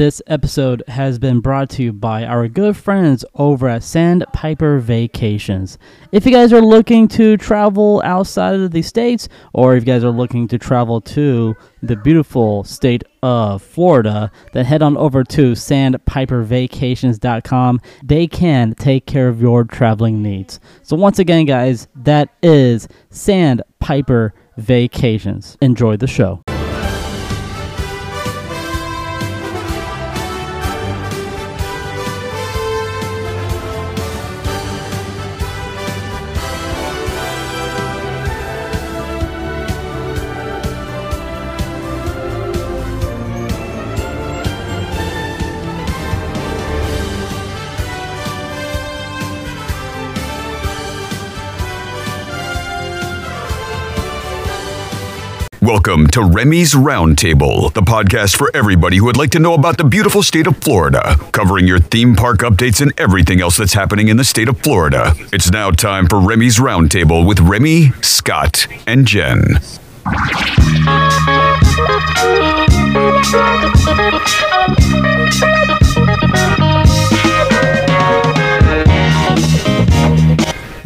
[0.00, 5.76] This episode has been brought to you by our good friends over at Sandpiper Vacations.
[6.10, 10.02] If you guys are looking to travel outside of the states, or if you guys
[10.02, 15.52] are looking to travel to the beautiful state of Florida, then head on over to
[15.52, 17.80] sandpipervacations.com.
[18.02, 20.60] They can take care of your traveling needs.
[20.82, 25.58] So, once again, guys, that is Sandpiper Vacations.
[25.60, 26.42] Enjoy the show.
[55.72, 59.84] Welcome to Remy's Roundtable, the podcast for everybody who would like to know about the
[59.84, 64.16] beautiful state of Florida, covering your theme park updates and everything else that's happening in
[64.16, 65.14] the state of Florida.
[65.32, 69.60] It's now time for Remy's Roundtable with Remy, Scott, and Jen.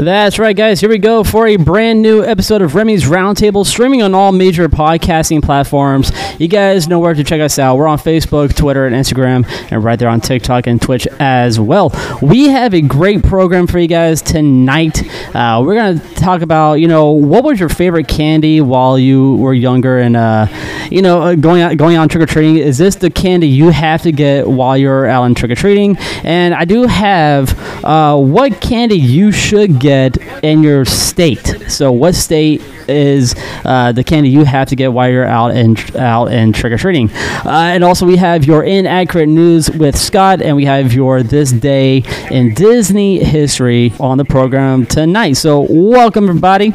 [0.04, 0.80] That's right, guys.
[0.80, 4.68] Here we go for a brand new episode of Remy's Roundtable, streaming on all major
[4.68, 6.12] podcasting platforms.
[6.38, 7.78] You guys know where to check us out.
[7.78, 11.90] We're on Facebook, Twitter, and Instagram, and right there on TikTok and Twitch as well.
[12.20, 15.02] We have a great program for you guys tonight.
[15.34, 19.36] Uh, we're going to talk about, you know, what was your favorite candy while you
[19.36, 20.48] were younger and, uh,
[20.90, 22.58] you know, uh, going out, going on trick or treating?
[22.58, 25.96] Is this the candy you have to get while you're out on trick or treating?
[26.24, 29.93] And I do have uh, what candy you should get
[30.42, 31.64] in your state.
[31.68, 35.96] So, what state is uh, the candy you have to get while you're out and
[35.96, 37.10] out and trick or treating?
[37.10, 41.52] Uh, and also, we have your inaccurate news with Scott, and we have your this
[41.52, 45.34] day in Disney history on the program tonight.
[45.34, 46.74] So, welcome everybody.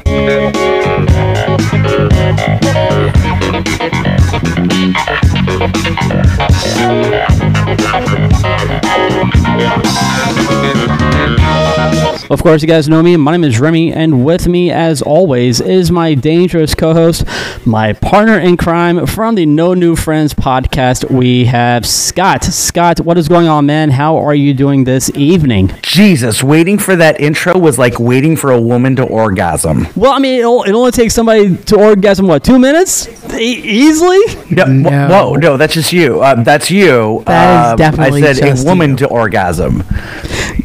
[11.84, 13.16] Of course, you guys know me.
[13.16, 17.24] My name is Remy, and with me, as always, is my dangerous co host,
[17.66, 21.10] my partner in crime from the No New Friends podcast.
[21.10, 22.44] We have Scott.
[22.44, 23.90] Scott, what is going on, man?
[23.92, 25.72] How are you doing this evening?
[25.82, 29.88] Jesus, waiting for that intro was like waiting for a woman to orgasm.
[29.96, 33.08] Well, I mean, it only takes somebody to orgasm, what, two minutes?
[33.34, 34.20] E- easily?
[34.52, 34.90] No, No.
[34.90, 36.22] wh- whoa, no, that's just you.
[36.24, 37.24] Um, that's you.
[37.26, 38.98] That is Um, definitely I said just a woman you.
[38.98, 39.84] to orgasm.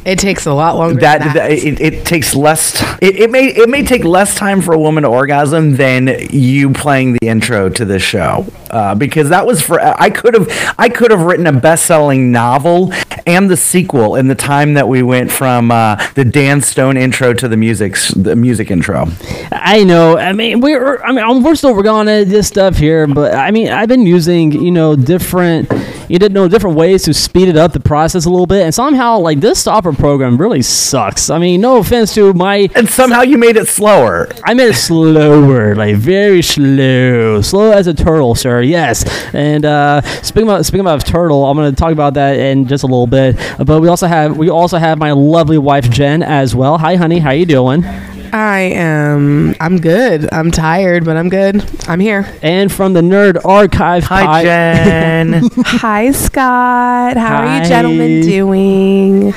[0.05, 1.01] It takes a lot longer.
[1.05, 2.79] That, that- it, it takes less.
[2.81, 6.09] T- it, it may it may take less time for a woman to orgasm than
[6.31, 8.47] you playing the intro to this show.
[8.71, 10.49] Uh, because that was for I could have
[10.79, 12.93] I could have written a best selling novel
[13.27, 17.33] and the sequel in the time that we went from uh, the Dan Stone intro
[17.35, 19.07] to the music the music intro.
[19.53, 20.19] I know.
[20.19, 21.03] I mean, we're.
[21.03, 24.53] I mean, we're still on it, this stuff here, but I mean, I've been using,
[24.53, 25.71] you know, different,
[26.09, 28.75] you didn't know different ways to speed it up the process a little bit, and
[28.75, 30.94] somehow, like this stopper program really sucks.
[30.95, 34.29] I mean, no offense to my, And somehow you made it slower.
[34.45, 38.63] I made it slower, like very slow, slow as a turtle, sir.
[38.63, 39.05] Yes.
[39.35, 42.85] And uh, speaking about speaking about turtle, I'm going to talk about that in just
[42.85, 43.37] a little bit.
[43.65, 46.79] But we also have we also have my lovely wife Jen as well.
[46.79, 47.19] Hi, honey.
[47.19, 47.85] How you doing?
[48.33, 49.55] I am.
[49.61, 50.29] I'm good.
[50.33, 51.65] I'm tired, but I'm good.
[51.89, 52.27] I'm here.
[52.43, 54.03] And from the Nerd Archive.
[54.05, 55.51] Hi, Pod- Jen.
[55.65, 57.17] Hi, Scott.
[57.17, 59.33] How are you gentlemen doing?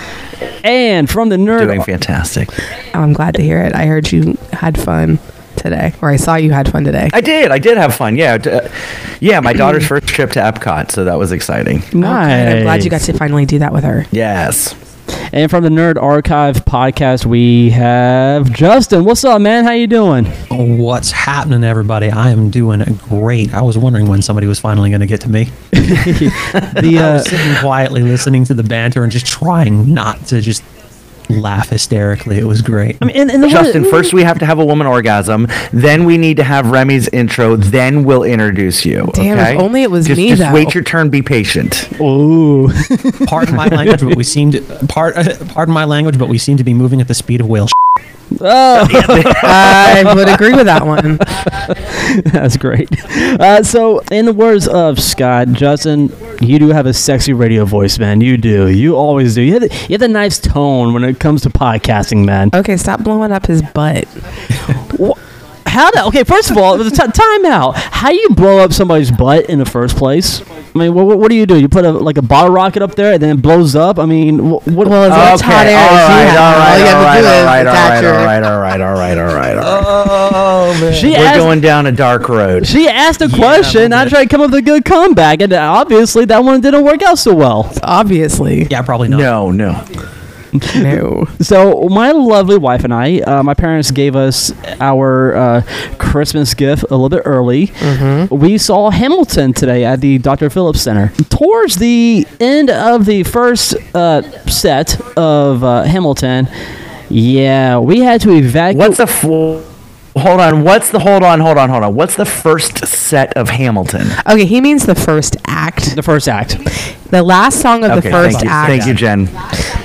[0.67, 2.49] And from the nerd, Doing fantastic.
[2.93, 3.73] Oh, I'm glad to hear it.
[3.73, 5.17] I heard you had fun
[5.55, 7.09] today, or I saw you had fun today.
[7.13, 7.51] I did.
[7.51, 8.17] I did have fun.
[8.17, 8.33] Yeah.
[8.35, 8.69] uh,
[9.19, 9.39] yeah.
[9.39, 11.77] My daughter's first trip to Epcot, so that was exciting.
[11.79, 12.01] Oh, good.
[12.01, 14.05] I'm glad you got to finally do that with her.
[14.11, 14.75] Yes.
[15.33, 19.03] And from the Nerd Archive podcast, we have Justin.
[19.03, 19.65] What's up, man?
[19.65, 20.25] How you doing?
[20.49, 22.09] What's happening, everybody?
[22.09, 23.53] I am doing great.
[23.53, 25.49] I was wondering when somebody was finally going to get to me.
[26.77, 30.41] The I uh, was sitting quietly listening to the banter and just trying not to
[30.41, 30.63] just
[31.29, 32.37] laugh hysterically.
[32.37, 32.97] It was great.
[33.01, 35.47] I mean, in, in the Justin, first we have to have a woman orgasm.
[35.71, 37.55] Then we need to have Remy's intro.
[37.55, 39.09] Then we'll introduce you.
[39.13, 40.53] Damn, if only it was just, me, Just though.
[40.53, 41.09] wait your turn.
[41.09, 41.89] Be patient.
[42.01, 42.69] Ooh.
[43.27, 45.15] Pardon my language, but we seem to part.
[45.49, 47.67] pardon my language, but we seem to be moving at the speed of whale.
[48.41, 48.87] Oh,
[49.43, 51.17] I would agree with that one.
[52.31, 52.89] that's great.
[53.39, 56.11] Uh, so, in the words of Scott, Justin,
[56.41, 58.21] you do have a sexy radio voice, man.
[58.21, 58.67] You do.
[58.67, 59.41] You always do.
[59.41, 62.49] You have, the, you have a nice tone when it comes to podcasting, man.
[62.53, 64.07] Okay, stop blowing up his butt.
[65.67, 67.75] How the, okay, first of all, the t- time out.
[67.75, 70.41] How do you blow up somebody's butt in the first place?
[70.49, 71.59] I mean, what, what do you do?
[71.59, 73.97] You put a like a bottle rocket up there and then it blows up.
[73.99, 74.65] I mean, what?
[74.67, 76.85] what Well, as much hot air all as you right, have, all all right, you
[76.85, 78.59] have all to right, do all is right, all attach right, your- all right, all
[78.59, 80.37] right, all right, all right, all right.
[80.77, 80.93] Oh man.
[80.93, 82.67] she We're asked, going down a dark road.
[82.67, 83.91] she asked a question.
[83.93, 87.01] I tried to come up with a good comeback, and obviously that one didn't work
[87.03, 87.71] out so well.
[87.83, 89.17] Obviously, yeah, probably not.
[89.17, 89.83] No, no.
[90.75, 91.27] no.
[91.41, 95.61] So my lovely wife and I, uh, my parents gave us our uh,
[95.97, 97.71] Christmas gift a little bit early.
[98.31, 100.49] We saw Hamilton today at the Dr.
[100.49, 101.09] Phillips Center.
[101.29, 106.47] Towards the end of the first uh, set of uh, Hamilton,
[107.09, 108.77] yeah, we had to evacuate.
[108.89, 109.21] What's the f-
[110.17, 110.63] Hold on.
[110.63, 111.39] What's the hold on?
[111.39, 111.69] Hold on.
[111.69, 111.95] Hold on.
[111.95, 114.07] What's the first set of Hamilton?
[114.27, 115.95] Okay, he means the first act.
[115.95, 116.57] the first act?
[117.09, 118.49] The last song of the first thank you.
[118.49, 118.69] act.
[118.69, 119.25] Thank you, Jen.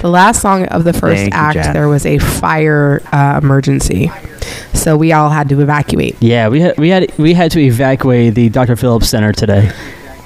[0.00, 1.72] The last song of the first Thank act, Jen.
[1.72, 4.10] there was a fire uh, emergency,
[4.74, 6.16] so we all had to evacuate.
[6.20, 8.74] Yeah, we had we had we had to evacuate the Dr.
[8.74, 9.70] Phillips Center today.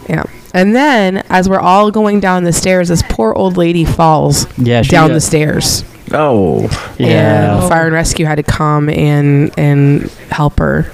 [0.08, 0.24] Yeah.
[0.56, 4.80] And then, as we're all going down the stairs, this poor old lady falls Yeah,
[4.80, 5.84] she, down uh, the stairs.
[6.12, 6.62] Oh,
[6.98, 7.60] Yeah.
[7.60, 10.90] And fire and rescue had to come and and help her.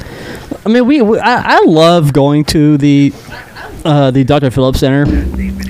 [0.66, 3.12] I mean, we, we I, I love going to the
[3.84, 4.50] uh, the Dr.
[4.50, 5.04] Phillips Center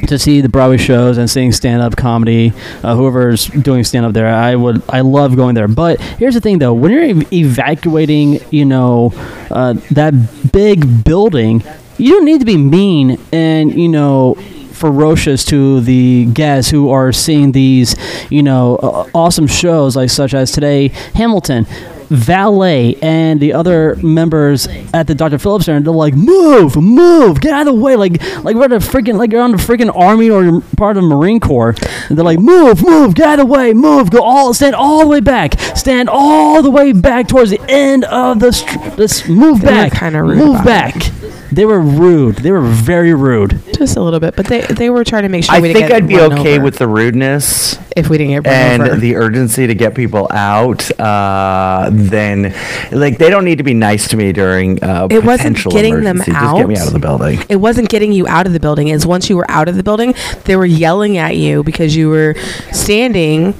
[0.06, 2.52] to see the Broadway shows and seeing stand up comedy.
[2.82, 5.68] Uh, whoever's doing stand up there, I would I love going there.
[5.68, 9.12] But here's the thing, though, when you're ev- evacuating, you know,
[9.50, 10.12] uh, that
[10.52, 11.62] big building,
[12.02, 14.34] you don't need to be mean and you know
[14.72, 17.94] ferocious to the guests who are seeing these,
[18.30, 21.66] you know, uh, awesome shows like such as today Hamilton.
[22.10, 25.38] Valet and the other members at the Dr.
[25.38, 28.76] Phillips Center, they're like, "Move, move, get out of the way!" Like, like we're the
[28.80, 31.74] freaking, like you're on the freaking army or you're part of the Marine Corps.
[32.10, 35.00] And they're like, "Move, move, get out of the way, move, go all, stand all
[35.00, 39.26] the way back, stand all the way back towards the end of the, str- this,
[39.26, 41.10] move back, kinda move about back."
[41.52, 42.36] They were rude.
[42.36, 43.60] They were very rude.
[43.76, 45.80] Just a little bit, but they they were trying to make sure I we didn't
[45.80, 48.54] think get I'd be run okay over with the rudeness if we didn't get run
[48.54, 48.96] and over.
[48.96, 50.90] the urgency to get people out.
[50.98, 52.54] Uh, then,
[52.90, 55.96] like, they don't need to be nice to me during uh, It wasn't potential getting
[56.00, 56.32] them emergency.
[56.32, 56.80] Just get me out.
[56.80, 57.38] out of the building.
[57.50, 58.88] it wasn't getting you out of the building.
[58.88, 60.14] Is once you were out of the building,
[60.44, 62.34] they were yelling at you because you were
[62.72, 63.52] standing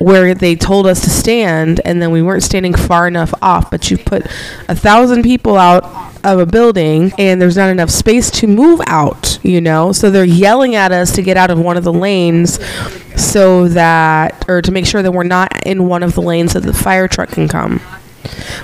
[0.00, 3.70] where they told us to stand, and then we weren't standing far enough off.
[3.70, 4.24] But you put
[4.68, 5.84] a thousand people out
[6.24, 9.38] of a building, and there's not enough space to move out.
[9.42, 12.58] You know, so they're yelling at us to get out of one of the lanes,
[13.16, 16.60] so that or to make sure that we're not in one of the lanes so
[16.60, 17.80] the fire truck can come.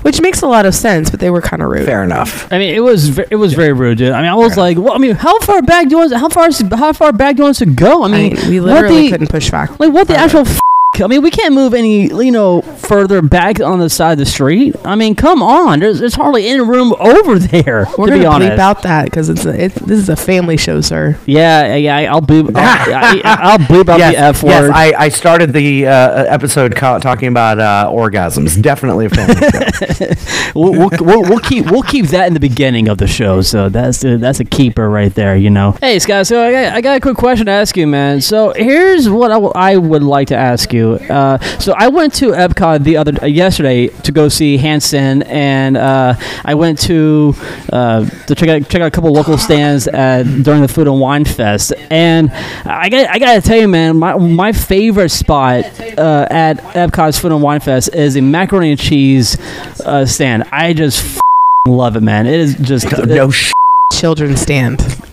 [0.02, 1.84] Which makes a lot of sense, but they were kind of rude.
[1.86, 2.52] Fair enough.
[2.52, 4.10] I mean, it was ve- it was very rude, dude.
[4.10, 6.12] I mean, I was like, well, I mean, how far back do you want?
[6.14, 8.02] How far how far back do you want us to go?
[8.02, 9.78] I I mean, mean, we literally the- couldn't push back.
[9.78, 10.38] Like what the farther.
[10.38, 10.56] actual?
[10.94, 14.18] F- I mean, we can't move any, you know, further back on the side of
[14.18, 14.76] the street.
[14.84, 15.80] I mean, come on.
[15.80, 17.86] There's, there's hardly any room over there.
[17.96, 18.52] We're to be gonna honest.
[18.52, 21.18] bleep out that because it's, a, it's this is a family show, sir.
[21.24, 22.12] Yeah, yeah.
[22.12, 22.54] I'll bleep.
[22.54, 24.62] I'll, I, I'll bleep out yes, the f yes.
[24.62, 24.70] word.
[24.72, 28.60] I, I started the uh, episode ca- talking about uh, orgasms.
[28.62, 30.50] Definitely a family show.
[30.54, 33.40] we'll, we'll, we'll, we'll keep we'll keep that in the beginning of the show.
[33.40, 35.36] So that's a, that's a keeper right there.
[35.36, 35.72] You know.
[35.80, 38.20] Hey Scott, so I got, I got a quick question to ask you, man.
[38.20, 40.81] So here's what I, w- I would like to ask you.
[40.90, 45.76] Uh, so I went to Epcot the other uh, yesterday to go see Hanson, and
[45.76, 46.14] uh,
[46.44, 47.34] I went to
[47.72, 51.00] uh, to check out check out a couple local stands at, during the Food and
[51.00, 52.30] Wine Fest, and
[52.64, 55.64] I got I got to tell you, man, my my favorite spot
[55.98, 59.38] uh, at Epcot's Food and Wine Fest is the macaroni and cheese
[59.80, 60.44] uh, stand.
[60.52, 61.20] I just
[61.66, 62.26] love it, man.
[62.26, 63.52] It is just no sh-
[64.02, 64.80] Children stand.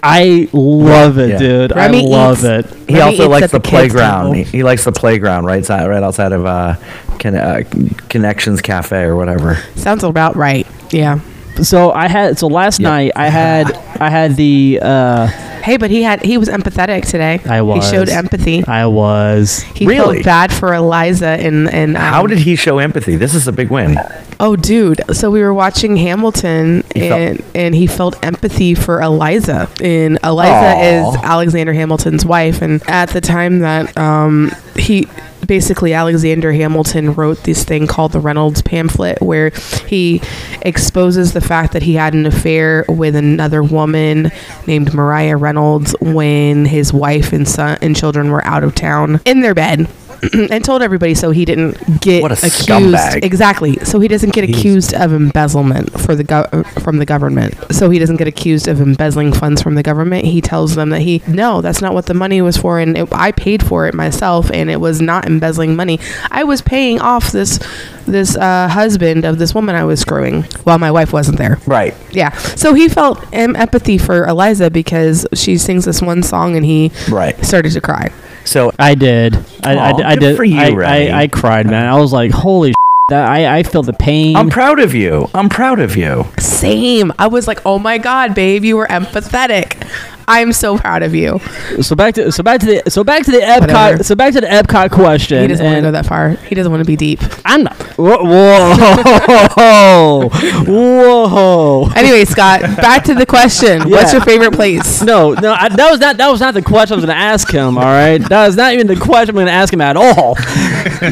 [0.00, 1.38] I love it, Yeah.
[1.38, 1.74] dude.
[1.74, 2.66] Remy I love eats- it.
[2.88, 4.34] He Remy also likes the, the playground.
[4.34, 6.76] He, he likes the playground right side, right outside of uh,
[7.18, 7.62] Con- uh,
[8.08, 9.56] Connections Cafe or whatever.
[9.74, 10.64] Sounds about right.
[10.92, 11.18] Yeah.
[11.62, 12.90] So I had so last Yeah.
[12.90, 15.26] night I had I had the uh,
[15.66, 17.40] Hey, but he had he was empathetic today.
[17.44, 17.84] I was.
[17.84, 18.64] He showed empathy.
[18.66, 20.22] I was He Really?
[20.22, 23.16] felt bad for Eliza and and um, How did he show empathy?
[23.16, 23.98] This is a big win.
[24.38, 25.00] Oh, dude.
[25.12, 29.68] So we were watching Hamilton, He felt- and and he felt empathy for Eliza.
[29.82, 31.10] And Eliza Aw.
[31.10, 32.62] is Alexander Hamilton's wife.
[32.62, 35.08] And at the time that um, he
[35.46, 39.50] basically Alexander Hamilton wrote this thing called the Reynolds pamphlet, where
[39.86, 40.20] he
[40.62, 44.30] exposes the fact that he had an affair with another woman
[44.66, 49.40] named Maria Reynolds when his wife and son and children were out of town in
[49.40, 49.88] their bed.
[50.50, 52.68] and told everybody so he didn't get What a accused.
[52.68, 53.24] scumbag.
[53.24, 53.76] Exactly.
[53.84, 56.48] So he doesn't get accused of embezzlement for the go-
[56.82, 57.54] from the government.
[57.74, 60.24] So he doesn't get accused of embezzling funds from the government.
[60.26, 63.08] He tells them that he no, that's not what the money was for, and it,
[63.12, 65.98] I paid for it myself, and it was not embezzling money.
[66.30, 67.58] I was paying off this
[68.06, 71.58] this uh, husband of this woman I was screwing while my wife wasn't there.
[71.66, 71.94] Right.
[72.12, 72.30] Yeah.
[72.54, 76.92] So he felt em- empathy for Eliza because she sings this one song and he
[77.10, 77.36] Right.
[77.44, 78.12] started to cry.
[78.46, 79.36] So I did.
[79.62, 80.36] I, I, Aw, I good did.
[80.36, 81.10] for you, I, Remy.
[81.10, 81.86] I, I cried, man.
[81.86, 82.74] I was like, holy.
[83.08, 84.34] That I, I feel the pain.
[84.34, 85.30] I'm proud of you.
[85.32, 86.24] I'm proud of you.
[86.40, 87.12] Same.
[87.20, 89.80] I was like, oh my God, babe, you were empathetic.
[90.28, 91.40] I'm so proud of you.
[91.80, 94.02] so back to so back to the so back to the Epcot Whatever.
[94.04, 95.42] so back to the Epcot question.
[95.42, 96.30] He doesn't want to go that far.
[96.30, 97.20] He doesn't want to be deep.
[97.44, 97.76] I'm not.
[97.96, 101.90] Whoa, whoa, whoa.
[101.96, 103.88] Anyway, Scott, back to the question.
[103.90, 105.02] What's your favorite place?
[105.02, 107.22] No, no, I, that was not that was not the question I was going to
[107.22, 107.78] ask him.
[107.78, 110.36] All right, that was not even the question I'm going to ask him at all.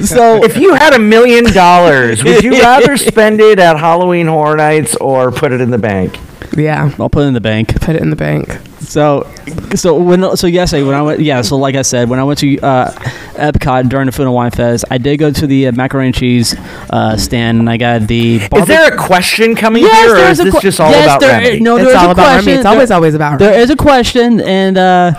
[0.05, 4.57] So If you had a million dollars, would you rather spend it at Halloween Horror
[4.57, 6.19] Nights or put it in the bank?
[6.57, 6.91] Yeah.
[6.99, 7.81] I'll put it in the bank.
[7.81, 8.59] Put it in the bank.
[8.81, 9.29] So,
[9.75, 12.39] so when so yesterday when I went yeah so like I said when I went
[12.41, 12.91] to uh,
[13.33, 16.15] Epcot during the Food and Wine Fest I did go to the uh, macaroni and
[16.15, 16.55] cheese
[16.91, 20.31] uh, stand and I got the Is there a question coming Yes, here, or there
[20.31, 21.57] is a this que- just all yes, about there Remy?
[21.57, 22.47] is- no, it's there is all a about question.
[22.47, 22.53] Remy.
[22.53, 23.63] It's There- always, always about There Remy.
[23.63, 25.13] is a question, and uh,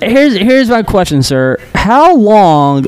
[0.00, 1.58] here's here's my question, sir.
[1.74, 2.86] How long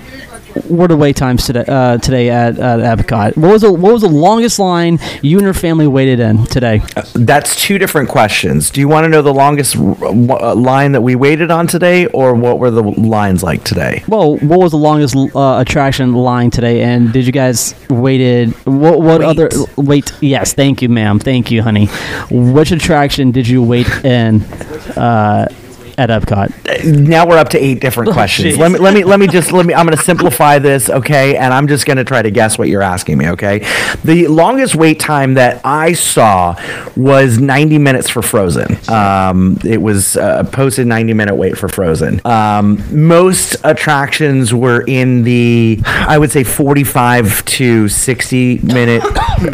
[0.68, 3.36] were the wait times today uh, today at, at Epcot?
[3.36, 6.82] What was the what was the longest line you and your family waited in today?
[7.14, 8.70] That's two different questions.
[8.70, 12.06] Do you want to know the longest r- uh, line that we waited on today,
[12.06, 14.02] or what were the lines like today?
[14.08, 16.82] Well, what was the longest uh, attraction line today?
[16.82, 18.50] And did you guys waited?
[18.66, 19.26] What what Wait.
[19.26, 20.12] other wait?
[20.20, 21.18] Yes, thank you, ma'am.
[21.18, 21.86] Thank you, honey.
[22.30, 24.42] Which attraction did you wait in
[24.96, 25.48] uh,
[25.98, 26.84] at Epcot?
[26.84, 28.54] now we're up to eight different questions.
[28.54, 28.58] jeez.
[28.58, 29.74] Let me let me let me just let me.
[29.74, 31.36] I'm going to simplify this, okay?
[31.36, 33.58] And I'm just going to try to guess what you're asking me, okay?
[34.04, 36.56] The longest wait time that I saw
[36.96, 38.78] was 90 minutes for Frozen.
[38.88, 42.20] Um, it was uh, posted 90 minute wait for Frozen.
[42.24, 49.02] Um, most attractions were in the I would say 45 to 60 minute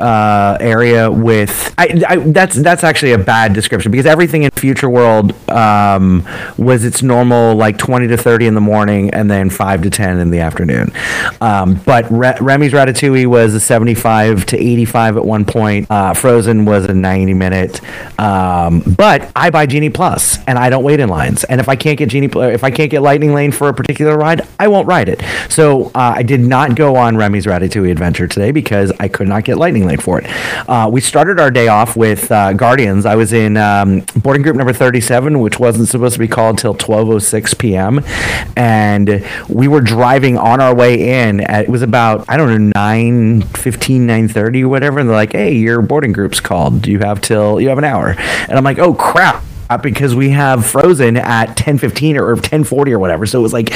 [0.00, 1.74] uh, area with.
[1.78, 6.84] I, I, that's that's actually a bad description because everything in Future World um, was
[6.84, 10.30] its normal like 20 to 30 in the morning and then 5 to 10 in
[10.30, 10.92] the afternoon.
[11.40, 15.90] Um, but Re- Remy's Ratatouille was a 75 to 85 at one point.
[15.90, 17.80] Uh, Frozen was a 90 minute.
[18.18, 21.44] Um, but I buy Genie Plus and I don't wait in lines.
[21.44, 24.16] And if I can't get Genie, if I can't get Lightning Lane for a particular
[24.16, 25.22] ride, I won't ride it.
[25.48, 29.44] So uh, I did not go on Remy's Ratatouille adventure today because I could not
[29.44, 30.26] get Lightning Lane for it.
[30.68, 33.06] Uh, we started our day off with uh, Guardians.
[33.06, 36.74] I was in um, boarding group number 37, which wasn't supposed to be called till
[36.74, 38.04] 12:06 p.m.
[38.56, 41.40] And we were driving on our way in.
[41.40, 44.98] At, it was about I don't know 9 15, 9:30 or whatever.
[44.98, 46.82] And they're like, "Hey, your boarding group's called.
[46.82, 48.14] Do you have till you have an hour?"
[48.48, 49.42] And I'm like, "Oh crap."
[49.82, 53.26] because we have Frozen at 10:15 or 10:40 or whatever.
[53.26, 53.72] So it was like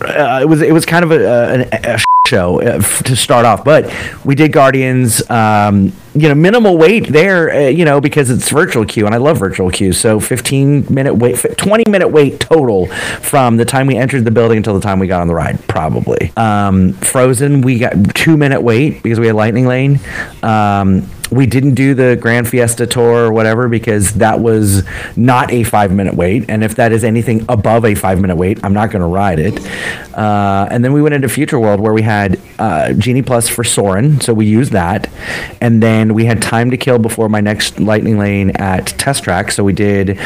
[0.00, 3.64] uh, it was it was kind of a, a, a show uh, to start off,
[3.64, 3.92] but
[4.24, 5.28] we did Guardians.
[5.30, 7.50] Um, you know, minimal wait there.
[7.50, 9.92] Uh, you know, because it's virtual queue, and I love virtual queue.
[9.92, 14.58] So 15 minute wait, 20 minute wait total from the time we entered the building
[14.58, 16.32] until the time we got on the ride, probably.
[16.36, 20.00] Um, Frozen, we got two minute wait because we had Lightning Lane.
[20.42, 24.84] Um, we didn't do the Grand Fiesta tour or whatever because that was
[25.16, 26.44] not a five minute wait.
[26.48, 29.38] And if that is anything above a five minute wait, I'm not going to ride
[29.38, 29.58] it.
[30.14, 33.64] Uh, and then we went into Future World where we had uh, Genie Plus for
[33.64, 34.20] Soarin'.
[34.20, 35.08] So we used that.
[35.60, 39.50] And then we had time to kill before my next Lightning Lane at Test Track.
[39.50, 40.18] So we did,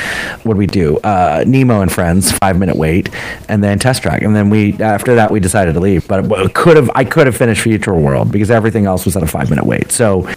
[0.42, 0.98] what did we do?
[0.98, 3.08] Uh, Nemo and Friends, five minute wait.
[3.48, 4.22] And then Test Track.
[4.22, 6.06] And then we, after that, we decided to leave.
[6.06, 9.26] But could have, I could have finished Future World because everything else was at a
[9.26, 9.90] five minute wait.
[9.90, 10.28] So,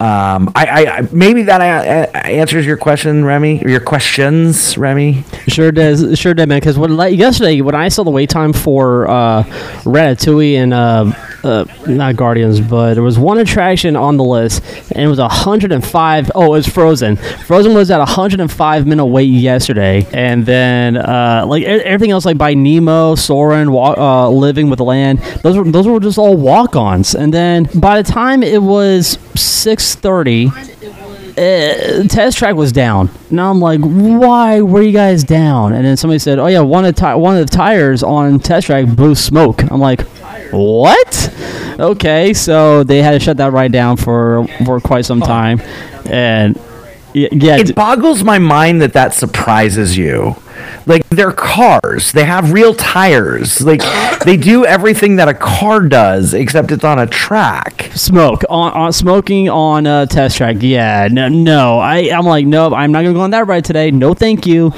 [0.00, 5.24] um, I, I, maybe that uh, uh, answers your question, Remy, or your questions, Remy.
[5.48, 6.60] Sure does, sure did, man.
[6.60, 6.76] Because
[7.12, 9.42] yesterday when I saw the wait time for uh,
[9.82, 11.12] Ratatouille and uh,
[11.42, 14.62] uh, not Guardians, but there was one attraction on the list,
[14.92, 16.30] and it was 105.
[16.34, 17.16] Oh, it was Frozen.
[17.16, 22.54] Frozen was at 105 minute wait yesterday, and then uh, like everything else, like by
[22.54, 27.14] Nemo, Soarin', uh, Living with the Land, those were those were just all walk-ons.
[27.14, 29.18] And then by the time it was
[29.96, 33.10] 6:30 uh, test track was down.
[33.30, 35.72] Now I'm like, why were you guys down?
[35.72, 38.66] And then somebody said, oh yeah, one of the one of the tires on test
[38.66, 39.62] track blew smoke.
[39.70, 40.02] I'm like,
[40.50, 41.34] what?
[41.78, 45.60] Okay, so they had to shut that ride down for for quite some time,
[46.06, 46.58] and
[47.14, 50.34] yeah, It boggles my mind that that surprises you.
[50.86, 52.12] Like they're cars.
[52.12, 53.60] They have real tires.
[53.60, 53.82] Like
[54.24, 57.90] they do everything that a car does, except it's on a track.
[57.94, 60.56] Smoke on, on smoking on a test track.
[60.60, 61.78] Yeah, no, no.
[61.78, 63.90] I I'm like, no, I'm not gonna go on that ride today.
[63.90, 64.72] No, thank you.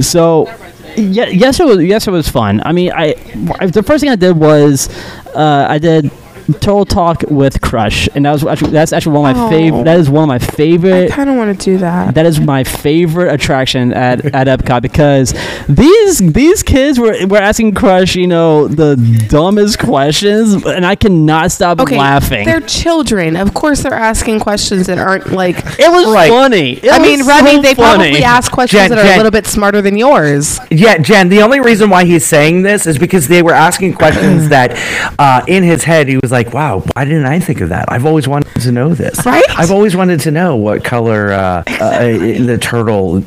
[0.00, 0.52] So.
[0.96, 1.82] Yeah, yes, it was.
[1.84, 2.62] Yes, it was fun.
[2.64, 3.12] I mean, I,
[3.66, 4.88] the first thing I did was,
[5.34, 6.10] uh, I did
[6.54, 9.50] Turtle Talk with Crush, and that was actually that's actually one of my Oh.
[9.50, 9.84] favorite.
[9.84, 10.56] That is one of my favorite.
[10.92, 11.10] I favorite.
[11.12, 12.14] kind of want to do that.
[12.14, 15.34] That is my favorite attraction at, at Epcot because
[15.68, 18.96] these these kids were were asking Crush, you know, the
[19.28, 22.44] dumbest questions, and I cannot stop Okay, laughing.
[22.46, 23.36] they're children.
[23.36, 25.56] Of course, they're asking questions that aren't like.
[25.78, 26.30] It was Right.
[26.30, 26.72] funny.
[26.74, 28.10] It I was mean, Remy, so they funny.
[28.10, 29.14] probably ask questions Jen, that are Jen.
[29.14, 30.60] a little bit smarter than yours.
[30.70, 31.28] Yeah, Jen.
[31.28, 34.76] The only reason why he's saying this is because they were asking questions that,
[35.18, 37.90] uh, in his head, he was like, "Wow, why didn't I think of that?
[37.90, 39.24] I've always wanted to know this.
[39.24, 39.44] Right?
[39.58, 43.22] I've always wanted to know what color uh, uh, the turtle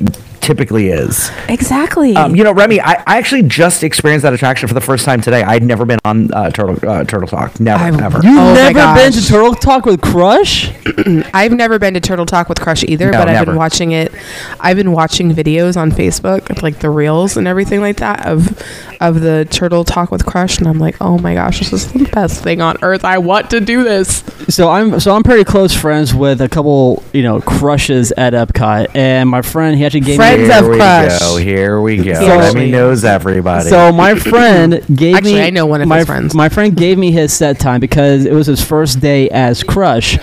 [0.50, 2.16] typically is." Exactly.
[2.16, 5.22] Um, you know, Remy, I, I actually just experienced that attraction for the first time
[5.22, 5.44] today.
[5.44, 7.60] I'd never been on uh, Turtle uh, Turtle Talk.
[7.60, 8.20] Never, I've- ever.
[8.24, 9.26] You've Oh never been to.
[9.28, 10.72] Turtle Talk with Crush?
[11.34, 13.46] I've never been to Turtle Talk with Crush either, No, but I've never.
[13.52, 14.12] been watching it.
[14.60, 18.62] I've been watching videos on Facebook, like the reels and everything like that of
[19.02, 22.06] of the Turtle Talk with Crush, and I'm like, oh my gosh, this is the
[22.06, 23.06] best thing on earth.
[23.06, 24.24] I want to do this.
[24.50, 28.96] So I'm so I'm pretty close friends with a couple, you know, crushes at Epcot,
[28.96, 30.54] and my friend he actually gave Friends me.
[30.54, 31.20] of Here we Crush.
[31.20, 31.38] go.
[31.38, 32.14] Here we go.
[32.14, 33.70] So- Remy knows everybody.
[33.70, 35.42] So my friend gave Actually, me.
[35.42, 36.34] I know one of my, his friends.
[36.36, 40.18] My friend gave me his set time because it was his first day as Crush,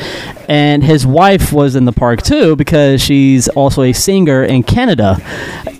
[0.49, 5.19] and his wife was in the park too because she's also a singer in Canada,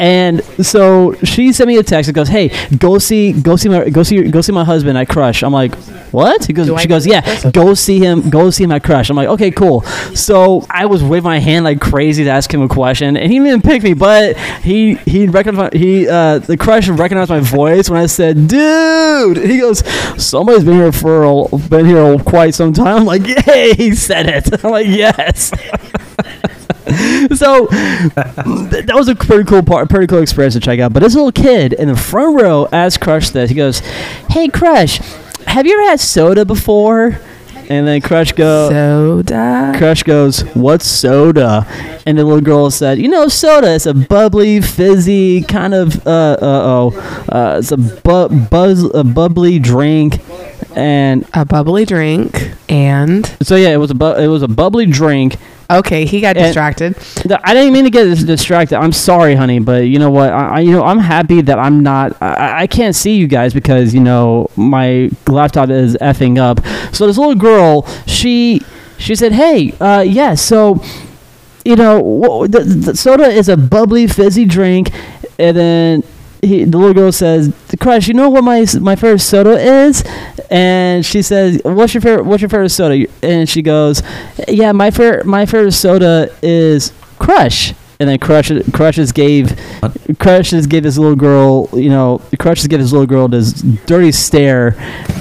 [0.01, 3.89] and so she sent me a text that goes, "Hey, go see, go see my,
[3.89, 5.75] go see, go see my husband at Crush." I'm like,
[6.13, 9.17] "What?" He goes, Do she goes, "Yeah, go see him, go see my Crush." I'm
[9.17, 9.83] like, "Okay, cool."
[10.15, 13.39] So I was waving my hand like crazy to ask him a question, and he
[13.39, 18.01] didn't pick me, but he he recognized he uh the Crush recognized my voice when
[18.01, 19.83] I said, "Dude," he goes,
[20.23, 24.27] "Somebody's been here for a, been here quite some time." I'm like, "Yay!" He said
[24.27, 24.56] it.
[24.65, 25.51] I'm like, "Yes."
[27.39, 30.93] so th- that was a pretty cool part, pretty cool experience to check out.
[30.93, 33.51] But this little kid in the front row asked Crush this.
[33.51, 33.81] He goes,
[34.31, 34.99] "Hey, Crush,
[35.47, 37.21] have you ever had soda before?"
[37.69, 39.75] And then Crush go, Soda.
[39.77, 41.67] Crush goes, "What's soda?"
[42.07, 43.75] And the little girl said, "You know, soda.
[43.75, 49.03] It's a bubbly, fizzy kind of uh uh oh, uh, it's a bu- buzz, a
[49.03, 50.21] bubbly drink."
[50.77, 54.87] And A bubbly drink and so yeah, it was a bu- it was a bubbly
[54.87, 55.37] drink.
[55.71, 56.97] okay, he got And- distracted.
[57.17, 58.77] Th- I didn't mean to get dis- distracted.
[58.79, 60.31] I'm sorry, honey, but you know what?
[60.31, 62.17] I, I you know I'm happy that I'm not.
[62.23, 66.61] I, I can't see you guys because you know my laptop is effing up.
[66.95, 68.61] So this little girl, she
[68.99, 70.83] she said, "Hey, uh, yeah, so."
[71.65, 74.93] You know, the, the soda is a bubbly, fizzy drink,
[75.37, 76.05] and then
[76.41, 80.05] he, the little girl says, "Crush, you know what my my favorite soda is?"
[80.51, 82.25] And she says, "What's your favorite?
[82.25, 84.03] What's your favorite soda?" And she goes,
[84.49, 89.57] "Yeah, my favorite my favorite soda is Crush." And then Crush Crushes gave
[90.19, 93.53] Crushes gave this little girl, you know, Crushes gave this little girl this
[93.87, 94.77] dirty stare,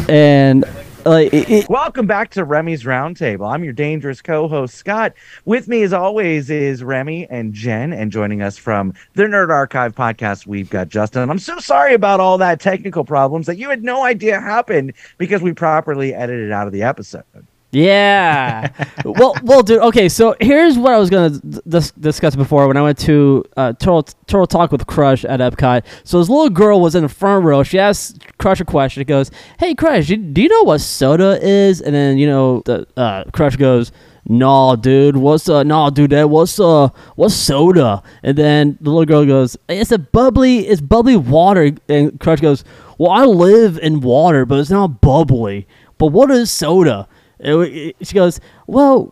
[0.10, 0.66] and
[1.06, 3.52] like it, it- Welcome back to Remy's Roundtable.
[3.52, 5.14] I'm your dangerous co-host Scott.
[5.46, 9.96] With me, as always, is Remy and Jen, and joining us from the Nerd Archive
[9.96, 11.30] podcast, we've got Justin.
[11.30, 15.42] I'm so sorry about all that technical problems that you had no idea happened because
[15.42, 17.24] we properly edited out of the episode.
[17.76, 18.72] Yeah.
[19.04, 19.80] well, well, dude.
[19.82, 21.32] Okay, so here's what I was gonna
[22.00, 25.84] discuss before when I went to uh, Turtle, Turtle Talk with Crush at Epcot.
[26.06, 27.64] So this little girl was in the front row.
[27.64, 29.02] She asked Crush a question.
[29.02, 32.62] It goes, "Hey, Crush, you- do you know what soda is?" And then you know
[32.66, 33.92] the uh, Crush goes.
[34.28, 35.18] Nah, dude.
[35.18, 35.62] What's uh?
[35.64, 36.10] Nah, dude.
[36.12, 36.88] That what's uh?
[37.16, 38.02] What's soda?
[38.24, 40.60] And then the little girl goes, "It's a bubbly.
[40.68, 42.64] It's bubbly water." And Crush goes,
[42.98, 45.68] "Well, I live in water, but it's not bubbly.
[46.00, 47.08] But what is soda?"
[47.40, 49.12] It it- she goes, "Well,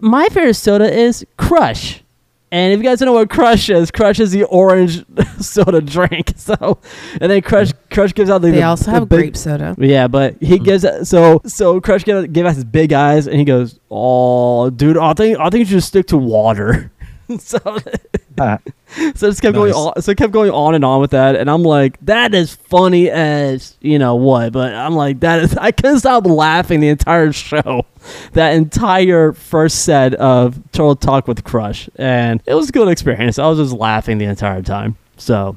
[0.00, 2.02] my favorite soda is Crush."
[2.50, 5.02] And if you guys don't know what Crush is, Crush is the orange
[5.40, 6.34] soda drink.
[6.42, 6.78] So,
[7.20, 8.50] and then Crush Crush gives out the.
[8.50, 9.74] They the- also the have big- grape soda.
[9.78, 10.64] Yeah, but he mm.
[10.64, 14.98] gives so so Crush gave, gave us his big eyes, and he goes, "Oh, dude,
[14.98, 16.90] I think I think you should stick to water."
[17.38, 17.58] so,
[19.14, 20.00] so it just kept going on.
[20.02, 23.10] So it kept going on and on with that, and I'm like, that is funny
[23.10, 25.56] as you know what, but I'm like, that is.
[25.56, 27.86] I couldn't stop laughing the entire show,
[28.32, 33.38] that entire first set of Turtle Talk with Crush, and it was a good experience.
[33.38, 34.96] I was just laughing the entire time.
[35.16, 35.56] So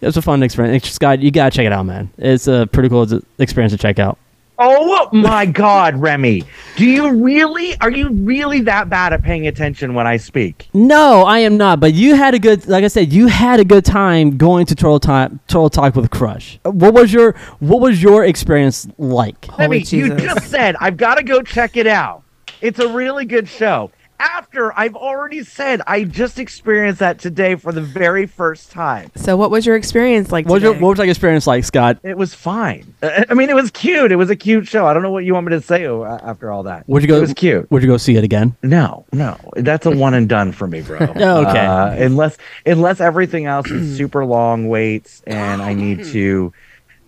[0.00, 0.90] it was a fun experience.
[0.90, 2.10] Scott, you gotta check it out, man.
[2.18, 3.06] It's a pretty cool
[3.38, 4.18] experience to check out.
[4.58, 6.44] Oh my God, Remy!
[6.76, 7.78] Do you really?
[7.80, 10.68] Are you really that bad at paying attention when I speak?
[10.72, 11.80] No, I am not.
[11.80, 14.74] But you had a good, like I said, you had a good time going to
[14.74, 16.58] Turtle Time, Turtle Talk with Crush.
[16.64, 19.46] What was your What was your experience like?
[19.58, 20.22] Remy, you Jesus.
[20.22, 22.22] just said I've got to go check it out.
[22.60, 23.90] It's a really good show.
[24.18, 29.10] After I've already said I just experienced that today for the very first time.
[29.14, 30.46] So, what was your experience like?
[30.46, 30.72] What was your?
[30.72, 31.98] What was your experience like, Scott?
[32.02, 32.94] It was fine.
[33.02, 34.12] Uh, I mean, it was cute.
[34.12, 34.86] It was a cute show.
[34.86, 36.88] I don't know what you want me to say uh, after all that.
[36.88, 37.18] Would you go?
[37.18, 37.70] It was cute.
[37.70, 38.56] Would you go see it again?
[38.62, 40.98] No, no, that's a one and done for me, bro.
[41.16, 41.66] Oh, okay.
[41.66, 46.52] Uh, unless unless everything else is super long waits and I need to,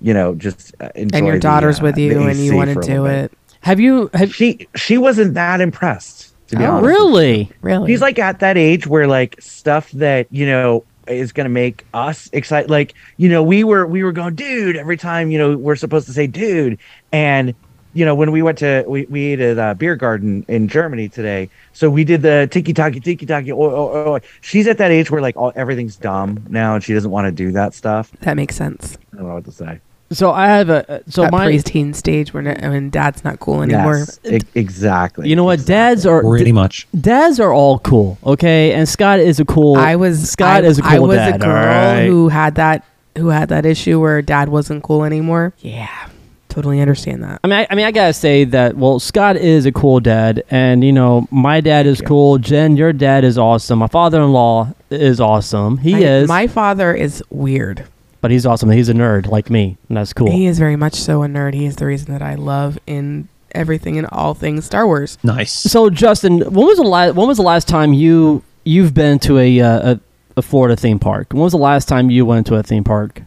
[0.00, 1.16] you know, just uh, enjoy.
[1.18, 3.24] and your the, daughter's uh, with you, the and you want to do bit.
[3.24, 3.32] it.
[3.60, 4.10] Have you?
[4.14, 6.27] Have She she wasn't that impressed.
[6.48, 7.50] To be Oh, honest, really?
[7.62, 7.90] Really?
[7.90, 12.28] he's like at that age where like stuff that you know is gonna make us
[12.32, 12.70] excited.
[12.70, 16.06] Like you know, we were we were going, dude, every time you know we're supposed
[16.06, 16.78] to say, dude,
[17.12, 17.54] and
[17.94, 21.08] you know when we went to we, we ate at a beer garden in Germany
[21.08, 23.52] today, so we did the tiki taki tiki taki.
[23.52, 24.20] Oh, oh, oh, oh.
[24.40, 27.32] She's at that age where like all everything's dumb now, and she doesn't want to
[27.32, 28.10] do that stuff.
[28.20, 28.96] that makes sense.
[29.12, 29.80] I don't know what to say.
[30.10, 30.90] So I have a.
[30.90, 31.46] Uh, so that my.
[31.48, 33.98] preteen stage when when dad's not cool anymore.
[33.98, 35.28] Yes, e- exactly.
[35.28, 35.54] You know what?
[35.60, 35.74] exactly.
[35.74, 36.86] Dads are Pretty much.
[36.98, 38.16] dads are all cool.
[38.24, 39.76] Okay, and Scott is a cool.
[39.76, 41.34] I was Scott I, is a cool I was dad.
[41.34, 42.06] a girl all right?
[42.06, 42.86] who had that
[43.18, 45.52] who had that issue where dad wasn't cool anymore.
[45.58, 46.08] Yeah,
[46.48, 47.40] totally understand that.
[47.44, 48.76] I mean, I, I mean, I gotta say that.
[48.78, 52.38] Well, Scott is a cool dad, and you know, my dad is cool.
[52.38, 53.80] Jen, your dad is awesome.
[53.80, 55.76] My father-in-law is awesome.
[55.76, 57.84] He I- is, My father is weird.
[58.20, 58.70] But he's awesome.
[58.70, 60.30] He's a nerd like me, and that's cool.
[60.30, 61.54] He is very much so a nerd.
[61.54, 65.18] He is the reason that I love in everything and all things Star Wars.
[65.22, 65.52] Nice.
[65.52, 67.14] so, Justin, when was the last?
[67.14, 70.00] When was the last time you you've been to a, uh, a
[70.38, 71.32] a Florida theme park?
[71.32, 73.22] When was the last time you went to a theme park?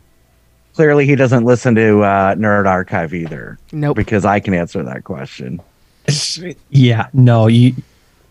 [0.73, 3.60] Clearly, he doesn't listen to uh, Nerd Archive either.
[3.71, 3.97] Nope.
[3.97, 5.62] Because I can answer that question.
[6.69, 7.75] yeah, no, you.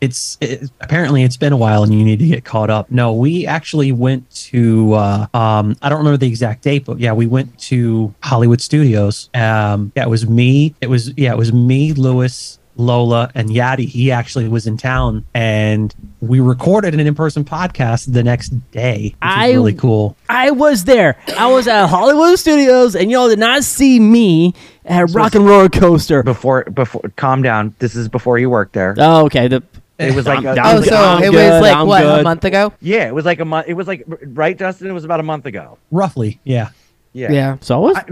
[0.01, 2.91] It's it, apparently it's been a while, and you need to get caught up.
[2.91, 4.95] No, we actually went to.
[4.95, 9.29] Uh, um, I don't remember the exact date, but yeah, we went to Hollywood Studios.
[9.35, 10.75] Um, yeah, it was me.
[10.81, 13.87] It was yeah, it was me, Lewis, Lola, and Yadi.
[13.87, 19.15] He actually was in town, and we recorded an in-person podcast the next day, which
[19.21, 20.17] I- was really cool.
[20.31, 21.19] I was there.
[21.37, 24.55] I was at Hollywood Studios, and y'all did not see me
[24.87, 26.23] at Rock and Roller Coaster.
[26.23, 27.75] Before, before, calm down.
[27.81, 28.95] This is before you worked there.
[28.97, 29.49] Oh, okay.
[29.49, 29.63] The,
[30.01, 32.21] It was like I'm a- Oh, I'm so good, it was like I'm what good.
[32.21, 32.73] a month ago?
[32.81, 33.69] Yeah, it was like a month.
[33.69, 34.89] It was like right, Dustin.
[34.89, 35.79] It was about a month ago.
[35.91, 36.71] Roughly, yeah.
[37.13, 37.33] Yeah.
[37.33, 37.57] Yeah.
[37.61, 37.97] So I was.
[37.97, 38.05] I,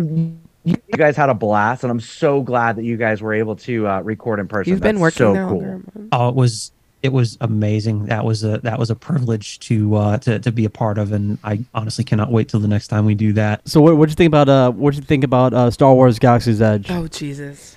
[0.65, 3.87] you guys had a blast, and I'm so glad that you guys were able to
[3.89, 4.71] uh, record in person.
[4.71, 5.61] You've been working so there cool.
[5.63, 5.83] longer.
[6.13, 6.73] Oh, it was
[7.03, 8.07] it was amazing.
[8.07, 11.13] That was a that was a privilege to uh to, to be a part of,
[11.13, 13.67] and I honestly cannot wait till the next time we do that.
[13.69, 16.61] So what what'd you think about uh what'd you think about uh Star Wars Galaxy's
[16.61, 16.91] Edge?
[16.91, 17.77] Oh Jesus.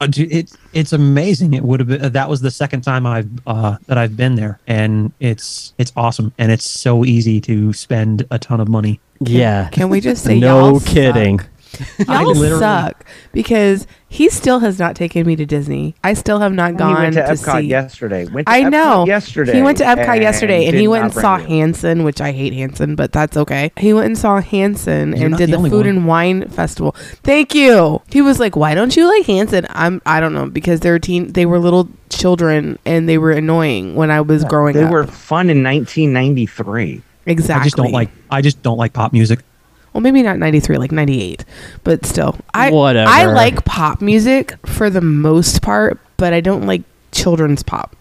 [0.00, 1.54] Uh, it it's amazing.
[1.54, 4.60] It would have been that was the second time I've uh that I've been there,
[4.66, 9.00] and it's it's awesome, and it's so easy to spend a ton of money.
[9.20, 9.68] yeah.
[9.70, 11.40] Can we just say no y'all kidding.
[11.40, 11.48] Suck.
[12.08, 15.94] I Y'all literally- suck because he still has not taken me to Disney.
[16.02, 17.66] I still have not He gone went to, to Epcot see.
[17.66, 18.24] yesterday.
[18.26, 19.06] Went to I Epcot know.
[19.06, 19.52] yesterday.
[19.54, 21.46] He went to Epcot yesterday and he went and bring saw you.
[21.46, 23.70] Hanson, which I hate Hanson, but that's okay.
[23.76, 25.86] He went and saw Hanson You're and did the the, food one.
[25.88, 26.92] and wine festival.
[27.22, 28.00] Thank you.
[28.10, 31.32] He was like, "Why don't you like Hanson?" I'm I don't know because they're teen
[31.32, 34.88] they were little children and they were annoying when I was growing They up.
[34.88, 37.02] They were fun in 1993.
[37.26, 37.60] exactly.
[37.60, 39.40] I just don't like I just don't like pop music.
[39.92, 41.44] Well, maybe not 93, like 98,
[41.84, 42.36] but still.
[42.54, 43.10] I Whatever.
[43.10, 47.96] I like pop music for the most part, but I don't like children's pop.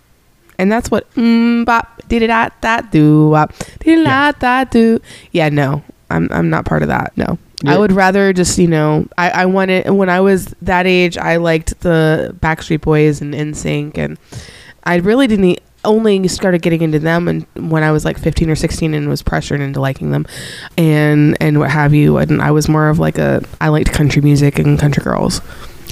[0.60, 5.00] And that's what mm bop did it da da do bop did da da do.
[5.32, 5.84] Yeah, no.
[6.10, 7.16] I'm I'm not part of that.
[7.16, 7.38] No.
[7.66, 11.38] I would rather just, you know, I, I wanted when I was that age, I
[11.38, 14.18] liked the Backstreet Boys and NSYNC and
[14.84, 18.56] I really didn't only started getting into them and when I was like 15 or
[18.56, 20.26] 16 and was pressured into liking them
[20.78, 24.22] and and what have you and I was more of like a I liked country
[24.22, 25.42] music and country girls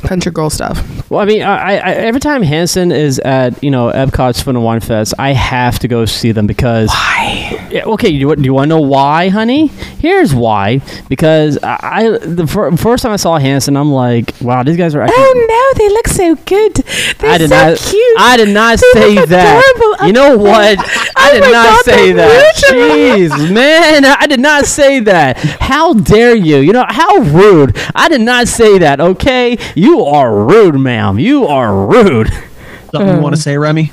[0.08, 3.92] country girl stuff Well, I mean, I, I every time Hanson is at you know
[3.92, 8.10] Epcot's Fun and Wine Fest, I have to go see them because why Yeah, okay,
[8.10, 9.68] do you, do you want to know why, honey?
[9.68, 10.82] Here's why.
[11.10, 14.96] Because I, I the fir- first time I saw Hanson, I'm like, wow, these guys
[14.96, 15.02] are.
[15.02, 15.46] Actually, oh
[15.78, 16.74] no they look so good
[17.20, 17.78] they're I did so not.
[17.78, 20.00] cute I did not They say that.
[20.06, 20.78] You know what?
[21.16, 22.56] I Oh did my not God, say that.
[22.70, 25.38] Jeez, man, I did not say that.
[25.38, 26.58] How dare you?
[26.58, 27.78] You know how rude.
[27.96, 29.00] I did not say that.
[29.00, 31.18] Okay, you are rude, ma'am.
[31.20, 32.30] You are rude.
[32.92, 33.44] Something you want to hmm.
[33.44, 33.92] say, Remy?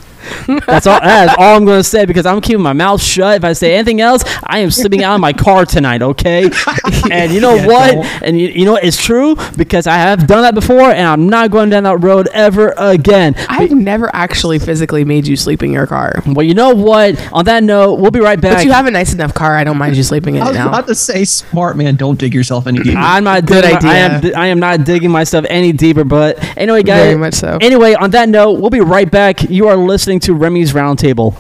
[0.67, 1.01] That's all.
[1.01, 3.37] That's all I'm going to say because I'm keeping my mouth shut.
[3.39, 6.03] If I say anything else, I am sleeping out of my car tonight.
[6.03, 6.51] Okay.
[7.11, 7.93] and you know Yeah, what?
[7.93, 8.23] don't.
[8.23, 8.85] And you, you know what?
[8.85, 12.29] It's true because I have done that before, and I'm not going down that road
[12.33, 13.35] ever again.
[13.49, 16.23] I've never actually physically made you sleep in your car.
[16.27, 17.19] Well, you know what?
[17.33, 18.59] On that note, we'll be right back.
[18.59, 19.57] But you have a nice enough car.
[19.57, 20.69] I don't mind you sleeping in I it was now.
[20.69, 22.99] about to say, smart man, don't dig yourself any deeper.
[22.99, 24.37] I'm not Good digging, I am.
[24.37, 26.05] I am not digging myself any deeper.
[26.05, 27.03] But anyway, guys.
[27.05, 27.59] Very much so.
[27.61, 29.43] Anyway, on that note, we'll be right back.
[29.43, 31.37] You are listening to Remy's Roundtable.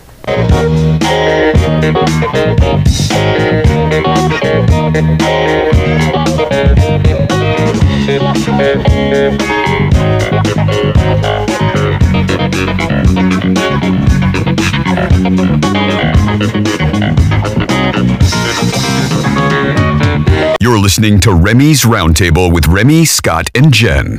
[20.61, 24.19] You're listening to Remy's Roundtable with Remy, Scott, and Jen.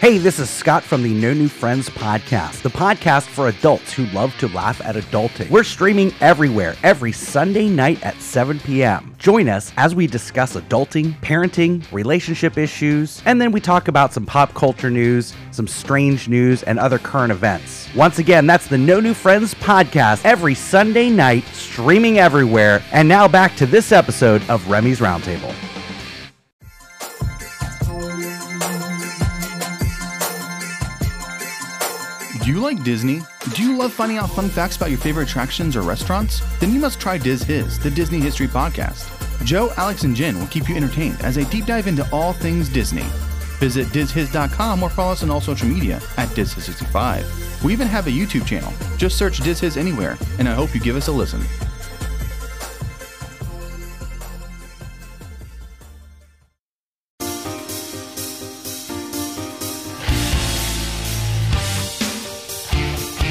[0.00, 4.06] Hey, this is Scott from the No New Friends podcast, the podcast for adults who
[4.06, 5.50] love to laugh at adulting.
[5.50, 9.14] We're streaming everywhere every Sunday night at 7 p.m.
[9.18, 14.24] Join us as we discuss adulting, parenting, relationship issues, and then we talk about some
[14.24, 17.86] pop culture news, some strange news, and other current events.
[17.94, 22.82] Once again, that's the No New Friends podcast every Sunday night, streaming everywhere.
[22.92, 25.54] And now back to this episode of Remy's Roundtable.
[32.42, 33.20] Do you like Disney?
[33.54, 36.40] Do you love finding out fun facts about your favorite attractions or restaurants?
[36.58, 39.06] Then you must try Diz His, the Disney History Podcast.
[39.44, 42.70] Joe, Alex, and Jen will keep you entertained as they deep dive into all things
[42.70, 43.04] Disney.
[43.58, 47.62] Visit DizHiz.com or follow us on all social media at DizHiz65.
[47.62, 48.72] We even have a YouTube channel.
[48.96, 51.42] Just search Diz His anywhere, and I hope you give us a listen.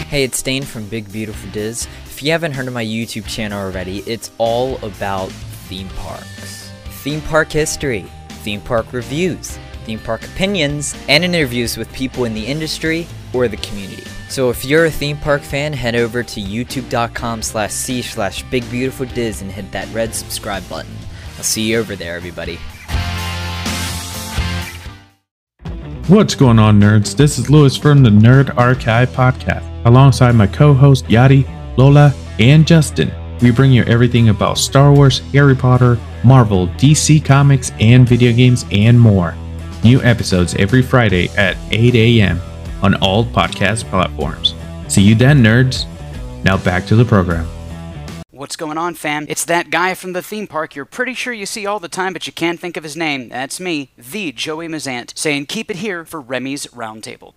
[0.10, 1.88] Hey, it's Dane from Big Beautiful Diz.
[2.06, 5.32] If you haven't heard of my YouTube channel already, it's all about
[5.68, 6.72] theme parks.
[7.04, 8.08] Theme park history,
[8.42, 13.58] theme park reviews, theme park opinions, and interviews with people in the industry or the
[13.58, 14.02] community.
[14.30, 19.44] So if you're a theme park fan, head over to youtube.com slash c slash bigbeautifuldiz
[19.44, 20.98] and hit that red subscribe button.
[21.38, 22.58] I'll see you over there, everybody.
[26.10, 27.16] What's going on, nerds?
[27.16, 29.64] This is Lewis from the Nerd Archive podcast.
[29.86, 33.12] Alongside my co host Yadi, Lola, and Justin,
[33.44, 38.66] we bring you everything about Star Wars, Harry Potter, Marvel, DC Comics, and video games,
[38.72, 39.36] and more.
[39.84, 42.42] New episodes every Friday at 8 a.m.
[42.82, 44.56] on all podcast platforms.
[44.88, 45.86] See you then, nerds.
[46.44, 47.48] Now back to the program.
[48.40, 49.26] What's going on, fam?
[49.28, 52.14] It's that guy from the theme park you're pretty sure you see all the time,
[52.14, 53.28] but you can't think of his name.
[53.28, 57.34] That's me, the Joey Mazant, saying keep it here for Remy's Roundtable.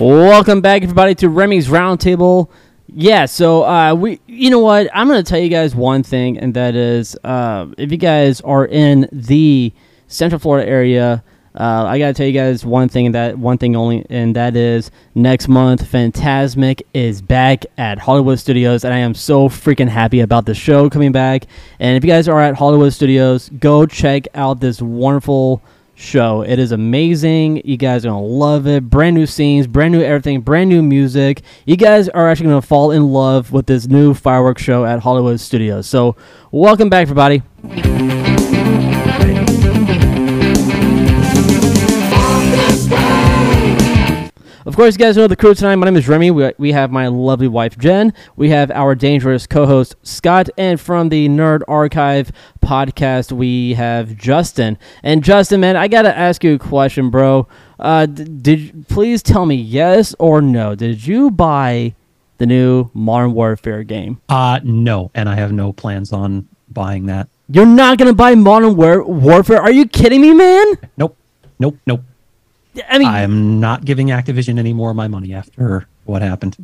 [0.00, 2.48] Welcome back, everybody, to Remy's Roundtable.
[2.90, 4.88] Yeah, so uh, we, you know what?
[4.94, 8.64] I'm gonna tell you guys one thing, and that is, uh, if you guys are
[8.66, 9.72] in the
[10.06, 11.22] Central Florida area,
[11.54, 14.56] uh, I gotta tell you guys one thing, and that one thing only, and that
[14.56, 20.20] is next month, Phantasmic is back at Hollywood Studios, and I am so freaking happy
[20.20, 21.44] about the show coming back.
[21.78, 25.62] And if you guys are at Hollywood Studios, go check out this wonderful
[25.98, 26.42] show.
[26.42, 27.62] It is amazing.
[27.64, 28.88] You guys are gonna love it.
[28.88, 31.42] Brand new scenes, brand new everything, brand new music.
[31.66, 35.40] You guys are actually gonna fall in love with this new fireworks show at Hollywood
[35.40, 35.86] Studios.
[35.86, 36.16] So,
[36.52, 37.42] welcome back, everybody.
[44.68, 45.76] Of course, you guys know the crew tonight.
[45.76, 46.30] My name is Remy.
[46.30, 48.12] We, we have my lovely wife, Jen.
[48.36, 50.50] We have our dangerous co host, Scott.
[50.58, 54.76] And from the Nerd Archive podcast, we have Justin.
[55.02, 57.48] And Justin, man, I got to ask you a question, bro.
[57.78, 60.74] Uh, did Please tell me yes or no.
[60.74, 61.94] Did you buy
[62.36, 64.20] the new Modern Warfare game?
[64.28, 67.30] Uh, no, and I have no plans on buying that.
[67.48, 69.62] You're not going to buy Modern War- Warfare?
[69.62, 70.74] Are you kidding me, man?
[70.98, 71.16] Nope,
[71.58, 72.02] nope, nope.
[72.88, 76.56] I mean, I'm not giving Activision any more of my money after what happened.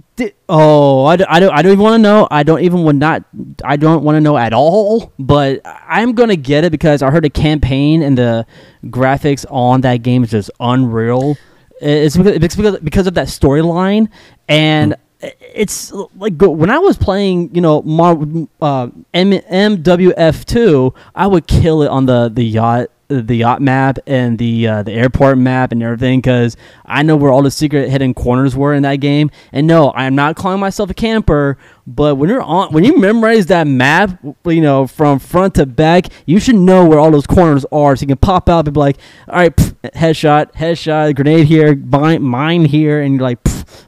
[0.49, 2.29] Oh, I, d- I don't, I don't even want to know.
[2.31, 3.25] I don't even would not.
[3.65, 5.13] I don't want to know at all.
[5.19, 8.47] But I'm gonna get it because I heard the campaign and the
[8.87, 11.37] graphics on that game is just unreal.
[11.81, 14.09] It's because it's because, because of that storyline,
[14.49, 18.19] and it's like when I was playing, you know, Mar-
[18.63, 23.99] uh, M- MWF two, I would kill it on the the yacht the yacht map
[24.07, 27.91] and the uh, the airport map and everything because I know where all the secret
[27.91, 29.31] hidden corners were in that game.
[29.53, 32.99] And no, I am not calling myself a camper, but when you're on when you
[32.99, 37.27] memorize that map, you know from front to back, you should know where all those
[37.27, 38.97] corners are, so you can pop out and be like,
[39.29, 43.39] all right, pff, headshot, headshot, grenade here, mine, mine here, and you're like,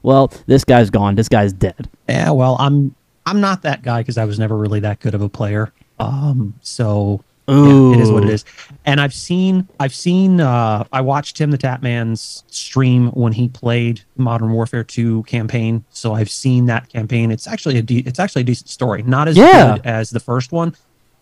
[0.03, 1.89] well, this guy's gone, this guy's dead.
[2.09, 5.23] Yeah, well, I'm I'm not that guy because I was never really that good of
[5.23, 5.73] a player.
[5.99, 8.45] Um, so yeah, it is what it is.
[8.85, 14.03] And I've seen I've seen uh I watched Tim the Tatman's stream when he played
[14.17, 15.85] Modern Warfare 2 campaign.
[15.91, 17.31] So I've seen that campaign.
[17.31, 19.03] It's actually a de- it's actually a decent story.
[19.03, 19.77] Not as Yeah.
[19.77, 20.75] good as the first one,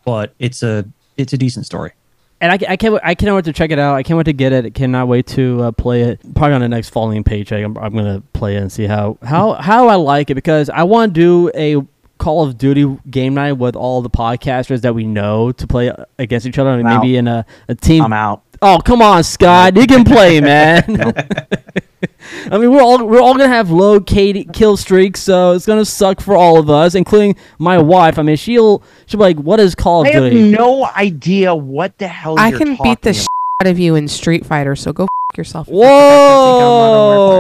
[0.05, 0.85] but it's a
[1.17, 1.93] it's a decent story.
[2.41, 3.95] And I, I can't I cannot wait to check it out.
[3.95, 4.65] I can't wait to get it.
[4.67, 6.21] I cannot wait to uh, play it.
[6.35, 9.53] Probably on the next following paycheck, I'm, I'm gonna play it and see how how
[9.55, 11.77] how I like it because I want to do a
[12.18, 16.46] Call of Duty game night with all the podcasters that we know to play against
[16.46, 16.70] each other.
[16.70, 18.03] I mean, I'm maybe in a, a team.
[18.03, 18.42] I'm out.
[18.62, 19.77] Oh come on, Scott!
[19.77, 20.83] You can play, man.
[22.50, 25.85] I mean, we're all we're all gonna have low K- kill streaks, so it's gonna
[25.85, 28.18] suck for all of us, including my wife.
[28.18, 31.55] I mean, she'll she'll be like, "What is Call of I have Duty?" no idea
[31.55, 33.29] what the hell I you're can beat the talking shit
[33.61, 35.68] out of you in Street Fighter, so go f- yourself.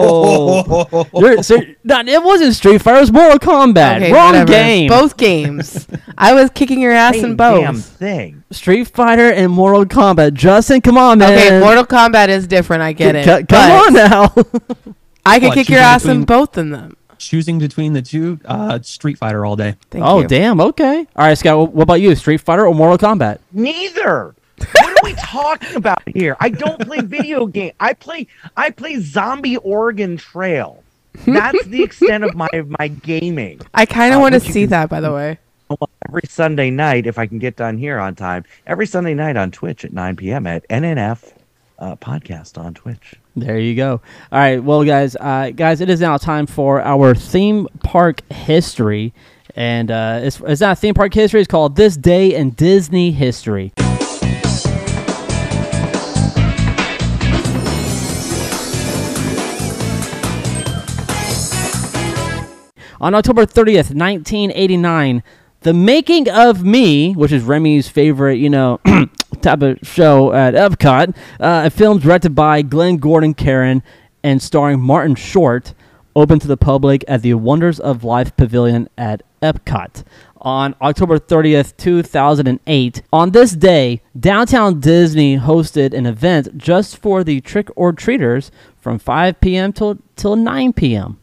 [0.04, 0.86] Whoa!
[1.14, 2.98] You're- so, no, it wasn't Street Fighter.
[2.98, 3.96] It was Mortal Kombat.
[3.96, 4.52] Okay, Wrong whatever.
[4.52, 4.88] game.
[4.88, 5.86] Both games.
[6.18, 7.60] I was kicking your ass Same in both.
[7.62, 8.44] damn thing.
[8.50, 10.34] Street Fighter and Mortal Kombat.
[10.34, 11.32] Justin, come on, man.
[11.32, 12.82] Okay, Mortal Kombat is different.
[12.82, 13.24] I get it.
[13.24, 14.24] C- come on now.
[15.26, 16.96] I can What, kick your choosing ass in both of them.
[17.16, 19.76] Choosing between the two, uh Street Fighter all day.
[19.90, 20.28] Thank oh, you.
[20.28, 20.60] damn.
[20.60, 20.98] Okay.
[21.16, 21.72] All right, Scott.
[21.72, 22.14] What about you?
[22.16, 23.38] Street Fighter or Mortal Kombat?
[23.52, 24.34] Neither.
[24.58, 26.36] What are we talking about here?
[26.40, 27.72] I don't play video game.
[27.80, 30.82] I play I play Zombie Oregon Trail.
[31.26, 33.60] That's the extent of my my gaming.
[33.72, 35.38] I kind of Uh, want to see that, by the way.
[36.08, 39.50] Every Sunday night, if I can get done here on time, every Sunday night on
[39.50, 40.46] Twitch at 9 p.m.
[40.46, 41.32] at NNF
[41.78, 43.14] uh, podcast on Twitch.
[43.34, 44.00] There you go.
[44.30, 49.12] All right, well, guys, uh, guys, it is now time for our theme park history,
[49.56, 51.40] and uh, it's, it's not theme park history.
[51.40, 53.72] It's called This Day in Disney History.
[63.04, 65.22] On October 30th, 1989,
[65.60, 68.80] The Making of Me, which is Remy's favorite, you know,
[69.42, 73.82] type of show at Epcot, uh, a film directed by Glenn Gordon Caron
[74.22, 75.74] and starring Martin Short,
[76.16, 80.02] opened to the public at the Wonders of Life Pavilion at Epcot.
[80.44, 87.40] On October 30th, 2008, on this day, Downtown Disney hosted an event just for the
[87.40, 89.72] trick or treaters from 5 p.m.
[89.72, 91.18] till, till 9 p.m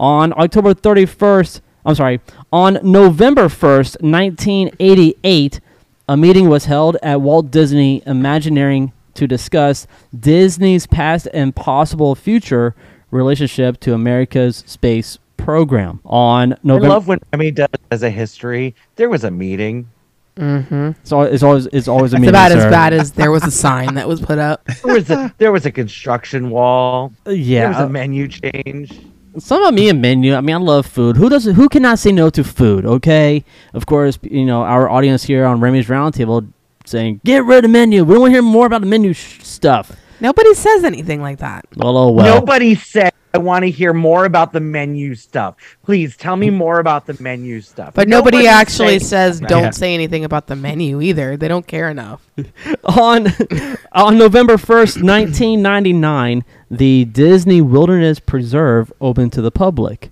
[0.00, 5.60] on October 31st, I'm sorry, on November 1st, 1988,
[6.08, 9.86] a meeting was held at Walt Disney Imagineering to discuss
[10.18, 12.74] Disney's past and possible future
[13.10, 16.00] relationship to America's space program.
[16.06, 18.74] On I November, love when Remy does as a history.
[18.96, 19.88] There was a meeting.
[20.36, 20.90] Mm-hmm.
[21.02, 22.28] it's, it's always it's always a It's meeting.
[22.30, 22.70] about as sir.
[22.70, 24.62] bad as there was a sign that was put up.
[24.84, 27.12] There was a there was a construction wall.
[27.26, 27.84] Yeah, There was yeah.
[27.84, 29.00] a menu change.
[29.38, 30.34] Some of me a menu.
[30.34, 31.16] I mean, I love food.
[31.16, 31.54] Who doesn't?
[31.54, 32.84] Who cannot say no to food?
[32.86, 33.44] Okay.
[33.74, 36.48] Of course, you know our audience here on Remy's Roundtable
[36.86, 38.04] saying, "Get rid of menu.
[38.04, 41.38] We don't want to hear more about the menu sh- stuff." Nobody says anything like
[41.38, 41.64] that.
[41.76, 42.36] Well, oh well.
[42.40, 45.54] Nobody said I want to hear more about the menu stuff.
[45.84, 47.94] Please tell me more about the menu stuff.
[47.94, 49.70] But nobody Nobody's actually saying- says don't Yeah.
[49.70, 51.36] say anything about the menu either.
[51.36, 52.26] They don't care enough.
[52.84, 53.28] on
[53.92, 60.10] on November 1st, 1999, the Disney Wilderness Preserve opened to the public.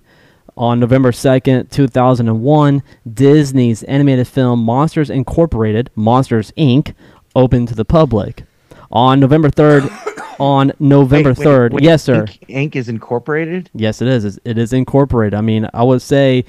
[0.55, 6.93] On November 2nd, 2001, Disney's animated film Monsters Incorporated, Monsters Inc.,
[7.35, 8.43] opened to the public.
[8.91, 9.89] On November 3rd,
[10.39, 12.21] on November Wait, wait, 3rd, yes, sir.
[12.21, 13.69] Ink, Ink is incorporated.
[13.73, 14.25] Yes, it is.
[14.25, 15.33] It's- It is incorporated.
[15.37, 16.45] I mean, I would say,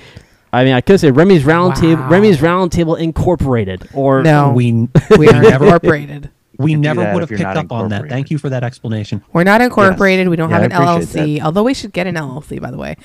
[0.53, 2.09] I mean, I could say Remy's Roundtable, Wow.
[2.09, 6.31] Remy's Roundtable Incorporated, or No, We we are never- incorporated.
[6.59, 8.09] we never would have picked up on that.
[8.09, 9.22] Thank you for that explanation.
[9.33, 10.29] We're not incorporated.
[10.29, 11.42] We don't Yeah, have an appreciate LLC.
[11.42, 12.96] Although we should get an LLC, by the way.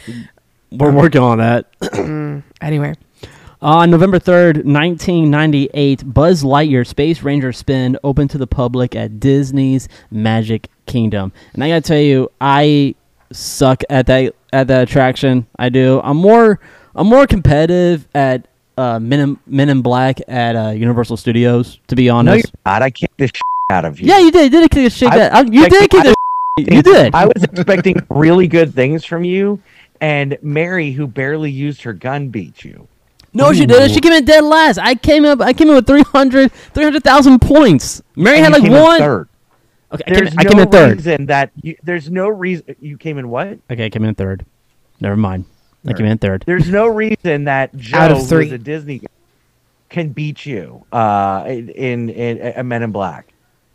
[0.71, 1.71] we're working on that.
[1.80, 2.95] Mm, anyway,
[3.65, 9.89] On November 3rd, 1998, Buzz Lightyear Space Ranger Spin opened to the public at Disney's
[10.12, 11.34] Magic Kingdom.
[11.56, 12.93] And I got to tell you, I
[13.32, 15.47] suck at that at that attraction.
[15.58, 15.99] I do.
[16.04, 16.60] I'm more
[16.93, 18.47] I'm more competitive at
[18.78, 22.45] uh, Men in, Men in Black at uh, Universal Studios, to be No, honest.
[22.45, 22.84] you're not.
[22.84, 24.06] I kicked the shit out of you.
[24.08, 24.54] yeah, you did.
[24.54, 25.12] You did kick the shit.
[25.12, 26.15] I- You did kick the.
[26.58, 27.15] You did.
[27.15, 29.60] I was expecting really good things from you,
[29.99, 32.88] and Mary, who barely used her gun, beat you.
[33.36, 33.91] No, she didn't.
[33.91, 34.78] She came in dead last.
[34.80, 35.41] I came up.
[35.41, 38.02] I came in with 300 300,000 points.
[38.15, 39.00] Mary And had like came one.
[39.00, 39.30] third.
[39.91, 40.95] Okay, I came, There's I came no in third.
[40.98, 43.60] reason that you, there's no reason you came in what?
[43.69, 44.45] Okay, I came in third.
[45.00, 45.45] Never mind.
[45.88, 46.43] I came in third.
[46.48, 49.07] There's no reason that Joe, Out of who's a Disney guy,
[49.89, 53.28] can beat you uh, in, in, in, uh, Men in Black.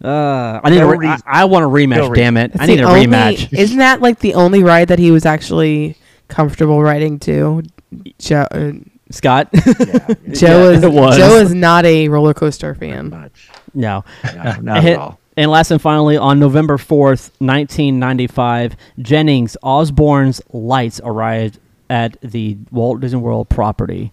[0.02, 1.26] Uh, I need No a re- I, reason.
[1.28, 1.96] I want a rematch.
[1.98, 2.14] No reason.
[2.14, 2.52] damn it!
[2.52, 3.52] That's I need the a only- rematch.
[3.56, 5.96] Isn't that like the only ride that he was actually
[6.28, 7.62] comfortable riding to?
[8.18, 8.72] Joe, uh,
[9.10, 9.48] Scott.
[9.54, 11.16] Joe Yeah, is it was.
[11.16, 13.10] Joe is not a roller coaster fan.
[13.10, 13.48] Much.
[13.74, 14.04] no.
[14.34, 15.18] No, not And- at all.
[15.36, 21.58] And last and finally, on November 4th, 1995, Jennings Osborne's lights arrived
[21.88, 24.12] at the Walt Disney World property.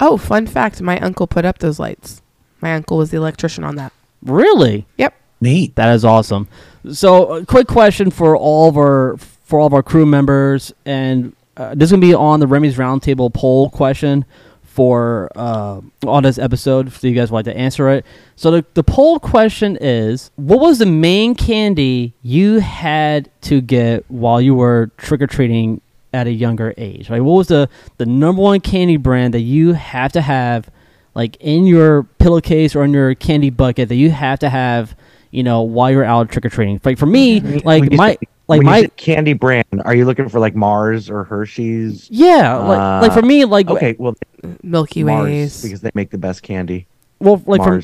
[0.00, 2.22] Oh, fun fact: my uncle put up those lights.
[2.60, 3.92] My uncle was the electrician on that.
[4.22, 4.86] Really?
[4.96, 5.14] Yep.
[5.40, 5.76] Neat.
[5.76, 6.48] That is awesome.
[6.92, 11.36] So, a quick question for all of our for all of our crew members, and
[11.56, 14.24] uh, this is gonna be on the Remy's Roundtable poll question
[14.62, 16.88] for uh, on this episode.
[16.88, 18.04] If you guys would like to answer it.
[18.36, 24.04] So, the the poll question is: What was the main candy you had to get
[24.10, 25.80] while you were trick or treating
[26.12, 27.10] at a younger age?
[27.10, 30.70] Like, what was the the number one candy brand that you have to have?
[31.14, 34.96] like in your pillowcase or in your candy bucket that you have to have,
[35.30, 36.80] you know, while you're out trick or treating.
[36.84, 38.18] Like for me, like my
[38.48, 42.08] like when you my candy brand, are you looking for like Mars or Hershey's?
[42.10, 44.14] yeah, like like for Uh, me, like Okay, well,
[44.62, 45.62] Milky Mars Ways.
[45.62, 46.86] because they make the best candy.
[47.20, 47.80] well, like for,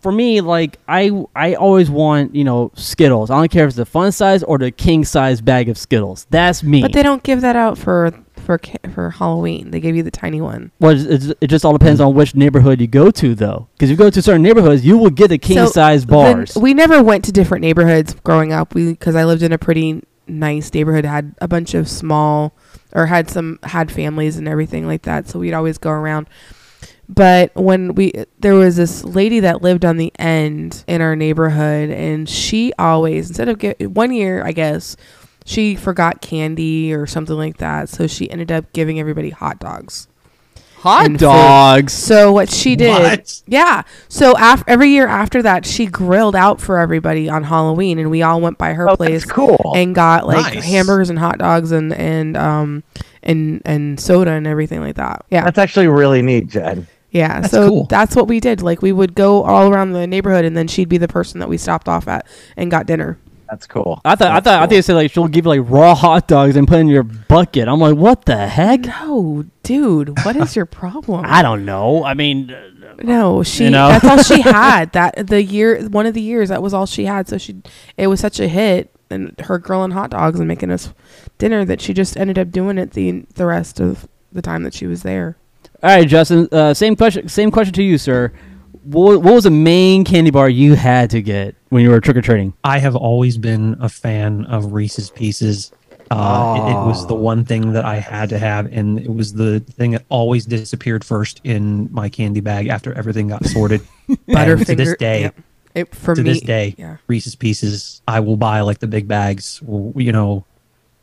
[0.00, 3.30] for me, like I I always want you know Skittles.
[3.30, 6.26] I don't care if it's the fun size or the king size bag of Skittles.
[6.30, 6.80] That's me.
[6.82, 8.58] But they don't give that out for for
[8.92, 9.70] for Halloween.
[9.70, 10.70] They gave you the tiny one.
[10.80, 13.68] well, it's, it's- it just all depends on which neighborhood you go to, though.
[13.74, 16.56] Because if you go to certain neighborhoods, you will get the king So, size bars.
[16.56, 18.74] we never went to different neighborhoods growing up.
[18.74, 22.54] We because I lived in a pretty nice neighborhood, had a bunch of small
[22.92, 25.28] or had some had families and everything like that.
[25.28, 26.28] So we'd always go around.
[27.08, 31.90] But when we there was this lady that lived on the end in our neighborhood,
[31.90, 34.96] and she always instead of get one year, I guess
[35.50, 40.06] she forgot candy or something like that, so she ended up giving everybody hot dogs.
[40.78, 41.26] Hot and food.
[41.26, 41.92] dogs.
[41.92, 43.42] So what she did, What?
[43.46, 43.82] yeah.
[44.08, 48.22] So af- every year after that, she grilled out for everybody on Halloween, and we
[48.22, 49.72] all went by her Oh, place cool.
[49.76, 50.64] and got like Nice.
[50.64, 52.82] hamburgers and hot dogs and and um
[53.22, 55.24] and and soda and everything like that.
[55.30, 56.86] Yeah, That's actually really neat, Jed.
[57.10, 57.40] yeah.
[57.40, 57.84] That's so cool.
[57.90, 58.62] that's what we did.
[58.62, 61.48] Like we would go all around the neighborhood, and then she'd be the person that
[61.50, 62.24] we stopped off at
[62.56, 63.18] and got dinner.
[63.50, 64.00] That's cool.
[64.04, 64.68] I thought I That's thought I cool.
[64.68, 67.02] think they said like she'll give you like raw hot dogs and put in your
[67.02, 67.66] bucket.
[67.68, 68.82] I'm like, what the heck?
[68.86, 71.24] No, dude, what is your problem?
[71.26, 72.04] I don't know.
[72.04, 73.64] I mean, uh, No, she.
[73.64, 73.88] You know?
[73.88, 74.92] That's all she had.
[74.92, 77.26] That the year, one of the years, that was all she had.
[77.28, 77.56] So she,
[77.96, 80.92] it was such a hit, and her grilling hot dogs and making us
[81.38, 84.74] dinner that she just ended up doing it the the rest of the time that
[84.74, 85.36] she was there.
[85.82, 86.48] all right, Justin.
[86.52, 87.28] Uh, same question.
[87.28, 88.32] Same question to you, sir.
[88.84, 92.16] What, what was the main candy bar you had to get when you were trick
[92.16, 92.52] or treating?
[92.62, 95.72] I have always been a fan of Reese's Pieces.
[96.10, 99.32] Uh, it, it was the one thing that I had to have, and it was
[99.32, 103.80] the thing that always disappeared first in my candy bag after everything got sorted.
[104.08, 104.66] And Butterfinger.
[104.66, 105.36] to this day, yep.
[105.72, 106.96] It, for to me, this day, yeah.
[107.06, 109.62] Reese's Pieces, I will buy like the big bags.
[109.62, 110.44] You know,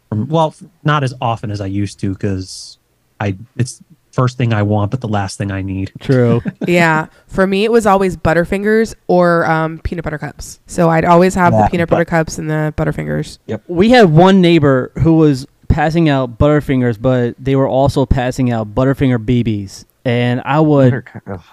[0.09, 0.53] from well,
[0.84, 2.78] not as often as I used to because
[3.22, 3.82] I it's
[4.18, 5.91] first thing I want, but the last thing I need.
[6.01, 6.41] True.
[6.68, 7.05] yeah.
[7.28, 10.59] For me, it was always Butterfingers or um, peanut butter cups.
[10.65, 13.38] So I'd always have Yeah, the peanut butter cups and the Butterfingers.
[13.45, 13.63] Yep.
[13.68, 18.74] we had one neighbor who was passing out Butterfingers, but they were also passing out
[18.74, 21.03] Butterfinger BBs, and I would.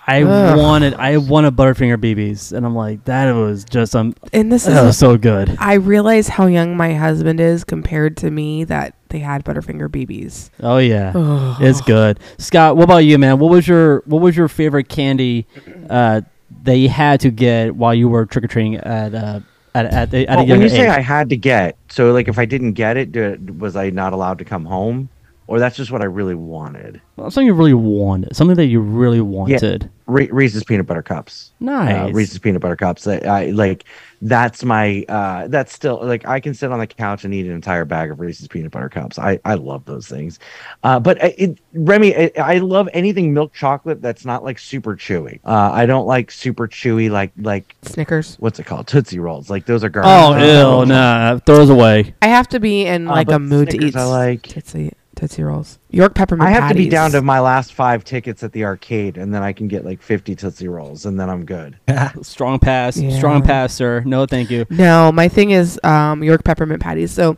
[0.07, 0.59] I Ugh.
[0.59, 4.83] wanted I wanted Butterfinger BBs, and I'm like, that was just um, And this that
[4.85, 5.55] was is, so good.
[5.59, 10.51] I realize how young my husband is compared to me that they had Butterfinger BBs.
[10.61, 11.13] Oh yeah,
[11.61, 12.19] it's good.
[12.39, 13.39] Scott, what about you, man?
[13.39, 15.47] What was your what was your favorite candy
[15.89, 16.23] uh,
[16.65, 19.41] that you had to get while you were trick or treating at uh,
[19.73, 20.89] at at, the, at a Well, when younger you say?
[20.89, 24.13] I had to get, so like if I didn't get it, do, was I not
[24.13, 25.09] allowed to come home,
[25.47, 27.01] or that's just what I really wanted?
[27.17, 29.91] Well, something you really wanted, something that you really wanted.
[30.07, 31.53] Re- Reese's peanut butter cups.
[31.61, 32.11] Nice.
[32.11, 33.07] Uh, Reese's peanut butter cups.
[33.07, 33.85] I, I like.
[34.21, 35.05] That's my.
[35.09, 38.11] Uh, that's still like I can sit on the couch and eat an entire bag
[38.11, 39.19] of Reese's peanut butter cups.
[39.19, 40.41] I I love those things.
[40.83, 45.41] Uh, but it, Remy, I, I love anything milk chocolate that's not like super chewy.
[45.45, 48.37] Uh, I don't like super chewy like like Snickers.
[48.41, 49.49] what's it called Tootsie Rolls.
[49.49, 50.11] Like those are garbage.
[50.11, 50.89] Oh, garbage.
[50.89, 52.15] ew, nah, throws away.
[52.21, 54.43] I have to be in Uh, like but a mood to eat I like.
[54.43, 55.79] Tootsie, Tootsie Rolls.
[55.91, 56.59] York peppermint Patties.
[56.59, 59.43] I have to be down to my last five tickets at the arcade, and then
[59.43, 61.79] I can get like 50 Tootsie Rolls, and then I'm good.
[62.23, 63.17] Strong pass, Yeah.
[63.17, 64.03] strong pass, sir.
[64.05, 64.67] No, thank you.
[64.71, 67.13] No, my thing is um, York peppermint patties.
[67.13, 67.37] So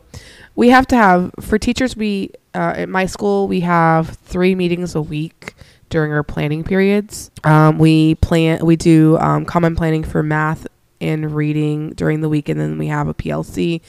[0.55, 1.95] we have to have for teachers.
[1.95, 5.53] We uh, at my school we have three meetings a week
[5.89, 7.31] during our planning periods.
[7.43, 10.67] Um, we plan, we do um, common planning for math
[10.99, 13.81] and reading during the week, and then we have a PLC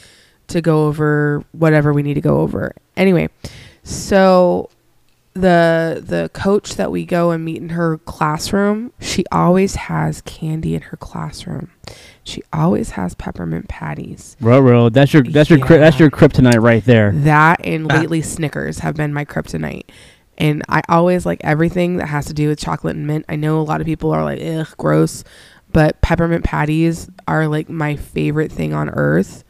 [0.48, 2.74] to go over whatever we need to go over.
[2.96, 3.28] Anyway,
[3.88, 4.68] so
[5.34, 10.74] the the coach that we go and meet in her classroom, she always has candy
[10.74, 11.70] in her classroom.
[12.24, 14.36] She always has peppermint patties.
[14.40, 17.12] Bro, that's your that's your cri- that's your kryptonite right there.
[17.12, 19.88] That and lately Snickers have been my kryptonite.
[20.36, 23.24] And I always like everything that has to do with chocolate and mint.
[23.28, 25.24] I know a lot of people are like, ugh, gross.
[25.72, 29.44] But peppermint patties are like my favorite thing on earth.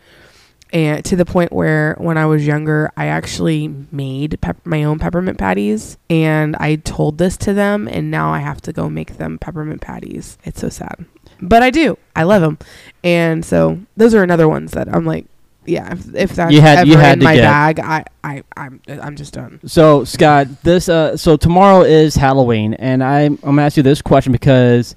[0.72, 4.98] And to the point where when I was younger, I actually made pep- my own
[4.98, 5.96] peppermint patties.
[6.10, 7.88] And I told this to them.
[7.88, 10.36] And now I have to go make them peppermint patties.
[10.44, 11.04] It's so sad.
[11.40, 11.96] But I do.
[12.16, 12.58] I love them.
[13.04, 15.26] And so those are another ones that I'm like,
[15.64, 17.42] yeah, if, if that's You had- ever you had in my get.
[17.42, 19.60] bag, I, I, I'm, I'm just done.
[19.66, 24.00] So Scott, this uh, so tomorrow is Halloween, and I'm I'm gonna ask you this
[24.00, 24.96] question because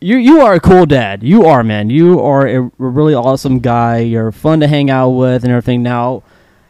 [0.00, 1.22] you you are a cool dad.
[1.22, 1.90] You are man.
[1.90, 3.98] You are a really awesome guy.
[3.98, 5.82] You're fun to hang out with and everything.
[5.82, 6.22] Now,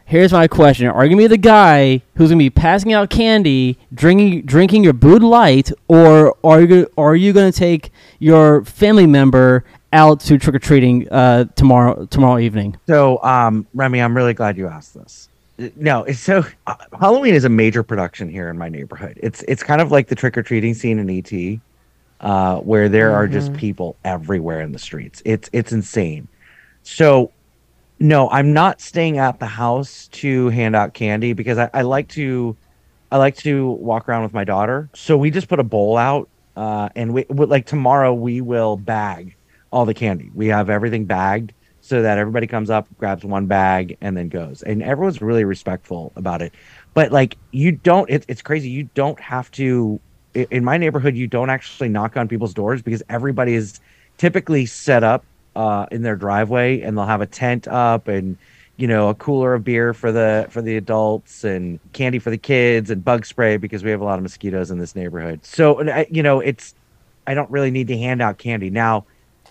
[0.05, 3.77] here's my question: Are you gonna be the guy who's gonna be passing out candy,
[3.93, 9.05] drinking drinking your Bud Light, or are you gonna, are you gonna take your family
[9.05, 9.63] member
[9.93, 12.77] out to trick or treating uh, tomorrow tomorrow evening?
[12.87, 15.29] So, um, Remy, I'm really glad you asked this.
[15.75, 19.19] No, so uh, Halloween is a major production here in my neighborhood.
[19.21, 21.59] It's it's kind of like the trick or treating scene in ET,
[22.19, 25.21] uh, where there are just people everywhere in the streets.
[25.25, 26.27] It's it's insane.
[26.83, 27.31] So,
[27.99, 32.07] no, I'm not staying at the house to hand out candy because I, I like
[32.09, 32.55] to,
[33.11, 34.89] I like to walk around with my daughter.
[34.95, 38.77] So we just put a bowl out, uh, and we, we like tomorrow we will
[38.77, 39.35] bag
[39.71, 40.31] all the candy.
[40.33, 44.63] We have everything bagged so that everybody comes up, grabs one bag, and then goes.
[44.63, 46.53] And everyone's really respectful about it.
[46.93, 48.69] But like you don't, it, it's crazy.
[48.69, 49.99] You don't have to.
[50.51, 53.79] In my neighborhood, you don't actually knock on people's doors because everybody is
[54.17, 55.23] typically set up
[55.55, 58.37] uh, in their driveway, and they'll have a tent up and
[58.77, 62.37] you know a cooler of beer for the for the adults and candy for the
[62.37, 65.43] kids and bug spray because we have a lot of mosquitoes in this neighborhood.
[65.45, 66.75] So you know it's
[67.25, 69.05] I don't really need to hand out candy now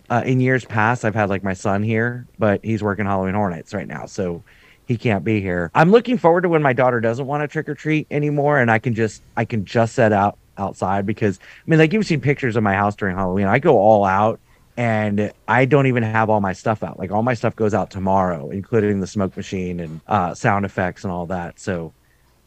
[0.08, 3.74] uh, in years past, I've had like my son here, but he's working Halloween Hornets
[3.74, 4.42] right now, so
[4.86, 5.70] he can't be here.
[5.74, 8.70] I'm looking forward to when my daughter doesn't want to trick or treat anymore, and
[8.70, 12.20] I can just I can just set out outside because I mean, like you've seen
[12.20, 13.46] pictures of my house during Halloween.
[13.46, 14.40] I go all out,
[14.76, 16.98] and I don't even have all my stuff out.
[16.98, 21.04] Like all my stuff goes out tomorrow, including the smoke machine and uh, sound effects
[21.04, 21.58] and all that.
[21.58, 21.92] So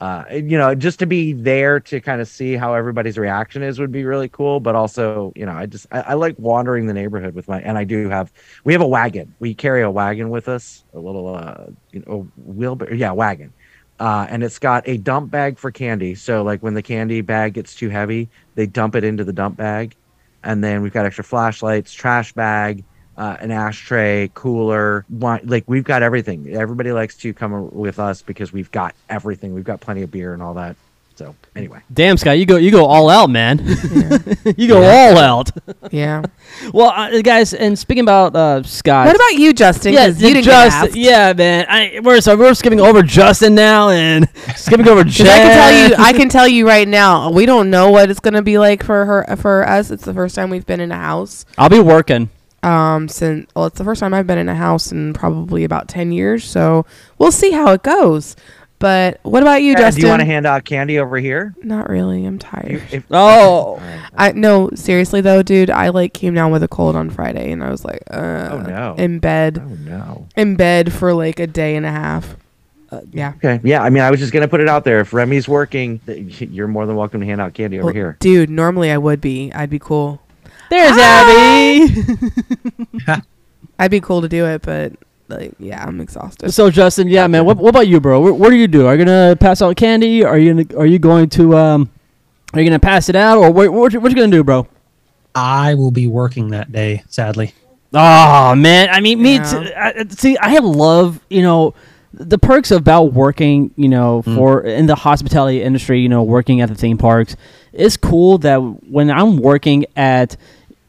[0.02, 3.80] uh, you know, just to be there to kind of see how everybody's reaction is
[3.80, 4.62] would be really cool.
[4.62, 7.78] But also, you know, I just I, I like wandering the neighborhood with my and
[7.78, 8.32] I do have
[8.64, 9.36] we have a wagon.
[9.40, 13.54] We carry a wagon with us, a little uh you know wheelbarrow, yeah, wagon.
[14.00, 16.16] Uh, and it's got a dump bag for candy.
[16.16, 19.58] So like when the candy bag gets too heavy, they dump it into the dump
[19.58, 19.96] bag.
[20.44, 22.86] And then we've got extra flashlights, trash bag,
[23.18, 25.06] uh, an ashtray, cooler.
[25.10, 26.56] Like we've got everything.
[26.56, 29.54] Everybody likes to come with us because we've got everything.
[29.54, 30.78] We've got plenty of beer and all that.
[31.20, 33.60] So anyway, Damn, Scott, you go you go all out, man.
[34.58, 35.52] you go all out.
[35.92, 36.24] Yeah.
[36.74, 39.94] Well, uh, guys, and speaking about uh, Scott, What about you, Justin?
[39.94, 40.96] yeah, 'Cause you didn't Justin, get asked.
[40.96, 41.66] yeah, man.
[41.70, 45.28] I, we're so we're skipping over Justin now and skipping over 'Cause Jen.
[45.28, 48.20] I can tell you, I can tell you right now, we don't know what it's
[48.20, 49.92] gonna be like for her, for us.
[49.92, 51.46] It's the first time we've been in a house.
[51.58, 52.30] I'll be working.
[52.64, 55.88] Um, since well, it's the first time I've been in a house in probably about
[55.88, 56.44] ten years.
[56.46, 56.86] So
[57.18, 58.36] we'll see how it goes.
[58.80, 60.02] But what about you, Yeah, Justin?
[60.02, 61.54] do you want to hand out candy over here?
[61.62, 62.26] Not really.
[62.26, 62.82] I'm tired.
[62.92, 63.82] If, Oh,
[64.18, 65.70] I no, seriously though, dude.
[65.70, 68.62] I like came down with a cold on Friday, and I was like, uh, Oh,
[68.62, 68.96] no.
[68.98, 70.28] in bed, oh no.
[70.38, 72.38] in bed for like a day and a half.
[72.92, 73.34] Uh, yeah.
[73.36, 73.60] Okay.
[73.64, 73.84] Yeah.
[73.84, 75.02] I mean, I was just gonna put it out there.
[75.02, 78.18] If Remy's working, you're more than welcome to hand out candy over Well, here.
[78.22, 78.50] dude.
[78.50, 79.52] Normally I would be.
[79.54, 80.22] I'd be cool.
[80.70, 81.94] there's Abby.
[83.80, 84.94] I'd be cool to do it, but
[85.30, 86.52] like, yeah, I'm exhausted.
[86.52, 87.46] so Justin, yeah, man.
[87.46, 88.20] What, what about you, bro?
[88.20, 88.88] What, what do you do?
[88.88, 90.24] Are you gonna pass out candy?
[90.24, 91.90] Are you gonna Are you going to um?
[92.54, 93.72] Are you gonna pass it out, or what?
[93.72, 94.68] What, you- what you gonna do, bro?
[95.36, 97.54] I will be working that day, sadly.
[97.94, 99.44] Oh man, I mean, me Yeah.
[99.52, 99.72] too.
[99.76, 101.74] I, see, I have love you know
[102.14, 106.00] the perks about working, you know, for in the hospitality industry.
[106.02, 107.36] You know, working at the theme parks.
[107.72, 110.36] It's cool that when I'm working at,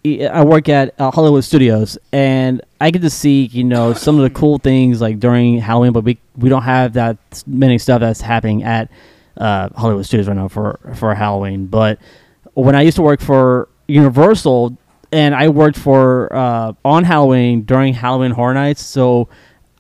[0.05, 4.23] I work at uh, Hollywood Studios, and I get to see you know some of
[4.23, 8.21] the cool things like during Halloween, but we we don't have that many stuff that's
[8.21, 8.91] happening at
[9.37, 11.67] uh, Hollywood Studios right now for for Halloween.
[11.67, 11.99] But
[12.55, 14.77] when I used to work for Universal,
[15.13, 19.29] and I worked for uh, on Halloween during Halloween Horror Nights, so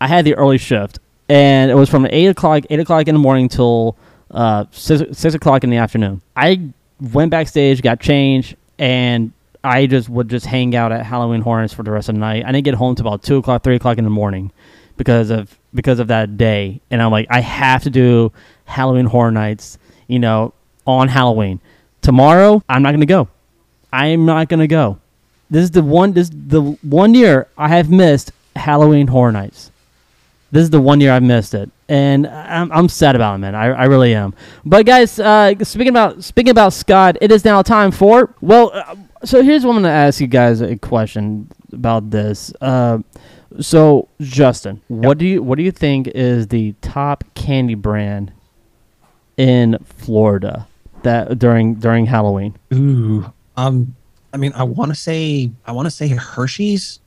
[0.00, 0.98] I had the early shift,
[1.28, 3.96] and it was from eight o'clock eight o'clock in the morning till
[4.30, 6.20] uh, six, six o'clock in the afternoon.
[6.36, 6.70] I
[7.00, 9.32] went backstage, got changed, and
[9.62, 12.44] I just would just hang out at Halloween Horror for the rest of the night.
[12.44, 14.52] I didn't get home till about two o'clock, three o'clock in the morning
[14.96, 16.80] because of because of that day.
[16.90, 18.32] And I'm like, I have to do
[18.64, 20.54] Halloween Horror Nights, you know,
[20.86, 21.60] on Halloween.
[22.02, 23.28] Tomorrow, I'm not gonna go.
[23.92, 24.98] I'm not gonna go.
[25.50, 26.12] This is the one.
[26.12, 29.69] This the one year I have missed Halloween Horror Nights.
[30.52, 33.54] This is the one year I've missed it, and I'm, I'm sad about it, man.
[33.54, 34.34] I, I really am.
[34.64, 38.72] But guys, uh, speaking about speaking about Scott, it is now time for well.
[38.74, 42.52] Uh, so here's what I'm going to ask you guys a question about this.
[42.60, 42.98] Uh,
[43.60, 48.32] so Justin, what do you what do you think is the top candy brand
[49.36, 50.66] in Florida
[51.02, 52.56] that during during Halloween?
[52.72, 53.94] Ooh, um,
[54.32, 57.00] I mean, I want to say I want to say Hershey's,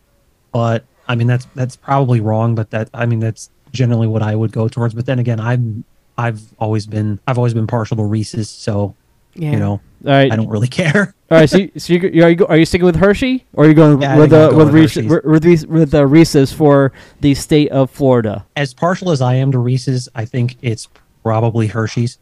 [0.51, 2.55] but I mean that's that's probably wrong.
[2.55, 4.93] But that I mean that's generally what I would go towards.
[4.93, 5.83] But then again, I'm
[6.17, 8.95] I've always been I've always been partial to Reese's, so
[9.33, 9.51] Yeah.
[9.51, 9.81] you know All
[10.11, 11.15] right, I don't really care.
[11.31, 13.67] All right, so, you, so you, are you are you sticking with Hershey or are
[13.67, 16.05] you going Yeah, with think I'll uh, go with with Reese, with Reese, with uh,
[16.05, 16.91] Reese's for
[17.21, 18.45] the state of Florida?
[18.55, 20.87] As partial as I am to Reese's, I think it's
[21.23, 22.19] probably Hershey's.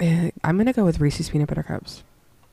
[0.00, 2.02] Eh, I'm gonna go with Reese's peanut butter cups.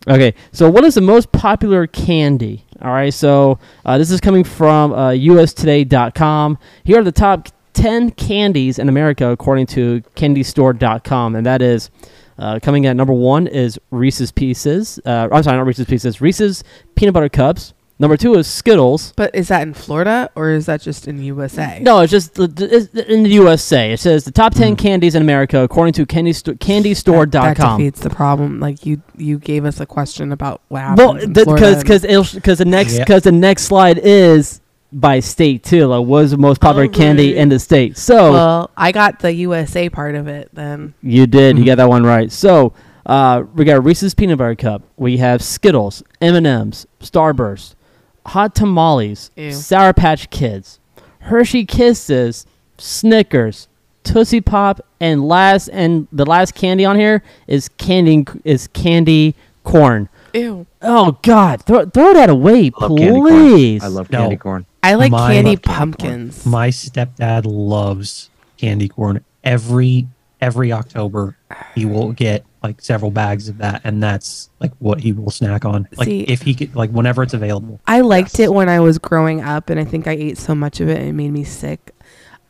[0.07, 2.63] Okay, so what is the most popular candy?
[2.81, 6.57] All right, so uh, this is coming from uh, USToday.com.
[6.85, 11.89] Here are the top 10 candies in America according to CandyStore.com, and that is
[12.37, 14.97] uh, coming at number one is Reese's Pieces.
[15.05, 16.21] Uh, I'm sorry, not Reese's Pieces.
[16.21, 16.63] Reese's
[16.95, 17.73] Peanut Butter Cups.
[18.01, 19.11] Number two is Skittles.
[19.17, 21.79] But is that in Florida or is that just in USA?
[21.81, 23.91] No, it's just the- the- it's in the USA.
[23.91, 27.77] It says the top 10 candies in America according to Candy Sto- That, that CandyStore.com.
[27.77, 28.59] defeats the problem.
[28.61, 31.79] Like you, you gave us a question about what Well, in because Florida.
[32.01, 32.99] because because the next Yeah.
[33.03, 34.61] because the next slide is
[34.93, 35.85] by state too.
[35.87, 37.97] Like, what is the most popular candy in the state?
[37.97, 40.49] So well, I got the USA part of it.
[40.53, 41.59] Then you did.
[41.59, 42.31] You got that one right.
[42.31, 42.71] So
[43.05, 44.83] uh, we got Reese's peanut butter cup.
[44.95, 47.75] We have Skittles, M and M's, Starburst,
[48.27, 49.51] Hot Tamales, Ew.
[49.51, 50.79] Sour Patch Kids,
[51.19, 52.45] Hershey Kisses,
[52.77, 53.67] Snickers,
[54.03, 60.09] Tootsie Pop, and last and the last candy on here is candy is candy corn.
[60.33, 60.65] ew.
[60.81, 63.83] Oh God, throw, throw that away, I love please.
[63.83, 64.19] I love No.
[64.19, 64.65] candy corn.
[64.83, 66.45] I like My- candy Love candy pumpkins.
[66.45, 69.23] My stepdad loves candy corn.
[69.43, 70.07] Every
[70.41, 71.35] every October,
[71.75, 75.65] he will get like several bags of that, and that's like what he will snack
[75.65, 75.87] on.
[75.95, 77.79] Like See- if he could, like whenever it's available.
[77.87, 80.79] I liked it when I was growing up, and I think I ate so much
[80.81, 81.93] of it it made me sick.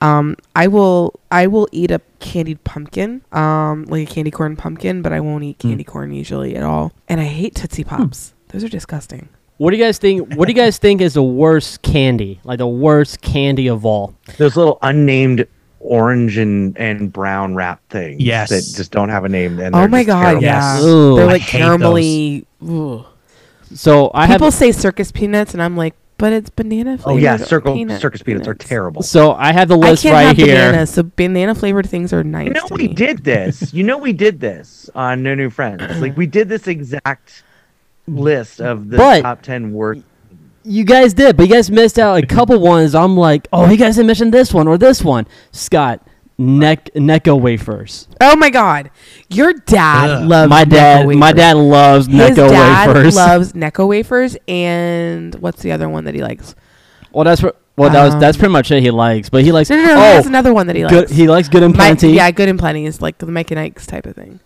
[0.01, 5.01] Um, I will I will eat a candied pumpkin, um, like a candy corn pumpkin,
[5.01, 6.93] but I won't eat candy corn usually at all.
[7.09, 8.33] And I hate Tootsie Pops.
[8.49, 9.29] Those are disgusting.
[9.57, 10.35] What do you guys think?
[10.35, 12.39] What do you guys think is the worst candy?
[12.45, 14.15] Like the worst candy of all?
[14.37, 15.45] Those little unnamed
[15.79, 18.49] orange and, and brown wrap things Yes.
[18.49, 19.59] that just don't have a name.
[19.59, 20.43] And oh my god, terrible.
[20.43, 20.83] yeah, Yes.
[20.83, 23.05] Ooh, they're like hate caramelly.
[23.73, 24.53] So I People have.
[24.53, 28.21] say circus peanuts, and I'm like, but it's banana flavored Oh yeah, circle peanut circus
[28.23, 29.03] peanuts are terrible.
[29.03, 30.47] So I have the I list can't right have here.
[30.47, 32.47] bananas, so banana flavored things are nice.
[32.47, 32.93] You know to we me.
[32.93, 33.73] did this.
[33.73, 36.01] You know we did this on No New Friends.
[36.01, 37.43] Like we did this exact
[38.07, 40.01] list of the But- top ten worst.
[40.69, 42.93] You guys did, but you guys missed out a couple ones.
[42.93, 45.25] I'm like, oh, you guys didn't mention this one or this one.
[45.51, 46.05] Scott,
[46.37, 48.07] neck Necco wafers.
[48.21, 48.91] Oh my god,
[49.29, 50.27] your dad Ugh.
[50.29, 53.15] loves my dad, Necco my dad loves His Necco dad wafers.
[53.15, 56.53] loves Necco wafers, and what's the other one that he likes?
[57.11, 57.59] well, that's what.
[57.75, 58.83] Well, that was that's Um, pretty much it.
[58.83, 59.69] He likes, but he likes.
[59.69, 59.91] No, no, no.
[59.95, 60.93] oh, There's another one that he likes.
[60.95, 61.09] good.
[61.09, 62.09] He likes good and Mi- plenty.
[62.11, 64.41] yeah, good and plenty is like the Mike and Ike's type of thing.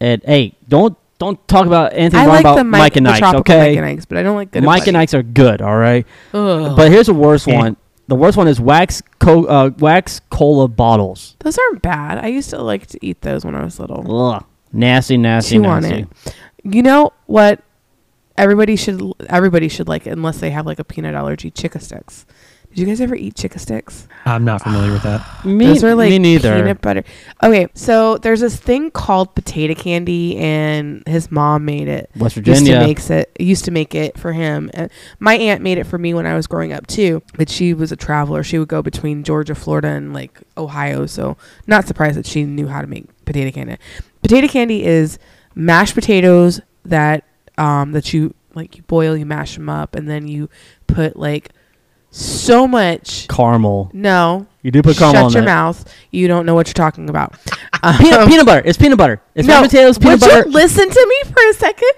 [0.00, 3.06] And hey, don't don't talk about anything I wrong like about the Mike, Mike and
[3.06, 3.68] the Ike's, tropical okay?
[3.70, 4.62] Mike and Ike's, but I don't like good.
[4.64, 6.06] Mike and and Ike's are good, all right.
[6.32, 6.76] Ugh.
[6.76, 7.58] But here's the worst Yeah.
[7.58, 7.76] one.
[8.06, 11.36] The worst one is wax co- uh, wax cola bottles.
[11.40, 12.18] those aren't bad.
[12.18, 14.04] I used to like to eat those when I was little.
[14.32, 16.06] Ugh, nasty, nasty, Chew on nasty.
[16.26, 16.34] it.
[16.64, 17.62] You know what?
[18.36, 21.50] Everybody should everybody should like it unless they have like a peanut allergy.
[21.50, 22.26] Chick-O-Sticks.
[22.74, 24.08] Did you guys ever eat Chick-O-Sticks?
[24.24, 25.44] I'm not familiar with that.
[25.44, 26.56] Me, Those are like me neither.
[26.56, 27.04] peanut butter.
[27.40, 32.10] Okay, so there's this thing called potato candy, and his mom made it.
[32.16, 32.78] West Used to Virginia.
[32.80, 33.30] makes it.
[33.38, 34.70] Used to make it for him.
[34.74, 37.22] And my aunt made it for me when I was growing up too.
[37.36, 38.42] But she was a traveler.
[38.42, 41.06] She would go between Georgia, Florida, and like Ohio.
[41.06, 41.36] So
[41.68, 43.76] not surprised that she knew how to make potato candy.
[44.22, 45.18] Potato candy is
[45.54, 47.22] mashed potatoes that
[47.56, 50.48] um that you like you boil, you mash them up, and then you
[50.88, 51.50] put like
[52.16, 53.26] so much.
[53.28, 53.90] caramel.
[53.92, 55.92] No, You do put caramel Shut in your mouth.
[56.10, 57.34] You don't know what you're talking about.
[57.98, 58.62] Peanut, Um, peanut butter.
[58.64, 59.20] It's peanut butter.
[59.34, 60.46] It's no, potatoes, peanut would butter.
[60.48, 61.90] you listen to me for a second?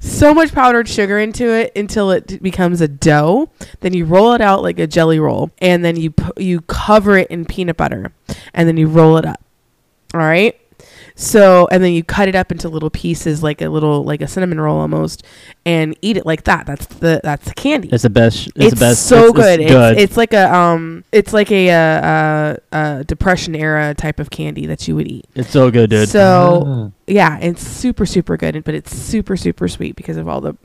[0.00, 3.50] So much powdered sugar into it until it becomes a dough.
[3.80, 7.18] Then you roll it out like a jelly roll, and then you pu- you cover
[7.18, 8.10] it in peanut butter,
[8.54, 9.40] and then you roll it up.
[10.14, 10.58] All right.
[11.20, 14.26] So and then you cut it up into little pieces, like a little like a
[14.26, 15.22] cinnamon roll almost,
[15.66, 16.64] and eat it like that.
[16.64, 17.90] That's the that's the candy.
[17.92, 18.46] It's the best.
[18.48, 19.06] It's, It's, the best.
[19.06, 19.60] so it's, good.
[19.60, 19.92] It's good.
[19.92, 24.30] It's, it's like a um, it's like a, uh, uh, uh, depression era type of
[24.30, 25.26] candy that you would eat.
[25.34, 26.08] It's so good, dude.
[26.08, 30.56] So yeah, it's super super good, but it's super super sweet because of all the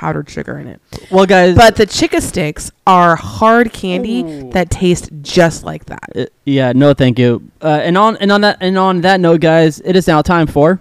[0.00, 0.80] powdered sugar in it.
[1.10, 1.54] well, guys.
[1.54, 6.08] But the Chick-O-Sticks are hard candy that taste just like that.
[6.16, 7.50] Uh, yeah, no, thank you.
[7.60, 10.46] Uh, and on and on that and on that note, guys, it is now time
[10.46, 10.80] for.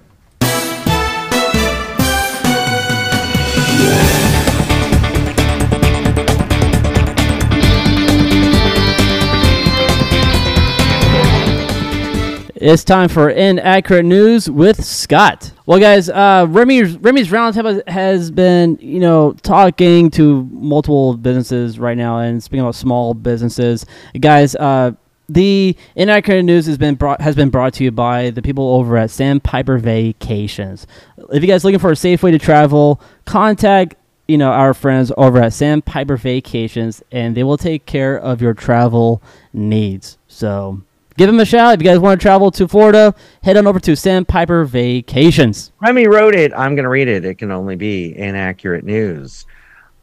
[12.61, 15.53] It's time for inaccurate news with Scott.
[15.65, 21.95] Well, guys, uh, Remy's Remy's Roundtable has been, you know, talking to multiple businesses right
[21.95, 23.85] now, and speaking about small businesses,
[24.19, 24.57] guys.
[24.57, 24.91] Uh,
[25.29, 28.97] the inaccurate news has been brought has been brought to you by the people over
[28.97, 30.85] at Sandpiper Vacations.
[31.31, 33.95] If you guys looking for a safe way to travel, contact
[34.27, 38.53] you know our friends over at Sandpiper Vacations, and they will take care of your
[38.53, 40.17] travel needs.
[40.27, 40.81] So
[41.19, 43.13] give him a shout if you guys want to travel to Florida.
[43.43, 45.73] Head on over to Sandpiper Vacations.
[45.81, 46.53] Remy wrote it.
[46.53, 47.25] I'm going to read it.
[47.25, 49.45] It can only be inaccurate news.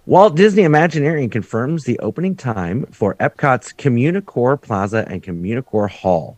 [0.05, 6.37] Walt Disney Imagineering confirms the opening time for Epcot's Communicore Plaza and Communicore Hall.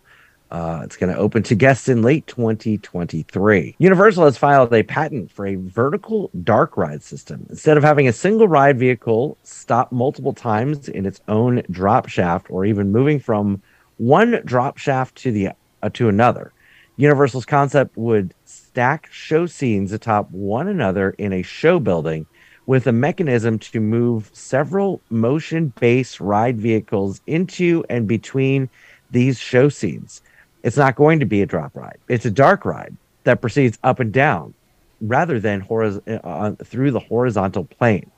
[0.52, 3.74] Uh, it's going to open to guests in late 2023.
[3.78, 7.44] Universal has filed a patent for a vertical dark ride system.
[7.50, 12.48] Instead of having a single ride vehicle stop multiple times in its own drop shaft
[12.48, 13.60] or even moving from
[13.98, 15.50] one drop shaft to the
[15.82, 16.52] uh, to another,
[16.96, 22.26] Universal's concept would stack show scenes atop one another in a show building
[22.66, 28.68] with a mechanism to move several motion based ride vehicles into and between
[29.10, 30.22] these show scenes.
[30.62, 34.00] It's not going to be a drop ride, it's a dark ride that proceeds up
[34.00, 34.54] and down
[35.00, 38.10] rather than horiz- uh, through the horizontal plane.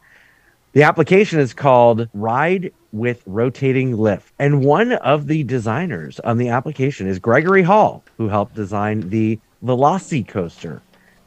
[0.72, 4.32] The application is called Ride with Rotating Lift.
[4.38, 9.38] And one of the designers on the application is Gregory Hall, who helped design the
[9.64, 10.80] VelociCoaster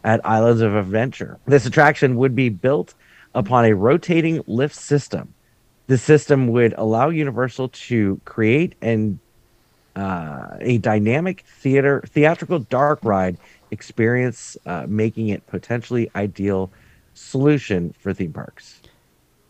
[0.03, 1.39] at Islands of Adventure.
[1.45, 2.93] This attraction would be built
[3.34, 5.34] upon a rotating lift system.
[5.88, 9.20] The system would allow Universal to create and
[9.95, 13.38] uh, a dynamic theater theatrical dark ride
[13.72, 16.72] experience, uh, making it potentially ideal
[17.14, 18.82] solution for theme parks.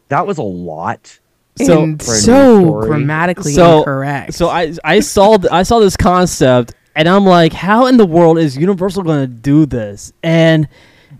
[0.10, 1.20] That was a lot.
[1.62, 4.34] So- and for a news so grammatically So- incorrect.
[4.34, 8.06] So I I saw th- I saw this concept, and I'm like, how in the
[8.06, 10.14] world is Universal going to do this?
[10.24, 10.68] And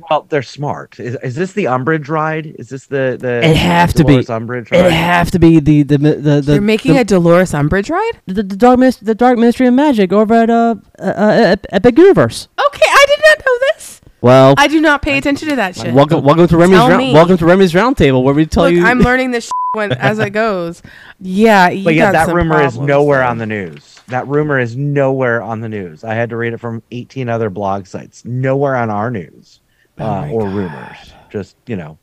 [0.10, 1.00] Well, they're smart.
[1.00, 2.56] Is, is this the Umbridge ride?
[2.60, 3.42] Is this the the?
[3.48, 4.22] It have to be.
[4.24, 4.92] Dolores Umbridge it ride?
[4.92, 8.20] have to be the the the the, They're making the, a Dolores Umbridge ride.
[8.26, 11.98] the, the dark Mis- the dark ministry of magic over at uh, uh, uh Epic
[11.98, 12.48] Universe.
[12.68, 13.93] Okay, I did not know this.
[14.24, 15.94] Well, I do not pay attention to that shit.
[15.94, 17.14] welcome welcome to Remy's Tell round, me.
[17.14, 18.86] welcome to Remy's roundtable where we tell Look, you.
[18.86, 20.82] I'm learning this shit when, as it goes.
[21.20, 23.28] Yeah, you But yeah, got that some rumor is problems nowhere there.
[23.28, 24.00] on the news.
[24.08, 26.06] That rumor is nowhere on the news.
[26.06, 28.24] I had to read it from 18 other blog sites.
[28.24, 29.60] Nowhere on our news
[30.00, 30.54] Oh uh, my or God.
[30.56, 31.14] rumors.
[31.30, 31.98] Just you know,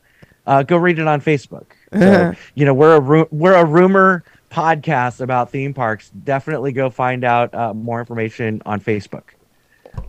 [0.46, 1.64] uh, go read it on Facebook.
[1.92, 6.10] So, you know, we're a ru- we're a rumor podcast about theme parks.
[6.10, 9.22] Definitely go find out uh, more information on Facebook.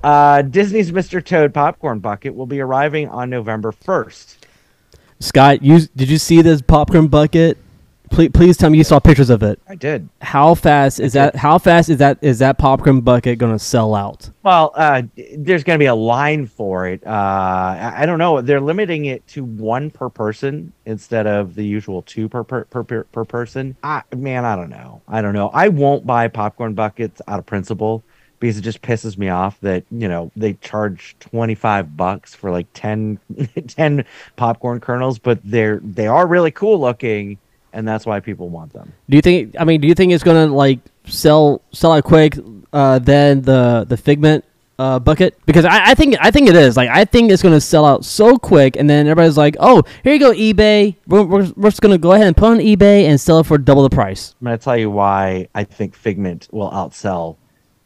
[0.04, 1.24] Uh, Disney's Mr.
[1.24, 4.38] Toad popcorn bucket will be arriving on November 1st.
[5.20, 7.58] Scott, you did you see this popcorn bucket?
[8.12, 9.62] Please, please tell me you saw pictures of it.
[9.70, 10.10] I did.
[10.22, 11.36] How fast is that?
[11.36, 12.18] How fast is that?
[12.22, 14.30] Is that popcorn bucket going to sell out?
[14.44, 15.04] Well, uh,
[15.38, 17.06] there's going to be a line for it.
[17.06, 18.42] Uh, I, I don't know.
[18.42, 22.84] They're limiting it to one per person instead of the usual two per per per,
[22.84, 23.78] per, per person.
[23.82, 25.02] I, man, I don't know.
[25.08, 25.50] I don't know.
[25.50, 28.04] I won't buy popcorn buckets out of principle
[28.42, 32.68] because it just pisses me off that you know they charge 25 bucks for like
[32.74, 33.20] 10,
[33.68, 34.04] 10
[34.36, 37.38] popcorn kernels, but they're they are really cool looking,
[37.72, 38.92] and that's why people want them.
[39.10, 39.56] Do you think?
[39.58, 42.38] I mean, do you think it's going to like sell sell out quick
[42.74, 44.44] uh, than the the Figment
[44.80, 45.38] uh, bucket?
[45.46, 46.76] Because I, I think I think it is.
[46.76, 49.84] Like I think it's going to sell out so quick, and then everybody's like, "Oh,
[50.04, 50.96] here you go, eBay.
[51.06, 53.46] We're, we're, we're just going to go ahead and put on eBay and sell it
[53.46, 57.38] for double the price." I'm to tell you why I think Figment will outsell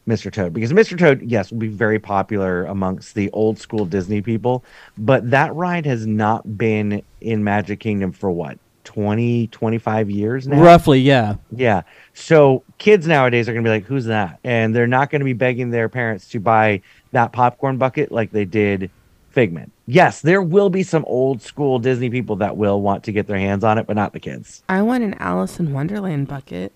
[0.07, 0.31] Mr.
[0.31, 0.97] Toad because Mr.
[0.97, 4.63] Toad, yes, will be very popular amongst the old school Disney people,
[4.97, 10.61] but that ride has not been in Magic Kingdom for what 20, 25 years now.
[10.61, 11.35] Roughly, yeah.
[11.51, 11.81] Yeah.
[12.13, 14.39] So kids nowadays are going to be like, who's that?
[14.43, 16.81] And they're not going to be begging their parents to buy
[17.11, 18.91] that popcorn bucket like they did
[19.35, 19.73] Figment.
[19.85, 23.37] Yes, there will be some old school Disney people that will want to get their
[23.37, 24.63] hands on it, but not the kids.
[24.69, 26.71] I want an Alice in Wonderland bucket.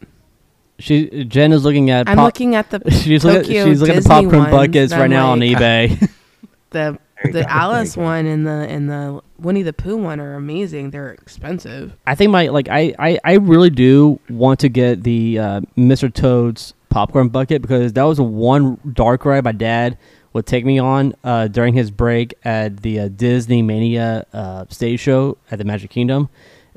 [0.80, 2.10] She Jen is looking at.
[2.10, 3.44] I'm pop- looking at the she's looking.
[3.44, 6.00] Tokyo She's looking at the popcorn buckets right I'm now on eBay.
[6.72, 10.20] the the go, there you Alice one and the and the Winnie the Pooh one
[10.20, 10.92] are amazing.
[10.92, 11.94] They're expensive.
[12.08, 16.14] I think my like I, I, I really do want to get the uh, Mr.
[16.14, 19.98] Toad's popcorn bucket because that was one dark ride my dad
[20.34, 25.00] would take me on uh, during his break at the uh, Disney Mania uh, stage
[25.00, 26.30] show at the Magic Kingdom,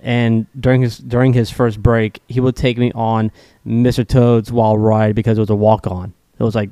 [0.02, 3.30] and during his during his first break he would take me on
[3.66, 4.06] Mr.
[4.06, 6.12] Toad's Wild Ride because it was a walk on.
[6.38, 6.70] It was like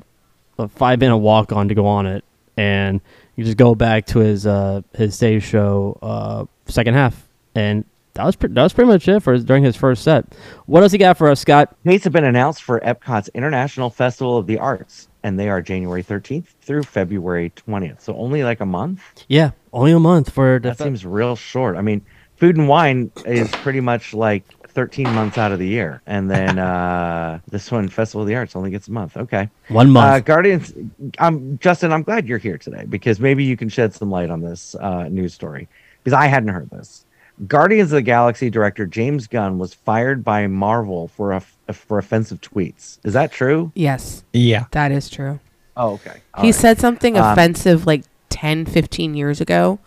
[0.59, 2.23] a five minute walk on to go on it,
[2.57, 3.01] and
[3.35, 8.25] you just go back to his uh, his stage show uh, second half, and that
[8.25, 10.25] was pre- that was pretty much it for his, during his first set.
[10.65, 11.75] What else he got for us, Scott?
[11.85, 16.03] Dates have been announced for Epcot's International Festival of the Arts, and they are January
[16.03, 18.01] 13th through February 20th.
[18.01, 19.01] So only like a month.
[19.29, 21.77] Yeah, only a month for the That seems real short.
[21.77, 22.01] I mean,
[22.41, 26.57] food and wine is pretty much like 13 months out of the year, and then
[26.71, 29.15] uh, this one, Festival of the Arts, only gets a month.
[29.15, 29.47] Okay.
[29.67, 30.25] one Uh, month.
[30.25, 30.73] Guardians,
[31.19, 34.41] um, Justin, I'm glad you're here today because maybe you can shed some light on
[34.41, 35.67] this uh, news story
[36.03, 37.05] because I hadn't heard this.
[37.47, 42.41] Guardians of the Galaxy director James Gunn was fired by Marvel for a, for offensive
[42.41, 42.97] tweets.
[43.03, 43.71] Is that true?
[43.75, 44.65] Yes, Yeah.
[44.71, 45.39] that is true.
[45.77, 46.21] Oh, okay.
[46.33, 46.55] All he right.
[46.55, 49.79] said something Um, offensive like 10, 15 years ago.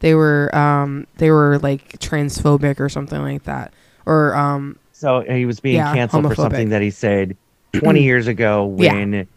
[0.00, 3.74] They were um they were like transphobic or something like that.
[4.06, 5.20] Or um so.
[5.20, 7.36] He was being Yeah, canceled for something that he said
[7.74, 8.94] 20 years ago Yeah.
[8.94, 9.28] when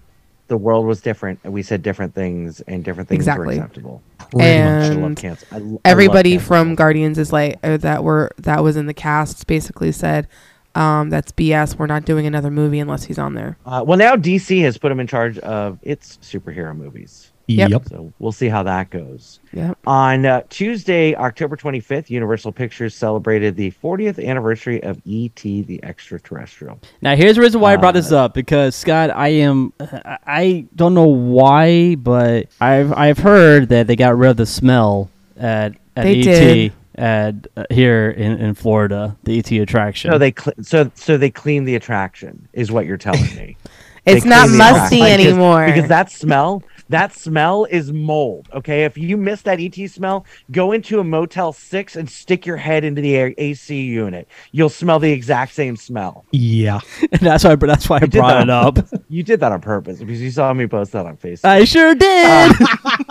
[0.48, 3.46] the world was different and we said different things and different things Exactly.
[3.46, 4.04] were acceptable.
[4.32, 5.48] Pretty I love and cancel.
[5.52, 6.76] I l- I love everybody from.
[6.76, 10.28] Guardians is like or that were that was in the cast basically said
[10.76, 11.78] um that's BS.
[11.78, 13.58] We're not doing another movie unless he's on there.
[13.66, 17.31] Uh, well, now DC has put him in charge of its superhero movies.
[17.54, 17.70] Yep.
[17.70, 17.88] Yep.
[17.90, 19.40] So we'll see how that goes.
[19.54, 19.78] Yep.
[19.88, 25.64] On uh, Tuesday, October 25th, Universal Pictures celebrated the 40th anniversary of E.T.
[25.64, 26.80] the Extraterrestrial.
[27.02, 30.18] Now here's the reason why I brought Uh, this up because Scott, I am I-
[30.26, 35.10] I don't know why, but I've I've heard that they got rid of the smell
[35.38, 36.74] at at ET did.
[36.96, 40.12] at uh, here in, in Florida, the ET attraction.
[40.12, 43.58] So they cl- so so they clean the attraction is what you're telling me.
[44.04, 45.18] They It's not clean the musty attraction.
[45.18, 45.66] Because- anymore.
[45.68, 48.48] because that smell that smell is mold.
[48.54, 52.58] Okay, if you miss that ET smell, go into a Motel Six and stick your
[52.58, 54.28] head into the air- AC unit.
[54.52, 56.26] You'll smell the exact same smell.
[56.32, 56.80] Yeah.
[57.20, 59.02] that's why that's why I brought that it up.
[59.10, 61.46] You did that on purpose because you saw me post that on Facebook.
[61.46, 62.56] I sure did.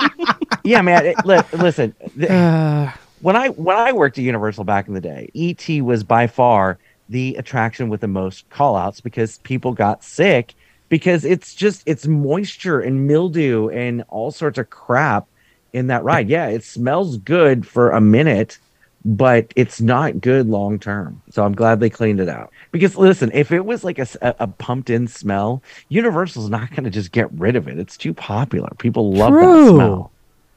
[0.65, 1.07] yeah, man.
[1.07, 5.01] It, li- listen, th- Uh, when I when I worked at Universal back in the
[5.01, 6.79] day, ET was by far
[7.09, 10.55] the attraction with the most call outs because people got sick
[10.91, 15.27] because it's just it's moisture and mildew and all sorts of crap
[15.73, 16.29] in that ride.
[16.29, 18.59] Yeah, it smells good for a minute,
[19.05, 21.23] but it's not good long term.
[21.31, 22.53] So I'm glad they cleaned it out.
[22.73, 27.13] Because listen, if it was like a pumped in smell, Universal's not going to just
[27.13, 27.79] get rid of it.
[27.79, 28.69] It's too popular.
[28.79, 30.13] People love that smell.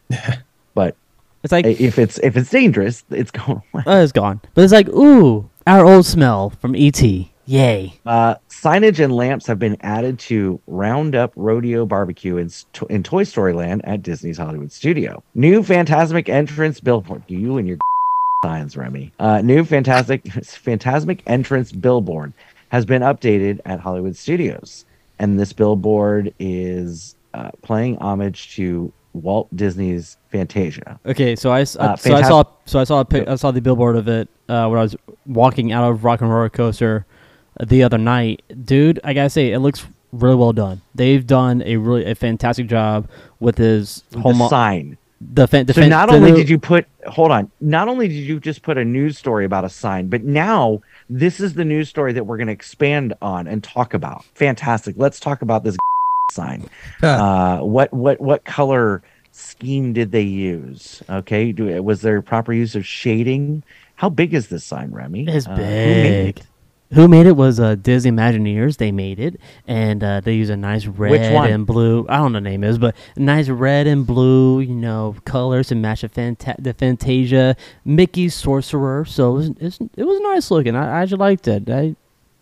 [0.73, 0.95] but
[1.43, 3.83] it's like if it's if it's dangerous, it's going away.
[3.85, 4.41] oh, it's gone.
[4.55, 7.01] But it's like ooh, our old smell from ET.
[7.45, 7.93] Yay.
[8.05, 12.49] Uh, signage and lamps have been added to Roundup Rodeo Barbecue in,
[12.89, 15.21] in Toy Story Land at Disney's Hollywood Studio.
[15.35, 17.23] New Fantasmic entrance billboard.
[17.27, 17.77] You and your
[18.43, 19.11] signs, Remy.
[19.19, 22.31] Uh, new Fantastic Fantasmic entrance billboard
[22.69, 24.85] has been updated at Hollywood Studios,
[25.19, 30.99] and this billboard is uh, playing homage to Walt Disney's Fantasia.
[31.05, 33.61] Okay, so I, Uh, so I saw so I saw a pic, I saw the
[33.61, 34.95] billboard of it uh, when I was
[35.25, 37.05] walking out of Rock and Roller Coaster
[37.61, 38.41] the other night.
[38.65, 40.81] Dude, I gotta say, it looks really well done.
[40.95, 43.07] They've done a really a fantastic job
[43.39, 44.97] with his The home sign.
[45.25, 47.87] The, fan, the so fan- not the only new- did you put hold on not
[47.87, 51.53] only did you just put a news story about a sign but now this is
[51.53, 55.41] the news story that we're going to expand on and talk about fantastic let's talk
[55.41, 55.77] about this
[56.31, 56.67] sign
[57.03, 59.01] uh what what what color
[59.31, 63.63] scheme did they use okay Do, was there proper use of shading
[63.95, 66.43] how big is this sign remy It's Uh, who made big.
[66.93, 68.77] Who made it was uh, Disney Imagineers.
[68.77, 71.11] They made it, and uh, they use a nice red
[71.51, 72.05] and blue.
[72.07, 75.75] I don't know the name is, but nice red and blue, you know, colors to
[75.75, 79.05] match the, Fanta- the Fantasia Mickey Sorcerer.
[79.05, 80.75] So it was, it's, it was nice looking.
[80.75, 81.67] I, I actually liked it.
[81.67, 81.97] It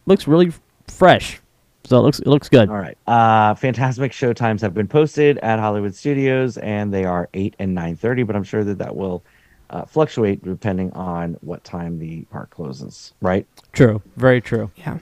[0.06, 0.52] looks really
[0.88, 1.40] fresh.
[1.84, 2.70] So it looks it looks good.
[2.70, 2.98] All right.
[3.08, 8.28] Uh Fantasmic showtimes have been posted at Hollywood Studios and they are 8 and 9:30,
[8.28, 9.24] but I'm sure that that will
[9.72, 13.48] uh, fluctuate depending on what time the park closes, right?
[13.74, 14.02] True.
[14.18, 14.70] Very true.
[14.76, 15.00] Yeah.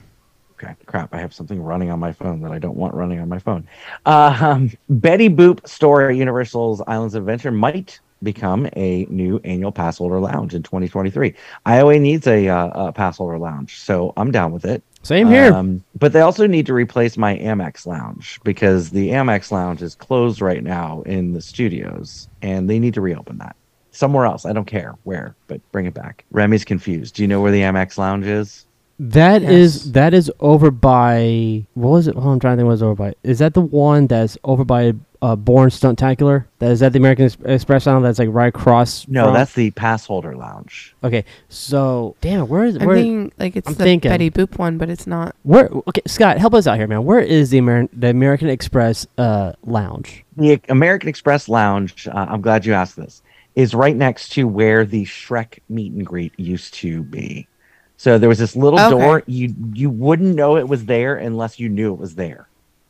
[0.53, 1.13] Okay, crap.
[1.13, 3.67] I have something running on my phone that I don't want running on my phone.
[4.05, 9.97] Um, Betty Boop store at Universal's Islands of Adventure might become a new annual pass
[9.97, 11.33] holder lounge in 2023.
[11.65, 14.83] IOA needs a, uh, a pass holder lounge, so I'm down with it.
[15.01, 15.53] Same here.
[15.53, 19.95] Um, but they also need to replace my Amex Lounge because the Amex Lounge is
[19.95, 23.55] closed right now in the studios, and they need to reopen that
[23.91, 24.45] somewhere else.
[24.45, 26.25] I don't care where, but bring it back.
[26.31, 27.15] Remy's confused.
[27.15, 28.65] Do you know where the Amex Lounge is?
[29.01, 29.93] That is Yes.
[29.93, 32.15] that is over by what was it?
[32.17, 33.13] Oh, I'm trying to think what was over by.
[33.23, 36.43] Is that the one that's over by uh, Bourne Stuntacular?
[36.59, 39.07] That is that the American Express Lounge that's like right across?
[39.07, 40.93] No, from- that's the Pass Holder Lounge.
[41.01, 41.23] okay.
[41.47, 42.97] So damn, it, where is I'm where?
[42.97, 44.11] thinking like it's I'm the thinking.
[44.11, 45.33] Betty Boop one, but it's not.
[45.43, 45.69] Where?
[45.87, 47.05] Okay, Scott, help us out here, man.
[47.05, 50.25] Where is the American the American Express uh, lounge?
[50.35, 53.21] The American Express Lounge, uh, I'm glad you asked this,
[53.55, 57.49] is right next to where the Shrek meet and greet used to be.
[57.97, 58.89] So there was this little Okay.
[58.89, 59.23] door.
[59.27, 62.49] You you wouldn't know it was there unless you knew it was there.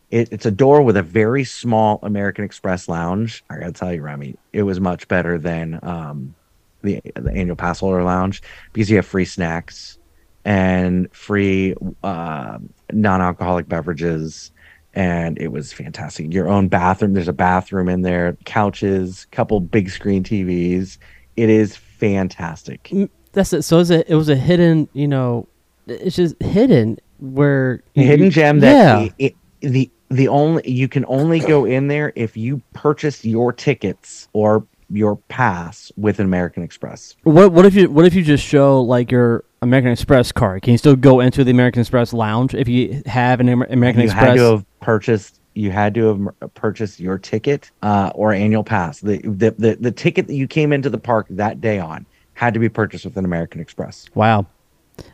[0.09, 3.43] It, it's a door with a very small American Express lounge.
[3.49, 6.35] I gotta tell you, Remy, it was much better than um,
[6.83, 8.41] the the annual pass holder lounge
[8.73, 9.97] because you have free snacks
[10.45, 12.57] and free uh,
[12.91, 14.51] non-alcoholic beverages
[14.99, 16.33] and it was fantastic.
[16.33, 17.13] Your own bathroom.
[17.13, 20.97] There's a bathroom in there, couches, couple big screen TVs.
[21.37, 22.83] It is fantastic.
[22.91, 23.61] Mm, that's it.
[23.61, 25.47] So it was a, it was a hidden, you know,
[25.87, 29.09] it's just hidden where hidden gem that yeah.
[29.21, 33.53] i- i- the the only you can only go in there if you purchase your
[33.53, 37.15] tickets or your pass with an American Express.
[37.23, 40.61] What what if you what if you just show like your American Express card?
[40.61, 44.01] Can you still go into the American Express lounge if you have an Amer- American
[44.01, 44.27] you Express?
[44.27, 48.99] had to have purchased you had to have purchased your ticket uh, or annual pass.
[48.99, 52.53] The, the the the ticket that you came into the park that day on had
[52.53, 54.05] to be purchased with an American Express.
[54.15, 54.45] wow.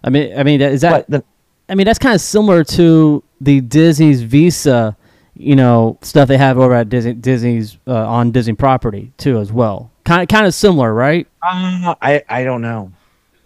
[0.03, 1.09] I mean, I mean, is that?
[1.09, 1.23] The,
[1.69, 4.95] I mean, that's kind of similar to the Disney's Visa,
[5.35, 9.51] you know, stuff they have over at Disney Disney's uh, on Disney property too, as
[9.51, 9.91] well.
[10.03, 11.27] Kind of kind of similar, right?
[11.41, 12.91] uh, I I don't know.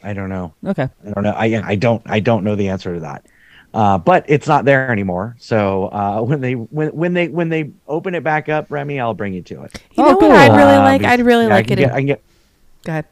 [0.03, 0.53] I don't know.
[0.65, 0.87] Okay.
[1.05, 1.31] I don't know.
[1.31, 3.25] I I don't I don't know the answer to that.
[3.73, 5.35] Uh, but it's not there anymore.
[5.39, 9.13] So uh, when they when when they when they open it back up, Remy, I'll
[9.13, 9.81] bring you to it.
[9.93, 10.29] You Oh, know cool.
[10.29, 11.01] what I'd really like?
[11.01, 11.81] because- I'd really yeah, like can it.
[11.81, 12.23] Get, if- I can get
[12.85, 13.05] Go ahead.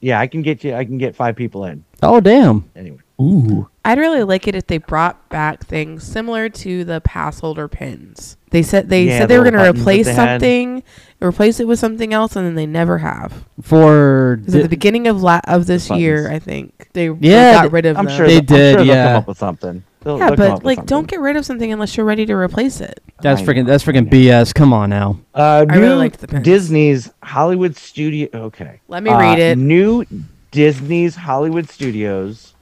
[0.00, 0.74] yeah, I can get you.
[0.74, 2.68] I can get five people in Oh damn.
[2.76, 2.98] anyway.
[3.22, 3.68] Ooh.
[3.84, 8.36] I'd really like it if they brought back things similar to the pass holder pins.
[8.50, 10.40] They said they Yeah, said they the were going to replace they had.
[10.40, 10.82] something,
[11.22, 13.44] replace it with something else, and then they never have.
[13.60, 17.52] For 'Cause at the beginning of la- of this year, I think they they Yeah,
[17.54, 18.16] got they- rid of I'm them.
[18.16, 19.06] sure They I'm did, sure they'll yeah.
[19.08, 19.82] come up with something.
[20.04, 22.34] They'll- yeah, they'll but with like, don't get rid of something unless you're ready to
[22.34, 23.00] replace it.
[23.20, 24.08] that's I freaking know, that's freaking.
[24.10, 24.52] BS.
[24.52, 25.16] Come on now.
[25.34, 26.44] Uh, I really new liked the pins.
[26.44, 28.28] Disney's Hollywood Studio.
[28.34, 29.58] Okay, Let me Uh, read it.
[29.58, 30.04] New
[30.50, 32.52] Disney's Hollywood Studios,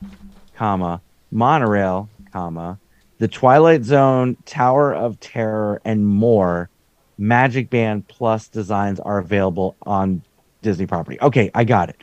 [0.60, 1.00] comma
[1.30, 2.78] monorail, comma
[3.16, 6.68] the Twilight Zone, Tower of Terror, and more.
[7.16, 10.22] Magic Band Plus designs are available on
[10.62, 11.18] Disney property.
[11.20, 11.96] Okay, I got it.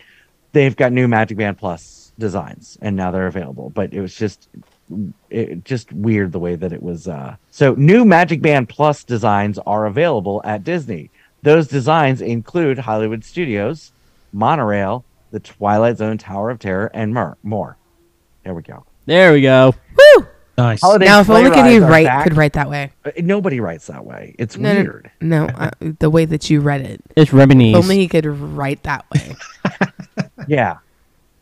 [0.53, 3.71] They've got new Magic Band Plus designs, and now they're available.
[3.71, 4.49] But it was just
[5.29, 7.07] it, just weird the way that it was.
[7.07, 7.35] Uh...
[7.51, 11.11] So new Magic Band Plus designs are available at Disney.
[11.43, 13.91] Those designs include Hollywood Studios,
[14.33, 17.76] Monorail, the Twilight Zone, Tower of Terror, and more.
[18.47, 18.53] More.
[18.53, 18.85] There we go.
[19.05, 19.73] There we go.
[20.17, 20.27] Woo!
[20.57, 20.81] Nice.
[20.81, 22.23] Holiday Now, if sleigh only could you write back.
[22.23, 22.91] could write that way.
[23.05, 24.35] Uh, Nobody writes that way.
[24.39, 25.11] It's No, no, weird.
[25.21, 25.69] No, uh,
[25.99, 27.01] the way that you read it.
[27.15, 27.75] It's Reminies.
[27.75, 29.35] Only he could write that way.
[30.47, 30.77] Yeah.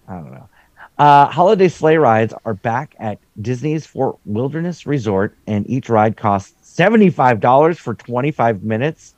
[0.07, 0.49] I don't know.
[0.97, 6.53] Uh, holiday sleigh rides are back at Disney's Fort Wilderness Resort, and each ride costs
[6.79, 9.14] $75 for 25 minutes.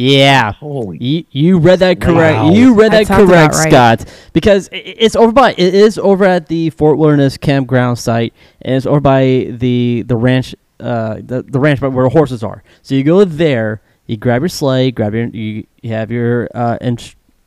[0.00, 0.52] Yeah.
[0.52, 2.38] Holy You, you read that correct.
[2.38, 2.50] Wow.
[2.52, 3.70] You read That that, correct, right.
[3.70, 4.14] Scott.
[4.32, 8.32] Because it's over by it is over at the Fort Wilderness campground site,
[8.62, 12.62] and it's over by the the ranch, uh, the the ranch, but where horses are.
[12.82, 16.78] So you go there, you grab your sleigh, grab your you, have your uh,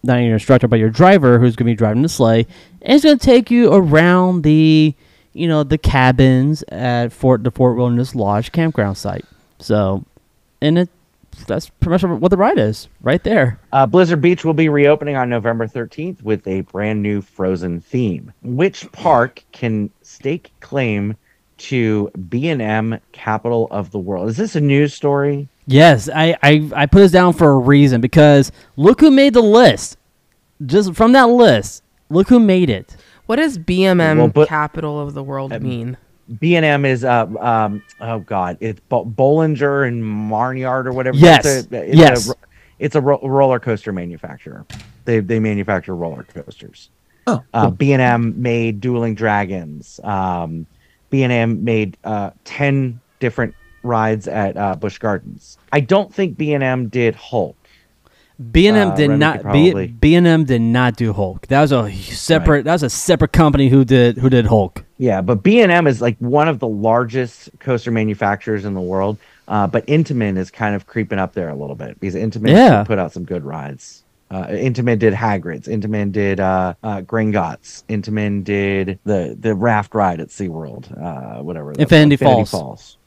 [0.03, 2.45] not your instructor, but your driver who's going to be driving the sleigh,
[2.81, 4.93] and it's going to take you around the
[5.33, 9.25] you know the cabins at Fort the Fort Wilderness Lodge campground site.
[9.59, 10.03] So,
[10.61, 10.89] and it
[11.47, 13.59] that's pretty much what the ride is right there.
[13.71, 18.31] Uh, Blizzard Beach will be reopening on November 13th with a brand new Frozen theme.
[18.43, 21.15] Which park can stake claim
[21.57, 24.29] to B&M capital of the world?
[24.29, 25.47] Is this a news story?
[25.65, 29.41] Yes, I, I, I put this down for a reason because look who made the
[29.41, 29.97] list.
[30.65, 32.95] Just from that list, look who made it.
[33.25, 35.97] What does BMM Well, but- capital of the world mean?
[36.39, 41.17] B&M is uh um oh god it's Bo- Bollinger and Marnyard or whatever.
[41.17, 42.30] Yes, It's a, it's yes.
[42.30, 42.34] A,
[42.80, 44.65] it's a ro- roller coaster manufacturer.
[45.05, 46.89] They they manufacture roller coasters.
[47.28, 49.99] Oh, Uh, B&M made Dueling Dragons.
[50.03, 50.65] Um,
[51.09, 53.53] B&M made uh, 10 different
[53.84, 55.57] rides at uh, Busch Gardens.
[55.71, 57.55] I don't think B&M did Hulk.
[58.51, 59.51] B and M Uh, did not
[59.99, 61.47] B and M did not do Hulk.
[61.47, 62.65] That was a separate.
[62.65, 64.83] That was a separate company who did who did Hulk.
[64.97, 68.81] Yeah, but B and M is like one of the largest coaster manufacturers in the
[68.81, 69.17] world.
[69.47, 72.83] Uh, but Intamin is kind of creeping up there a little bit because Intamin Yeah.
[72.85, 74.03] put out some good rides.
[74.31, 75.67] Uh, Intamin did Hagrid's.
[75.67, 77.83] Intamin did uh, uh, Gringotts.
[77.89, 80.85] Intamin did the the raft ride at SeaWorld.
[80.99, 81.69] Uh, whatever.
[81.73, 82.15] that's Infinity.
[82.17, 82.97] Falls.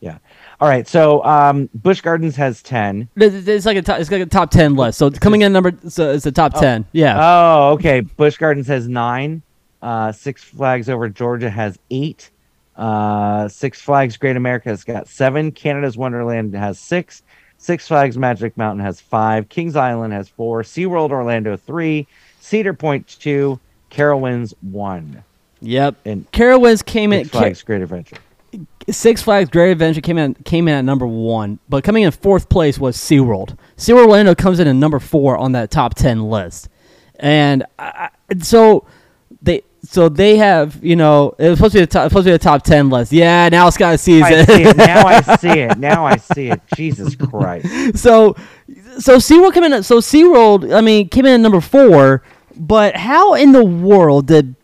[0.00, 0.18] Yeah.
[0.60, 0.86] All right.
[0.88, 3.08] So um, Busch Gardens has ten.
[3.16, 4.98] It's like a top, it's like a top ten list.
[4.98, 6.86] So coming in number, so it's a top ten.
[6.92, 7.16] Yeah.
[7.20, 8.00] Oh, okay.
[8.00, 9.42] Busch Gardens has nine.
[9.82, 12.30] Uh, Six Flags over Georgia has eight.
[12.74, 15.52] Uh, Six Flags Great America has got seven.
[15.52, 17.22] Canada's Wonderland has six.
[17.58, 19.48] Six Flags Magic Mountain has five.
[19.48, 20.62] Kings Island has four.
[20.62, 22.06] SeaWorld Orlando three.
[22.40, 23.58] Cedar Point two.
[23.90, 25.22] Carowinds one.
[25.60, 25.94] yep.
[26.04, 27.24] And Carowinds came in.
[27.24, 28.16] Six Flags Great Adventure.
[28.88, 32.48] Six Flags Great Adventure came in came in at number one, but coming in fourth
[32.48, 33.56] place was SeaWorld.
[33.76, 36.68] SeaWorld Orlando comes in at number four on that top ten list,
[37.18, 38.10] and I,
[38.40, 38.86] so
[39.42, 42.30] they so they have you know it was supposed to be a top, supposed to
[42.30, 43.10] be a top ten list.
[43.10, 44.46] Yeah, now Scott sees I it.
[44.46, 44.76] see it.
[44.76, 45.78] Now I see it.
[45.78, 46.60] Now I see it.
[46.76, 47.98] Jesus Christ.
[47.98, 48.36] so
[48.98, 52.22] so SeaWorld came in so SeaWorld I mean came in at number four,
[52.56, 54.54] but how in the world did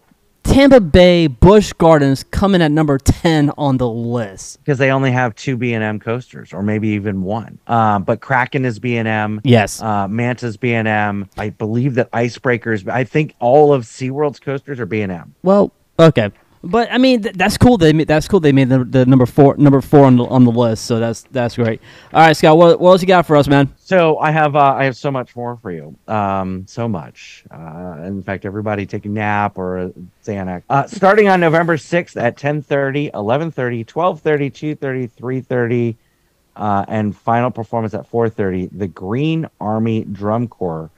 [0.43, 4.59] Tampa Bay Busch Gardens come in at number ten on the list?
[4.59, 7.59] because they only have two B and M coasters, or maybe even one.
[7.66, 9.40] Um, but Kraken is B and M.
[9.45, 9.80] Yes.
[9.80, 11.28] Uh, Manta's B and M.
[11.38, 12.88] I believe that Icebreakers.
[12.88, 15.34] I think all of SeaWorld's coasters are B and M.
[15.43, 16.30] Well, okay,
[16.65, 17.77] but I mean th- that's cool.
[17.79, 18.41] They made, that's cool.
[18.41, 21.23] They made the, the number four number four on the on the list, so that's
[21.31, 21.81] that's great.
[22.13, 23.73] All right, Scott, what, what else you got for us, man?
[23.79, 25.97] So I have uh, I have so much more for you.
[26.09, 27.45] Um, so much.
[27.51, 29.93] Uh, in fact, everybody take a nap or a
[30.25, 30.63] Xanax.
[30.71, 35.97] Uh, starting on November sixth at 10:30, 11:30, 12:30, 2:30, 3:30,
[36.57, 38.71] uh, and final performance at 4:30.
[38.77, 40.91] The Green Army Drum Corps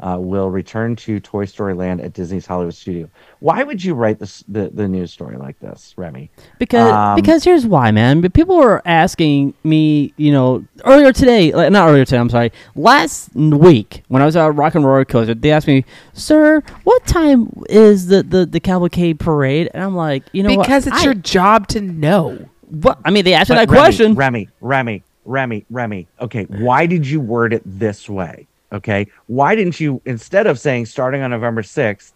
[0.00, 3.08] uh, will return to Toy Story Land at Disney's Hollywood Studio.
[3.40, 6.30] Why would you write this the, the news story like this, Remy?
[6.58, 8.20] Because Um, because here's why, man.
[8.20, 12.18] But people were asking me, you know, earlier today, like, not earlier today.
[12.18, 15.84] I'm sorry, last week when I was at Rock and Roller Coaster, they asked me,
[16.12, 20.66] "Sir, what time is the the, the cavalcade parade?" And I'm like, you know, what?
[20.66, 22.48] because it's I- your job to know.
[22.68, 23.00] What?
[23.04, 24.14] I mean, they asked me that Remy, question.
[24.14, 26.06] Remy, Remy, Remy, Remy.
[26.20, 28.46] Okay, why did you word it this way?
[28.72, 32.14] Okay, why didn't you instead of saying starting on November sixth?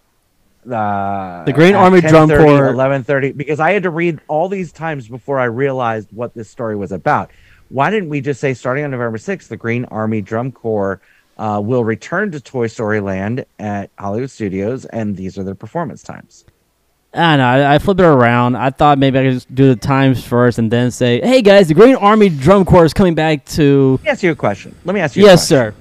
[0.65, 5.09] Uh, The Green Army Drum Corps- 11:30 because I had to read all these times
[5.09, 7.31] before I realized what this story was about.
[7.69, 11.01] Why didn't we just say starting on November 6th, the Green Army Drum Corps
[11.37, 16.03] uh, will return to Toy Story Land at Hollywood Studios, and these are their performance
[16.03, 16.45] times?
[17.13, 17.45] I know.
[17.45, 18.57] I, I flipped it around.
[18.57, 21.69] I thought maybe I could just do the times first and then say, "Hey guys,
[21.69, 24.75] the Green Army Drum Corps is coming back to." Let me ask you a question.
[24.85, 25.25] Let me ask you.
[25.25, 25.75] a Yes, sir.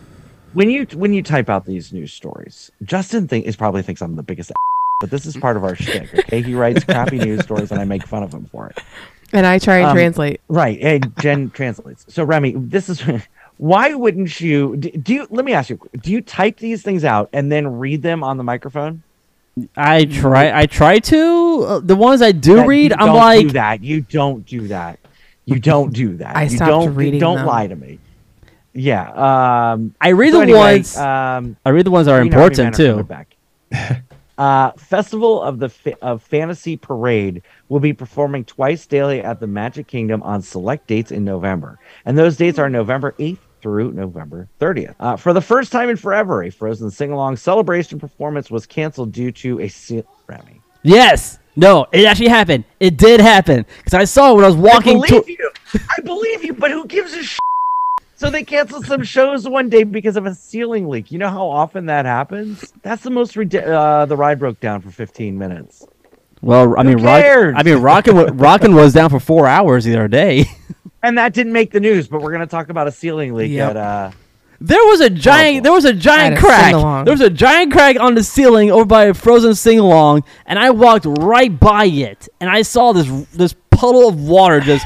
[0.53, 4.15] When you when you type out these news stories, Justin think is probably thinks I'm
[4.15, 4.51] the biggest,
[4.99, 6.13] but this is part of our shtick.
[6.13, 8.79] Okay, he writes crappy news stories, and I make fun of him for it.
[9.31, 10.41] And I try and Um, translate.
[10.47, 12.05] Right, and Jen translates.
[12.07, 13.01] So Remy, this is
[13.57, 15.27] why wouldn't you do, do you?
[15.29, 18.37] Let me ask you: Do you type these things out and then read them on
[18.37, 19.01] the microphone?
[19.77, 20.51] I try.
[20.61, 21.63] I try to.
[21.67, 23.83] Uh, the ones I do That- read, you I'm don't like, do that.
[23.83, 24.99] You don't do that.
[25.45, 26.35] You don't do that.
[26.35, 27.45] I you stopped don't reading don't them.
[27.45, 27.99] lie to me.
[28.73, 29.71] Yeah.
[29.73, 30.97] Um, I read so the anyway, ones.
[30.97, 33.03] Um, I read the ones that are Green important too.
[33.03, 33.35] Back.
[34.37, 39.47] uh, Festival of the Fa- of Fantasy Parade will be performing twice daily at the
[39.47, 44.49] Magic Kingdom on select dates in November, and those dates are November eighth through November
[44.59, 44.93] 30th.
[44.99, 49.31] Uh, for the first time in forever, a Frozen sing-along celebration performance was canceled due
[49.31, 50.03] to a seal.
[50.27, 50.59] Remy.
[50.81, 51.39] Yes.
[51.55, 52.65] No, it actually happened.
[52.81, 55.01] It did happen because I saw it when I was walking.
[55.01, 55.51] I to- believe you.
[55.75, 57.39] I believe you, but who gives a sh-
[58.23, 61.11] So they canceled some shows one day because of a ceiling leak.
[61.11, 62.71] You know how often that happens?
[62.81, 63.75] That's the most ridiculous.
[63.75, 65.85] Uh, the ride broke down for 15 minutes.
[66.41, 67.21] well, I Who mean, rock.
[67.25, 68.15] I mean, rocking.
[68.19, 70.45] wa- rocking was down for four hours the other day.
[71.05, 73.51] And that didn't make the news, but we're going to talk about a ceiling leak
[73.51, 73.71] Yep.
[73.71, 74.11] at uh
[74.61, 75.63] There was a giant.
[75.63, 76.67] There was a giant crack.
[76.71, 77.03] sing-along.
[77.03, 80.57] There was a giant crack on the ceiling over by a frozen sing along, and
[80.57, 84.85] I walked right by it, and I saw this this puddle of water just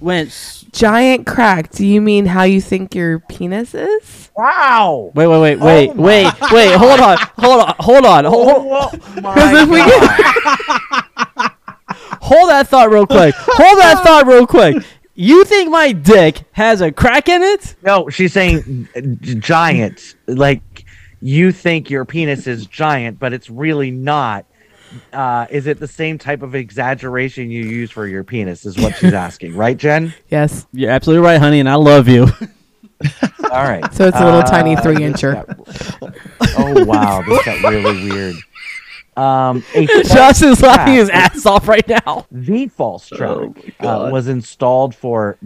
[0.00, 0.63] went.
[0.74, 1.70] S- Giant crack.
[1.70, 4.30] Do you mean how you think your penis is?
[4.36, 5.12] Wow.
[5.14, 6.74] Wait, wait, wait, wait, Oh my wait, wait.
[6.76, 11.50] Hold on, hold on, hold on, hold, hold, Oh, my if we God.
[12.20, 13.34] hold that thought real quick.
[13.36, 14.82] Hold that thought real quick.
[15.14, 17.76] You think my dick has a crack in it?
[17.82, 19.00] No, she's saying uh,
[19.38, 20.16] giant.
[20.26, 20.84] Like
[21.20, 24.44] you think your penis is giant, but it's really not.
[25.12, 28.64] Uh, is it the same type of exaggeration you use for your penis?
[28.66, 30.14] Is what she's asking, right, Jen?
[30.30, 30.66] Yes.
[30.72, 32.22] You're absolutely right, honey, and I love you.
[33.50, 33.92] All right.
[33.94, 35.34] So it's a little tiny Uh, three incher.
[35.46, 36.14] got-
[36.58, 38.36] oh wow, this got really weird.
[39.16, 42.26] Um, a false Justin's laughing his ass off right now.
[42.32, 45.36] The false track Oh uh, was installed for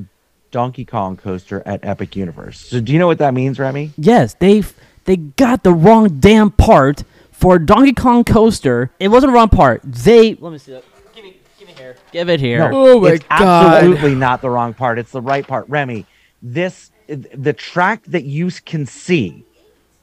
[0.50, 2.58] Donkey Kong Coaster at Epic Universe.
[2.60, 3.90] So do you know what that means, Remy?
[3.98, 4.62] Yes, they
[5.04, 7.02] they got the wrong damn part
[7.38, 8.90] for Donkey Kong Coaster.
[8.98, 9.80] It wasn't the wrong part.
[9.84, 10.84] They let me see that.
[11.14, 11.96] Give me, give me here.
[12.10, 12.68] Give it here.
[12.72, 13.76] Oh my it's God.
[13.76, 14.98] absolutely not the wrong part.
[14.98, 15.68] It's the right part.
[15.68, 16.04] Remy,
[16.42, 19.44] this the track that you can see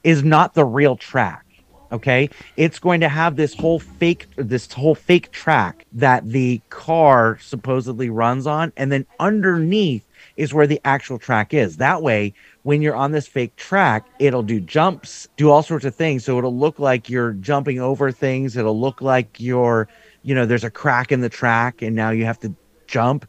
[0.04, 1.46] is not the real track.
[1.92, 7.38] Okay, it's going to have this whole fake this whole fake track that the car
[7.42, 10.04] supposedly runs on, and then underneath
[10.38, 11.78] is where the actual track is.
[11.78, 12.34] That way,
[12.66, 16.26] when you're on this fake track, it'll do jumps, do all sorts of things.
[16.26, 18.58] So it'll look like you're jumping over things.
[18.58, 19.88] It'll look like you're,
[20.24, 22.54] you know, there's a crack in the track, and now you have to
[22.88, 23.28] jump.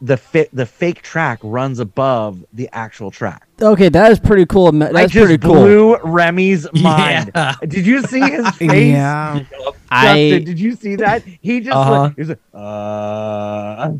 [0.00, 3.48] The fit the fake track runs above the actual track.
[3.62, 4.70] Okay, that is pretty cool.
[4.72, 5.54] ma- I That's just pretty cool.
[5.54, 7.30] blew Remy's mind.
[7.34, 7.54] Yeah.
[7.66, 8.70] Did you see his face?
[8.92, 9.40] Yeah.
[9.90, 10.14] I-
[10.44, 11.22] did you see that?
[11.40, 11.90] He just Uh-huh.
[12.02, 13.90] like, he was like, uh.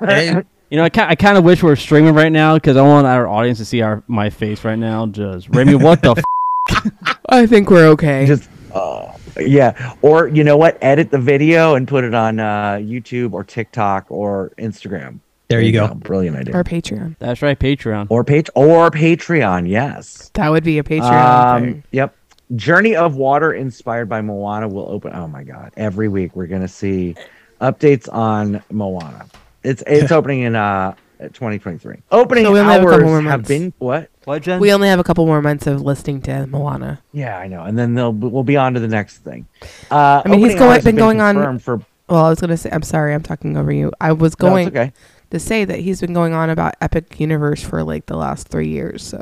[0.06, 0.42] Hey,
[0.74, 3.06] You know, I, I kind of wish we were streaming right now because I want
[3.06, 5.06] our audience to see our my face right now.
[5.06, 6.20] Just Remy, what the?
[6.68, 8.26] F- I think we're okay.
[8.26, 12.72] just uh, yeah or you know what edit the video and put it on uh
[12.74, 15.94] youtube or tiktok or instagram there you go.
[15.94, 17.14] brilliant idea Or Patreon.
[17.20, 18.08] That's right, Patreon.
[18.10, 21.84] or page or patreon yes That would be a Patreon um, thing.
[21.92, 22.16] yep
[22.56, 26.66] journey of water inspired by moana will open oh my god every week we're gonna
[26.66, 27.14] see
[27.60, 29.26] updates on moana
[29.64, 33.22] it's it's opening in uh 2023 opening So we only have a couple hours more
[33.22, 33.48] have months.
[33.48, 34.60] been what What, Jen?
[34.60, 37.00] We only have a couple more months of listening to Moana.
[37.12, 39.46] yeah i know and then they'll we'll be on to the next thing
[39.90, 42.28] uh I mean, he's opening going- hours have been going on- confirmed for Well, I
[42.30, 43.90] was gonna say, I'm sorry, I'm talking over you.
[44.00, 44.92] I was No, going it's okay
[45.30, 48.68] to say that he's been going on about Epic Universe for like the last three
[48.68, 49.02] years.
[49.02, 49.20] So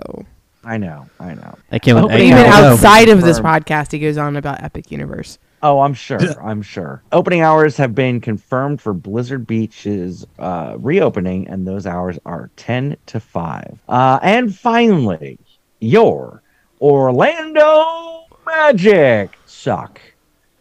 [0.64, 1.55] I know, I know.
[1.70, 1.98] I can't.
[1.98, 3.66] I Opening can't even hours outside of this confirmed.
[3.66, 5.39] podcast, he goes on about Epic Universe.
[5.62, 6.18] Oh, I'm sure.
[6.43, 7.02] I'm sure.
[7.12, 12.97] Opening hours have been confirmed for Blizzard Beach's uh, reopening, and those hours are 10
[13.06, 13.78] to 5.
[13.89, 15.39] Uh, and finally,
[15.80, 16.43] your
[16.80, 20.01] Orlando Magic suck.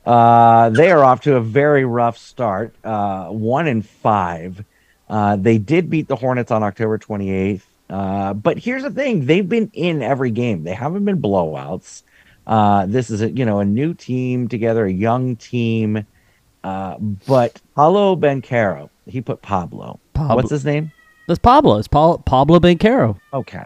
[0.05, 4.63] Uh, they are off to a very rough start, uh, one and five.
[5.09, 7.61] Uh, they did beat the Hornets on October 28th.
[7.89, 10.63] Uh, but here's the thing: they've been in every game.
[10.63, 12.03] They haven't been blowouts.
[12.47, 16.05] Uh, this is a you know a new team together, a young team.
[16.63, 16.97] Uh,
[17.27, 19.99] but Paolo Banchero, he put Pablo.
[20.13, 20.35] Pablo.
[20.35, 20.91] What's his name?
[21.27, 21.77] That's Pablo.
[21.77, 23.19] It's Paul, Pablo Banchero.
[23.33, 23.65] Okay.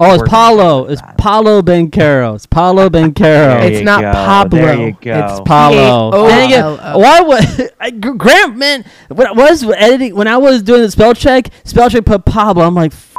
[0.00, 0.86] Oh, it's We're Paolo.
[0.86, 1.16] It's that.
[1.18, 2.34] Paolo Banchero.
[2.34, 3.62] It's Paolo Banchero.
[3.64, 4.58] It's you not go, Pablo.
[4.58, 5.18] There you go.
[5.18, 6.10] It's Paolo.
[6.10, 6.28] P-A-O-L-O.
[6.28, 6.98] Dang it.
[6.98, 8.84] Why would I- Gr- Grant man?
[9.08, 12.64] When I was editing, when I was doing the spell check, spell check put Pablo.
[12.64, 13.14] I'm like, F-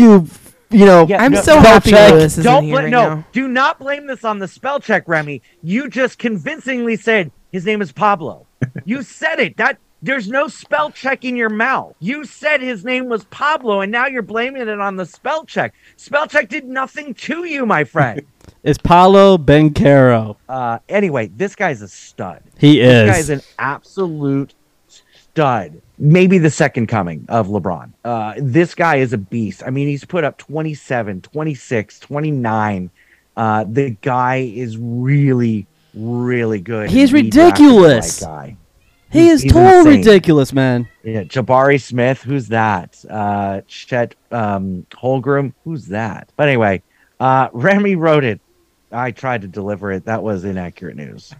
[0.00, 0.26] you,
[0.70, 1.06] you know.
[1.08, 2.12] Yeah, I'm no, so no, happy check.
[2.12, 3.26] Lewis is Don't in bla- here right no, now.
[3.32, 5.42] do not blame this on the spell check, Remy.
[5.62, 8.46] You just convincingly said his name is Pablo.
[8.84, 9.56] you said it.
[9.56, 11.94] That there's no spell check in your mouth.
[11.98, 15.72] You said his name was Pablo, and now you're blaming it on the spell check.
[15.96, 18.22] Spell check did nothing to you, my friend.
[18.62, 20.36] It's Paolo Banchero.
[20.48, 22.42] uh, anyway, this guy's a stud.
[22.58, 22.88] He is.
[22.88, 23.38] This guy's is.
[23.40, 24.54] an absolute
[25.34, 25.82] stud.
[25.98, 27.92] Maybe the second coming of LeBron.
[28.04, 29.62] Uh, this guy is a beast.
[29.64, 32.90] I mean, he's put up 27, 26, 29.
[33.36, 36.88] Uh, the guy is really, really good.
[36.88, 38.20] He's and we drafted the ridiculous.
[38.20, 38.56] guy.
[39.10, 40.88] He is totally ridiculous, man.
[41.04, 43.04] Yeah, Jabari Smith, who's that?
[43.08, 46.30] Uh, Chet um, Holmgren, who's that?
[46.36, 46.82] But anyway,
[47.20, 48.40] uh, Remy wrote it.
[48.90, 50.04] I tried to deliver it.
[50.04, 51.32] That was inaccurate news.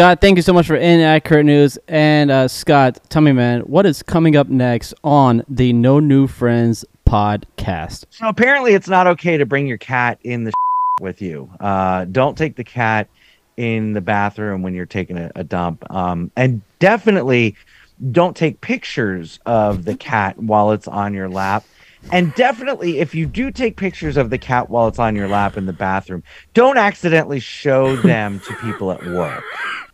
[0.00, 1.78] Scott, thank you so much for inaccurate news.
[1.86, 6.26] And uh, Scott, tell me, man, what is coming up next on the No New
[6.26, 8.06] Friends podcast?
[8.08, 10.52] So apparently, it's not okay to bring your cat in the
[11.02, 11.50] with you.
[11.60, 13.08] Uh, don't take the cat
[13.58, 15.84] in the bathroom when you're taking a, a dump.
[15.94, 17.54] Um, and definitely
[18.10, 21.62] don't take pictures of the cat while it's on your lap.
[22.12, 25.56] And definitely, if you do take pictures of the cat while it's on your lap
[25.56, 26.22] in the bathroom,
[26.54, 29.44] don't accidentally show them to people at work.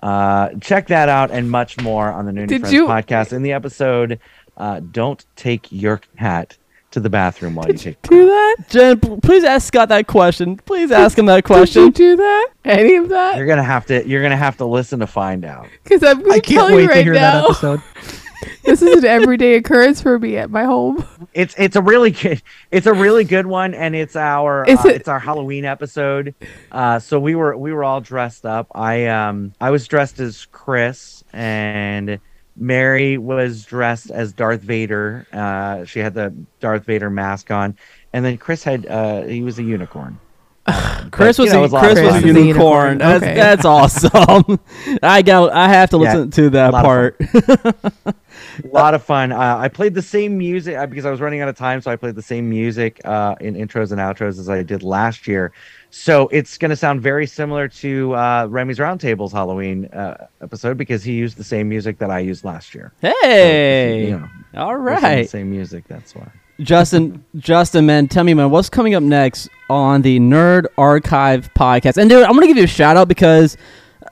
[0.02, 3.32] Uh, check that out and much more on the New Did Friends you- podcast.
[3.32, 4.18] In the episode,
[4.56, 6.56] uh, don't take your cat
[6.92, 8.00] to the bathroom while you take.
[8.02, 8.56] Do that?
[8.70, 10.56] Jen, please ask Scott that question.
[10.58, 11.90] Please ask him that Did you question.
[11.90, 12.48] do that?
[12.64, 13.36] Any of that?
[13.36, 14.06] You're gonna have to.
[14.08, 15.66] You're gonna have to listen to find out.
[15.82, 17.20] Because I'm I can't you wait to right hear now.
[17.42, 17.82] that episode.
[18.64, 21.04] this is an everyday occurrence for me at my home.
[21.34, 24.96] It's it's a really good it's a really good one, and it's our uh, it-
[24.96, 26.34] it's our Halloween episode.
[26.72, 28.68] Uh, so we were we were all dressed up.
[28.74, 32.18] I um I was dressed as Chris, and
[32.56, 35.26] Mary was dressed as Darth Vader.
[35.32, 37.76] Uh, she had the Darth Vader mask on,
[38.12, 40.18] and then Chris had uh he was a unicorn.
[41.12, 42.98] Chris But, was you know, a it was a lot Chris was a unicorn.
[42.98, 43.34] That's, Okay.
[43.36, 44.58] that's awesome.
[45.02, 45.52] I got.
[45.52, 47.20] I have to Yeah, listen to that part.
[48.64, 49.32] A lot of fun.
[49.32, 51.90] Uh, I played the same music uh, because I was running out of time, so
[51.90, 55.52] I played the same music uh, in intros and outros as I did last year.
[55.90, 61.02] So it's going to sound very similar to uh, Remy's Roundtable's Halloween uh, episode because
[61.02, 62.92] he used the same music that I used last year.
[63.00, 65.84] hey, you know, all we're singing the same music.
[65.88, 66.30] That's why.
[66.60, 67.24] Justin.
[67.36, 71.96] Justin, man, tell me, man, what's coming up next on the Nerd Archive podcast?
[71.96, 73.56] And dude, I'm gonna give you a shout out because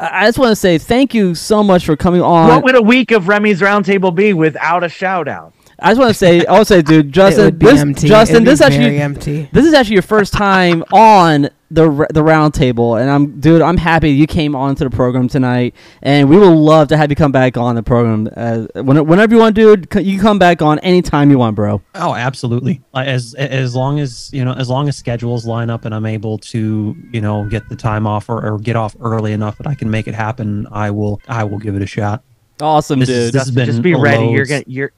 [0.01, 2.49] I just want to say thank you so much for coming on.
[2.49, 5.53] what would a week of Remy's Roundtable be without a shout out?
[5.79, 8.09] I just want to say, I want to say, dude, Justin, this, empty.
[8.09, 9.49] Justin, this is actually empty.
[9.53, 13.61] This is actually your first time on the r- the round table, and I'm, dude,
[13.61, 17.17] I'm happy you came onto the program tonight, and we would love to have you
[17.17, 18.29] come back on the program.
[18.37, 21.83] Uh, when, whenever you want, dude, you can come back on anytime you want, bro.
[21.97, 22.81] Oh, absolutely.
[22.95, 26.39] As as long as you know, as long as schedules line up and I'm able
[26.39, 29.75] to, you know, get the time off or, or get off early enough that I
[29.75, 31.21] can make it happen, I will.
[31.27, 32.23] I will give it a shot.
[32.61, 33.35] Awesome, This is- dude.
[33.35, 34.29] this has Just, been just be ready.
[34.29, 34.93] You're gonna you're.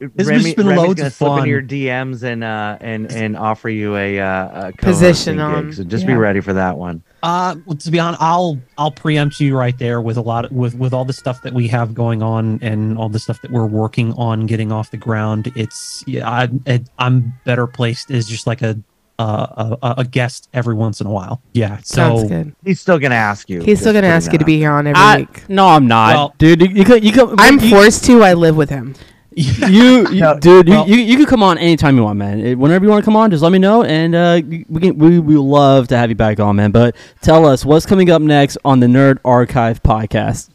[0.00, 1.38] Has Remy, just been Remy's loads gonna of slip fun.
[1.38, 5.74] into your DMs and uh and and offer you a, uh, a Position on- gig.
[5.74, 7.02] So just be ready for that one.
[7.22, 10.52] Uh, well, to be honest, I'll I'll preempt you right there with a lot of,
[10.52, 13.50] with with all the stuff that we have going on and all the stuff that
[13.50, 15.50] we're working on getting off the ground.
[15.56, 18.78] It's yeah, I, I I'm better placed as just like a
[19.18, 21.42] uh, a, a guest every once in a while.
[21.54, 22.54] Yeah, so Sounds good.
[22.64, 23.62] He's still gonna ask you.
[23.62, 25.48] He's still gonna ask you to be here on every I, week.
[25.48, 26.60] no, I'm not, Well- dude.
[26.62, 28.22] You, you could, you could, I'm you, forced to.
[28.22, 28.94] I live with him.
[29.68, 32.58] You, you No, dude, well- you, you, you could come on anytime you want, man.
[32.58, 35.18] Whenever you want to come on, just let me know, and uh, we can we
[35.20, 36.72] we love to have you back on, man.
[36.72, 40.50] But tell us what's coming up next on the Nerd Archive podcast.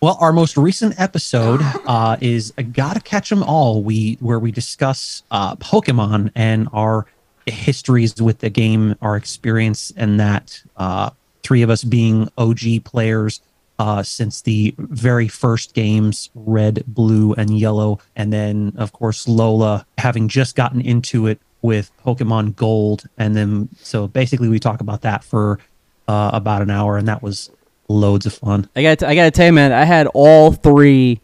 [0.00, 5.22] Well, our most recent episode uh, is "Gotta Catch 'Em All," we where we discuss
[5.30, 7.06] uh, Pokemon and our
[7.46, 11.10] histories with the game, our experience, and that uh,
[11.42, 13.40] three of us being OG players
[13.78, 19.86] uh, since the very first games, Red, Blue, and Yellow, and then of course Lola
[19.98, 25.02] having just gotten into it with Pokemon Gold, and then so basically we talk about
[25.02, 25.58] that for
[26.08, 27.50] uh, about an hour, and that was
[27.88, 28.68] loads of fun.
[28.76, 31.20] I got I got to tell you, man, I had all three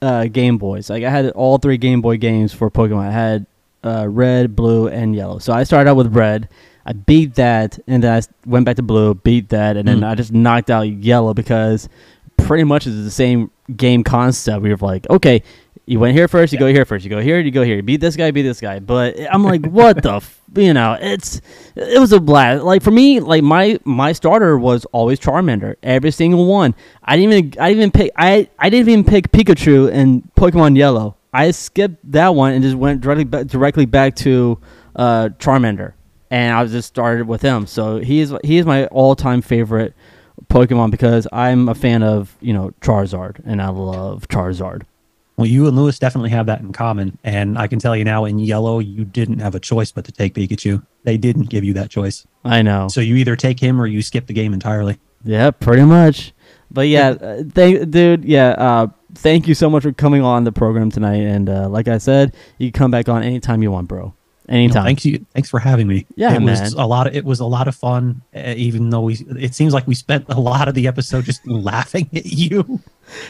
[0.00, 0.90] uh, Game Boys.
[0.90, 3.08] Like I had all three Game Boy games for Pokemon.
[3.08, 3.46] I had
[3.84, 5.38] uh, red, blue, and yellow.
[5.38, 6.48] So I started out with red.
[6.90, 10.08] I beat that, and then I went back to blue, beat that, and then Mm.
[10.08, 11.88] I just knocked out yellow because
[12.36, 14.60] pretty much it's the same game concept.
[14.60, 15.44] We were like, okay,
[15.86, 17.82] you went here first, you go here first, you go here, you go here, you
[17.82, 18.80] beat this guy, beat this guy.
[18.80, 20.40] But I'm like, what the, f-?
[20.56, 21.40] you know, it's
[21.76, 22.64] it was a blast.
[22.64, 26.74] Like for me, like my my starter was always Charmander, every single one.
[27.04, 30.76] I didn't even I didn't even pick I I didn't even pick Pikachu in Pokemon
[30.76, 31.14] Yellow.
[31.32, 34.58] I skipped that one and just went directly back, directly back to
[34.96, 35.92] uh, Charmander,
[36.30, 37.66] and I just started with him.
[37.66, 39.94] So he is he is my all time favorite
[40.48, 44.82] Pokemon because I'm a fan of you know Charizard, and I love Charizard.
[45.36, 47.18] Well, you and Lewis definitely have that in common.
[47.24, 50.12] And I can tell you now, in yellow, you didn't have a choice but to
[50.12, 50.84] take Pikachu.
[51.04, 52.26] They didn't give you that choice.
[52.44, 52.88] I know.
[52.88, 54.98] So you either take him or you skip the game entirely.
[55.24, 56.34] Yeah, pretty much.
[56.70, 58.26] But yeah, uh, thank, dude.
[58.26, 61.22] Yeah, uh, thank you so much for coming on the program tonight.
[61.22, 64.14] And uh, like I said, you can come back on anytime you want, bro.
[64.50, 64.84] No, Anytime.
[64.84, 65.24] thanks you.
[65.32, 66.06] Thanks for having me.
[66.16, 67.06] Yeah, it was a lot.
[67.06, 68.20] Of, it was a lot of fun.
[68.34, 71.46] Uh, even though we, it seems like we spent a lot of the episode just
[71.46, 72.80] laughing at you.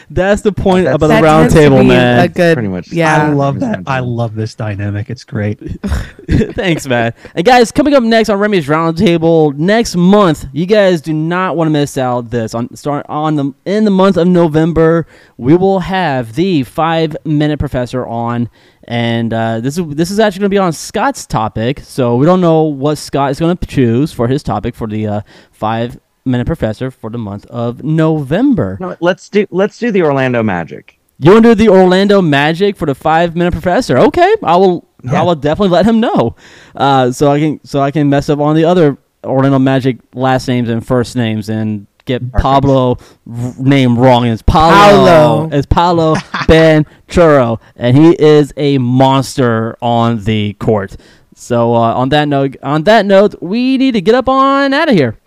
[0.09, 2.19] That's the point That's- about the That round table, man.
[2.19, 2.91] A good, Pretty much.
[2.91, 3.25] Yeah.
[3.25, 3.83] I love that.
[3.87, 5.09] I love this dynamic.
[5.09, 5.59] It's great.
[6.29, 7.13] Thanks, man.
[7.35, 11.67] And guys, coming up next on Remy's Roundtable next month, you guys do not want
[11.67, 12.53] to miss out this.
[12.53, 17.59] On start on the in the month of November, we will have the five minute
[17.59, 18.49] professor on,
[18.85, 21.79] and uh, this is this is actually going to be on Scott's topic.
[21.81, 25.07] So we don't know what Scott is going to choose for his topic for the
[25.07, 25.21] uh,
[25.51, 28.77] five minute professor for the month of November.
[28.79, 30.99] No, let's do let's do the Orlando Magic.
[31.19, 33.97] You want to do the Orlando Magic for the five minute professor?
[33.97, 34.87] Okay, I will.
[35.11, 36.35] I will definitely let him know,
[36.75, 40.47] uh, so I can so I can mess up on the other Orlando Magic last
[40.47, 42.97] names and first names and get Pablo
[43.31, 44.25] r- name wrong.
[44.27, 44.73] It's Paolo.
[44.75, 45.49] Paolo.
[45.51, 46.15] It's Paolo
[46.47, 50.97] Ben Churro, and he is a monster on the court.
[51.33, 54.89] So uh, on that note, on that note, we need to get up on out
[54.89, 55.17] of here.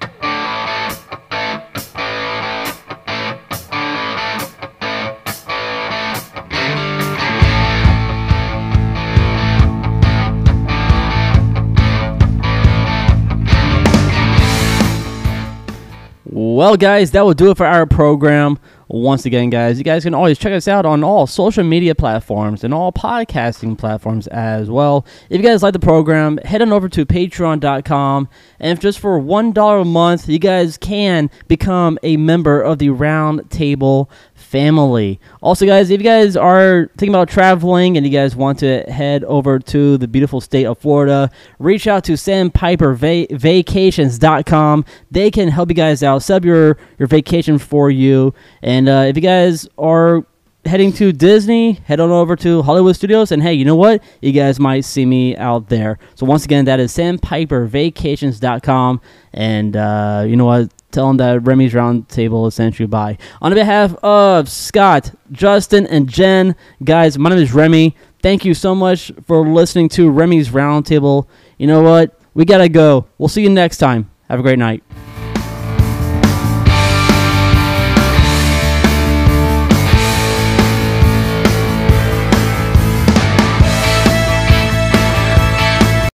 [16.64, 18.58] Well, guys, that will do it for our program.
[18.88, 22.64] Once again, guys, you guys can always check us out on all social media platforms
[22.64, 25.04] and all podcasting platforms as well.
[25.28, 28.28] If you guys like the program, head on over to patreon.com.
[28.60, 32.88] And if just for $1 a month, you guys can become a member of the
[32.88, 34.10] Round Table
[34.54, 35.18] family.
[35.42, 39.24] Also, guys, if you guys are thinking about traveling and you guys want to head
[39.24, 41.28] over to the beautiful state of Florida,
[41.58, 44.84] reach out to sam piper sandpipervacations.com.
[45.10, 48.32] They can help you guys out, sub your, your vacation for you.
[48.62, 50.24] And uh, if you guys are
[50.64, 54.04] heading to Disney, head on over to Hollywood Studios, and hey, you know what?
[54.22, 55.98] You guys might see me out there.
[56.14, 59.00] So once again, that is sandpipervacations.com,
[59.32, 60.72] and uh, you know what?
[60.94, 63.18] Tell them that Remy's Roundtable sent you by.
[63.42, 66.54] On behalf of Scott, Justin, and Jen,
[66.84, 67.96] guys, my name is Remy.
[68.22, 71.26] Thank you so much for listening to Remy's Roundtable.
[71.58, 72.16] You know what?
[72.34, 73.08] We gotta go.
[73.18, 74.08] We'll see you next time.
[74.28, 74.84] Have a great night.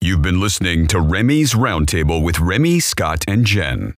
[0.01, 3.93] You've been listening to Remy's Roundtable with Remy, Scott, and Jen.